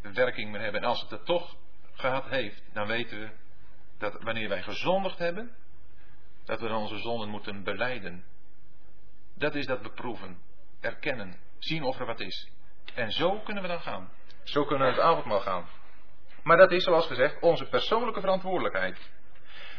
[0.00, 0.82] werking meer hebben.
[0.82, 1.56] En als het er toch
[1.92, 3.30] gehad heeft, dan weten we
[3.98, 5.56] dat wanneer wij gezondigd hebben,
[6.44, 8.24] dat we onze zonden moeten beleiden.
[9.34, 10.42] Dat is dat beproeven,
[10.80, 12.50] erkennen, zien of er wat is.
[12.94, 14.10] En zo kunnen we dan gaan.
[14.42, 15.68] Zo kunnen we het avondmaal gaan.
[16.42, 19.10] Maar dat is, zoals gezegd, onze persoonlijke verantwoordelijkheid.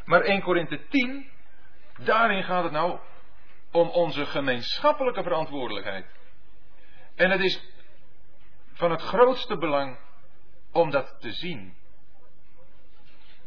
[0.05, 1.29] Maar 1 Korinthe 10,
[1.97, 2.99] daarin gaat het nou
[3.71, 6.05] om onze gemeenschappelijke verantwoordelijkheid.
[7.15, 7.71] En het is
[8.73, 9.97] van het grootste belang
[10.71, 11.75] om dat te zien.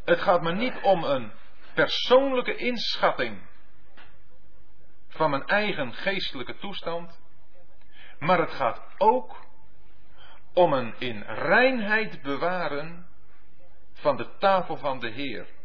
[0.05, 1.33] Het gaat me niet om een
[1.75, 3.43] persoonlijke inschatting
[5.09, 7.21] van mijn eigen geestelijke toestand,
[8.19, 9.45] maar het gaat ook
[10.53, 13.07] om een in reinheid bewaren
[13.93, 15.56] van de tafel van de Heer.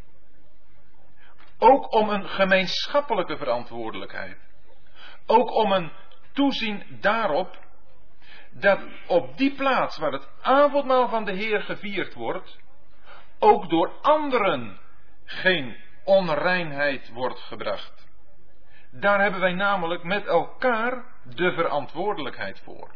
[1.64, 4.38] Ook om een gemeenschappelijke verantwoordelijkheid.
[5.26, 5.92] Ook om een
[6.32, 7.58] toezien daarop
[8.50, 12.58] dat op die plaats waar het avondmaal van de Heer gevierd wordt,
[13.38, 14.78] ook door anderen
[15.24, 18.08] geen onreinheid wordt gebracht.
[18.90, 22.90] Daar hebben wij namelijk met elkaar de verantwoordelijkheid voor.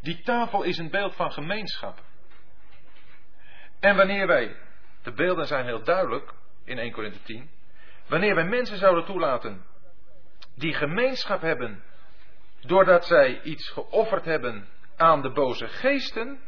[0.00, 1.98] Die tafel is een beeld van gemeenschap.
[3.80, 4.56] En wanneer wij,
[5.02, 6.38] de beelden zijn heel duidelijk
[6.70, 7.50] in 1 Korinthe 10,
[8.06, 9.64] wanneer wij mensen zouden toelaten
[10.54, 11.82] die gemeenschap hebben
[12.60, 16.40] doordat zij iets geofferd hebben aan de boze geesten,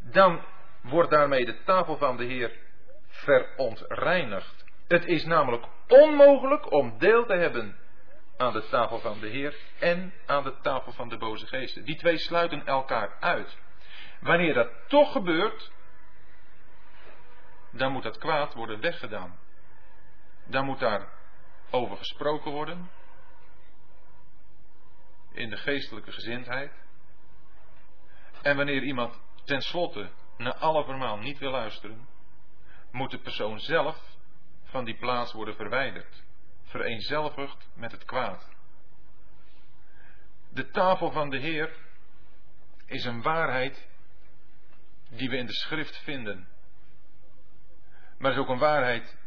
[0.00, 0.44] dan
[0.82, 2.52] wordt daarmee de tafel van de Heer
[3.08, 4.64] verontreinigd.
[4.88, 7.76] Het is namelijk onmogelijk om deel te hebben
[8.36, 11.84] aan de tafel van de Heer en aan de tafel van de boze geesten.
[11.84, 13.58] Die twee sluiten elkaar uit.
[14.20, 15.70] Wanneer dat toch gebeurt,
[17.70, 19.38] dan moet dat kwaad worden weggedaan.
[20.44, 21.08] Dan moet daar
[21.70, 22.90] over gesproken worden
[25.32, 26.72] in de geestelijke gezindheid.
[28.42, 32.08] En wanneer iemand tenslotte naar alle vermaal niet wil luisteren,
[32.90, 34.16] moet de persoon zelf
[34.64, 36.22] van die plaats worden verwijderd,
[36.64, 38.48] vereenzelvigd met het kwaad.
[40.48, 41.76] De tafel van de Heer
[42.86, 43.88] is een waarheid
[45.08, 46.48] die we in de schrift vinden.
[48.18, 49.18] Maar het is ook een waarheid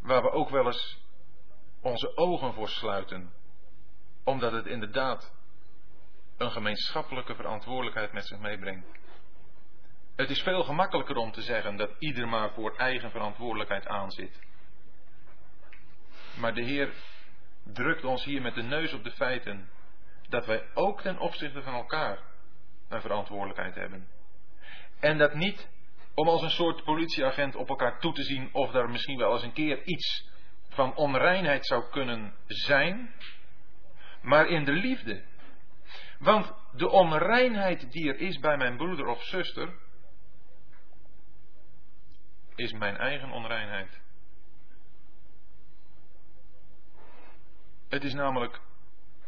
[0.00, 0.98] waar we ook wel eens
[1.80, 3.32] onze ogen voor sluiten
[4.24, 5.34] omdat het inderdaad
[6.36, 8.86] een gemeenschappelijke verantwoordelijkheid met zich meebrengt.
[10.16, 14.40] Het is veel gemakkelijker om te zeggen dat ieder maar voor eigen verantwoordelijkheid aanzit.
[16.36, 16.92] Maar de Heer
[17.64, 19.70] drukt ons hier met de neus op de feiten
[20.28, 22.18] dat wij ook ten opzichte van elkaar
[22.88, 24.08] een verantwoordelijkheid hebben.
[25.00, 25.68] En dat niet
[26.18, 29.42] om als een soort politieagent op elkaar toe te zien of er misschien wel eens
[29.42, 30.28] een keer iets
[30.68, 33.14] van onreinheid zou kunnen zijn,
[34.22, 35.24] maar in de liefde.
[36.18, 39.78] Want de onreinheid die er is bij mijn broeder of zuster,
[42.54, 44.00] is mijn eigen onreinheid.
[47.88, 48.60] Het is namelijk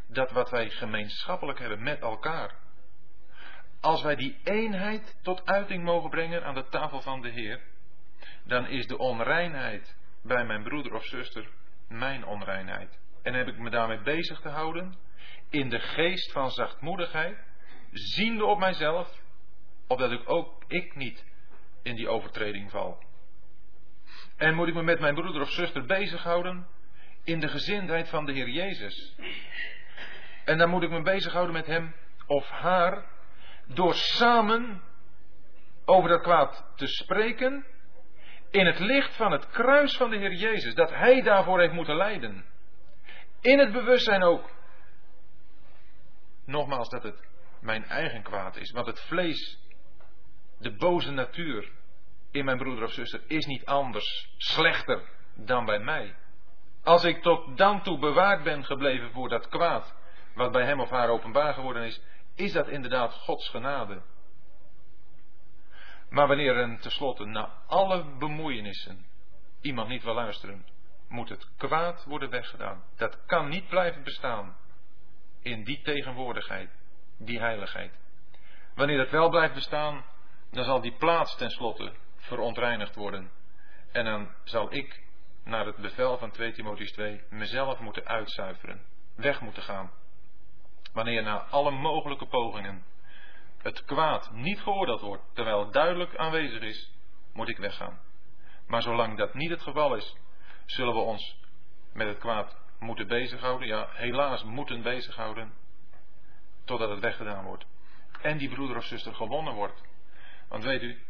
[0.08, 2.59] dat wat wij gemeenschappelijk hebben met elkaar.
[3.80, 7.60] Als wij die eenheid tot uiting mogen brengen aan de tafel van de Heer,
[8.44, 11.48] dan is de onreinheid bij mijn broeder of zuster
[11.88, 12.98] mijn onreinheid.
[13.22, 14.94] En heb ik me daarmee bezig te houden
[15.50, 17.38] in de geest van zachtmoedigheid,
[17.92, 19.22] ziende op mijzelf,
[19.86, 21.24] opdat ik ook ik niet
[21.82, 23.04] in die overtreding val.
[24.36, 26.66] En moet ik me met mijn broeder of zuster bezighouden
[27.24, 29.16] in de gezindheid van de Heer Jezus.
[30.44, 31.94] En dan moet ik me bezighouden met hem
[32.26, 33.04] of haar
[33.74, 34.82] door samen
[35.84, 37.66] over dat kwaad te spreken
[38.50, 41.96] in het licht van het kruis van de Heer Jezus, dat Hij daarvoor heeft moeten
[41.96, 42.44] lijden.
[43.40, 44.50] In het bewustzijn ook,
[46.44, 47.28] nogmaals, dat het
[47.60, 49.58] mijn eigen kwaad is, want het vlees,
[50.58, 51.70] de boze natuur
[52.30, 55.02] in mijn broeder of zuster is niet anders, slechter
[55.34, 56.14] dan bij mij.
[56.82, 59.94] Als ik tot dan toe bewaard ben gebleven voor dat kwaad,
[60.34, 62.02] wat bij hem of haar openbaar geworden is,
[62.40, 64.02] is dat inderdaad Gods genade.
[66.08, 69.06] Maar wanneer er tenslotte na alle bemoeienissen
[69.60, 70.66] iemand niet wil luisteren,
[71.08, 72.84] moet het kwaad worden weggedaan.
[72.96, 74.56] Dat kan niet blijven bestaan
[75.42, 76.70] in die tegenwoordigheid,
[77.18, 77.98] die heiligheid.
[78.74, 80.04] Wanneer het wel blijft bestaan,
[80.50, 83.30] dan zal die plaats tenslotte verontreinigd worden.
[83.92, 85.02] En dan zal ik,
[85.44, 88.82] naar het bevel van 2 Timotheus 2, mezelf moeten uitzuiveren,
[89.14, 89.90] weg moeten gaan.
[90.92, 92.84] Wanneer na alle mogelijke pogingen
[93.62, 96.92] het kwaad niet geoordeeld wordt, terwijl het duidelijk aanwezig is,
[97.32, 98.00] moet ik weggaan.
[98.66, 100.16] Maar zolang dat niet het geval is,
[100.66, 101.36] zullen we ons
[101.92, 103.68] met het kwaad moeten bezighouden.
[103.68, 105.52] Ja, helaas moeten bezighouden.
[106.64, 107.66] Totdat het weggedaan wordt.
[108.22, 109.82] En die broeder of zuster gewonnen wordt.
[110.48, 111.02] Want weet u,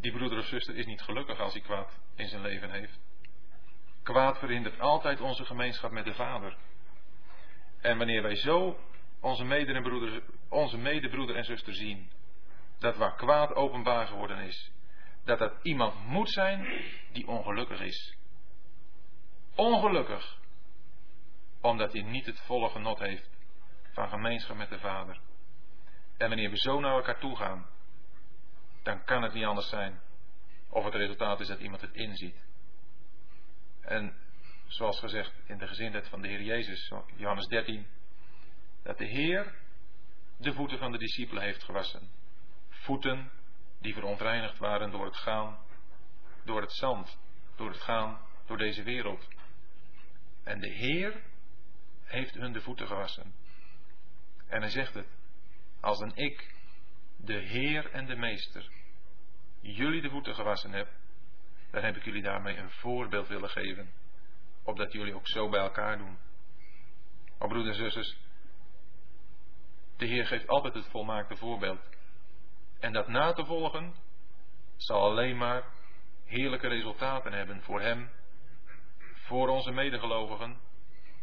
[0.00, 2.98] die broeder of zuster is niet gelukkig als hij kwaad in zijn leven heeft.
[4.02, 6.56] Kwaad verhindert altijd onze gemeenschap met de Vader.
[7.80, 8.78] En wanneer wij zo
[9.20, 12.10] onze, mede onze medebroeder en zuster zien,
[12.78, 14.72] dat waar kwaad openbaar geworden is,
[15.24, 18.16] dat dat iemand moet zijn die ongelukkig is.
[19.54, 20.38] Ongelukkig,
[21.60, 23.30] omdat hij niet het volle genot heeft
[23.92, 25.20] van gemeenschap met de Vader.
[26.16, 27.66] En wanneer we zo naar elkaar toe gaan,
[28.82, 30.00] dan kan het niet anders zijn
[30.68, 32.44] of het resultaat is dat iemand het inziet.
[33.80, 34.16] En
[34.66, 37.86] zoals gezegd in de gezindheid van de Heer Jezus, Johannes 13,
[38.82, 39.54] dat de Heer
[40.38, 42.10] de voeten van de discipelen heeft gewassen.
[42.68, 43.30] Voeten
[43.80, 45.58] die verontreinigd waren door het gaan,
[46.44, 47.18] door het zand,
[47.56, 49.28] door het gaan, door deze wereld.
[50.44, 51.22] En de Heer
[52.04, 53.34] heeft hun de voeten gewassen.
[54.46, 55.08] En hij zegt het,
[55.80, 56.54] als een ik,
[57.16, 58.68] de Heer en de Meester,
[59.60, 60.88] jullie de voeten gewassen heb,
[61.70, 63.92] dan heb ik jullie daarmee een voorbeeld willen geven,
[64.62, 66.18] opdat jullie ook zo bij elkaar doen.
[67.38, 68.16] Maar broeders en zusters,
[70.00, 71.80] de Heer geeft altijd het volmaakte voorbeeld.
[72.78, 73.94] En dat na te volgen
[74.76, 75.64] zal alleen maar
[76.24, 78.10] heerlijke resultaten hebben voor Hem,
[79.14, 80.60] voor onze medegelovigen,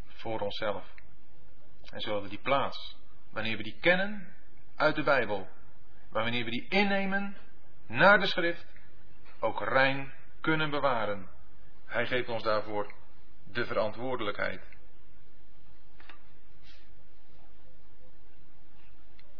[0.05, 0.93] voor onszelf.
[1.91, 2.97] En zullen we die plaats,
[3.31, 4.33] wanneer we die kennen
[4.75, 5.47] uit de Bijbel,
[6.09, 7.37] wanneer we die innemen
[7.87, 8.65] naar de schrift,
[9.39, 11.29] ook rein kunnen bewaren.
[11.85, 12.93] Hij geeft ons daarvoor
[13.51, 14.76] de verantwoordelijkheid.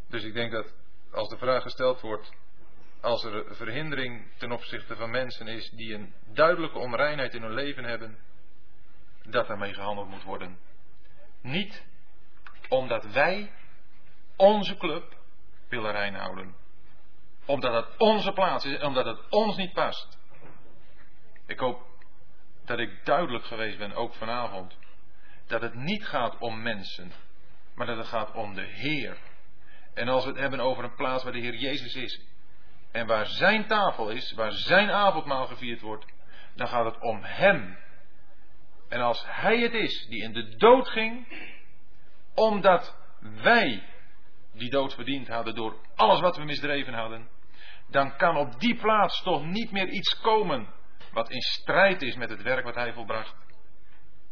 [0.07, 0.73] Dus ik denk dat
[1.11, 2.31] als de vraag gesteld wordt,
[3.01, 7.83] als er verhindering ten opzichte van mensen is die een duidelijke onreinheid in hun leven
[7.83, 8.17] hebben,
[9.23, 10.59] dat daarmee gehandeld moet worden.
[11.41, 11.85] Niet
[12.69, 13.51] omdat wij
[14.35, 15.17] onze club
[15.69, 16.55] willen reinhouden.
[17.45, 20.17] Omdat het onze plaats is en omdat het ons niet past.
[21.45, 21.85] Ik hoop
[22.65, 24.77] dat ik duidelijk geweest ben, ook vanavond.
[25.47, 27.11] Dat het niet gaat om mensen,
[27.73, 29.17] maar dat het gaat om de Heer
[29.97, 32.21] en als we het hebben over een plaats waar de Heer Jezus is.
[32.91, 36.05] En waar zijn tafel is, waar zijn avondmaal gevierd wordt.
[36.55, 37.77] Dan gaat het om Hem.
[38.89, 41.27] En als Hij het is die in de dood ging.
[42.35, 43.83] Omdat wij
[44.53, 47.29] die dood verdiend hadden door alles wat we misdreven hadden.
[47.89, 50.73] Dan kan op die plaats toch niet meer iets komen
[51.11, 53.35] wat in strijd is met het werk wat Hij volbracht.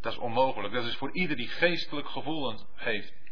[0.02, 0.74] Dat is onmogelijk.
[0.74, 3.25] Dat is voor ieder die geestelijk gevoelens heeft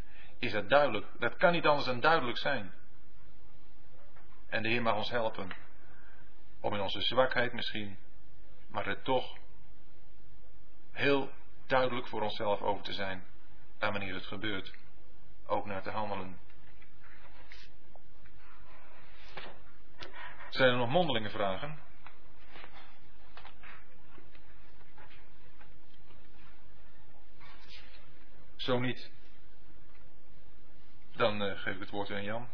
[0.44, 1.06] is dat duidelijk.
[1.20, 2.74] Dat kan niet anders dan duidelijk zijn.
[4.50, 5.56] En de Heer mag ons helpen.
[6.60, 7.98] Om in onze zwakheid misschien,
[8.68, 9.38] maar er toch
[10.92, 11.32] heel
[11.68, 13.24] duidelijk voor onszelf over te zijn.
[13.80, 14.74] En wanneer het gebeurt,
[15.46, 16.40] ook naar te handelen.
[20.50, 21.80] Zijn er nog mondelinge vragen?
[28.56, 29.12] Zo niet.
[31.24, 32.48] Dan uh, geef ik het woord aan Jan.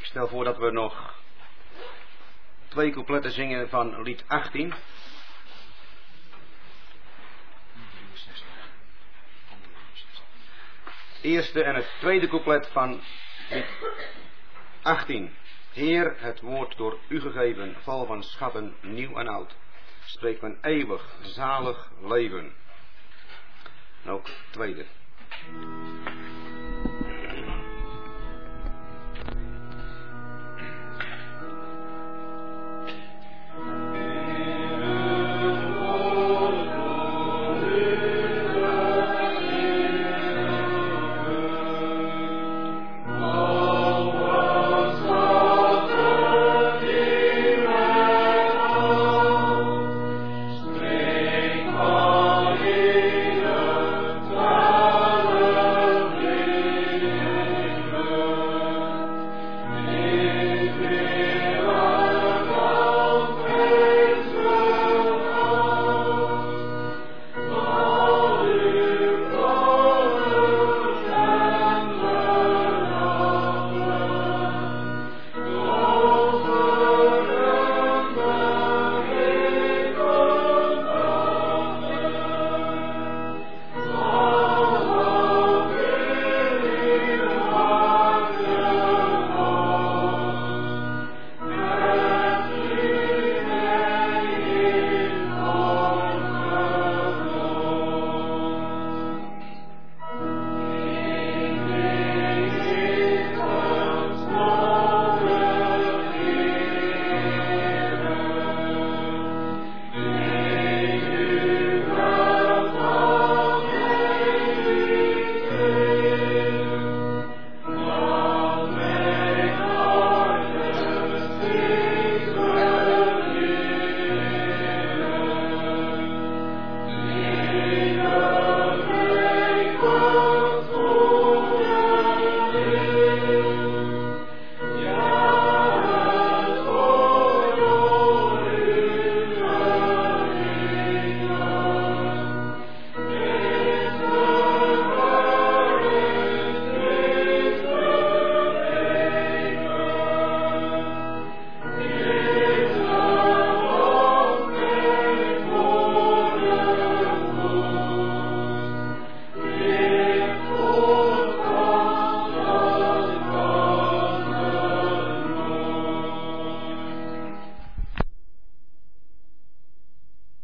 [0.00, 1.14] stel voor dat we nog
[2.68, 4.74] twee coupletten zingen van lied 18.
[11.20, 13.00] Eerste en het tweede couplet van
[13.50, 13.66] lied
[14.82, 15.40] 18.
[15.72, 19.54] Heer, het woord door u gegeven, val van schatten, nieuw en oud.
[20.04, 22.52] Spreek mijn eeuwig, zalig leven.
[24.02, 24.86] En ook tweede.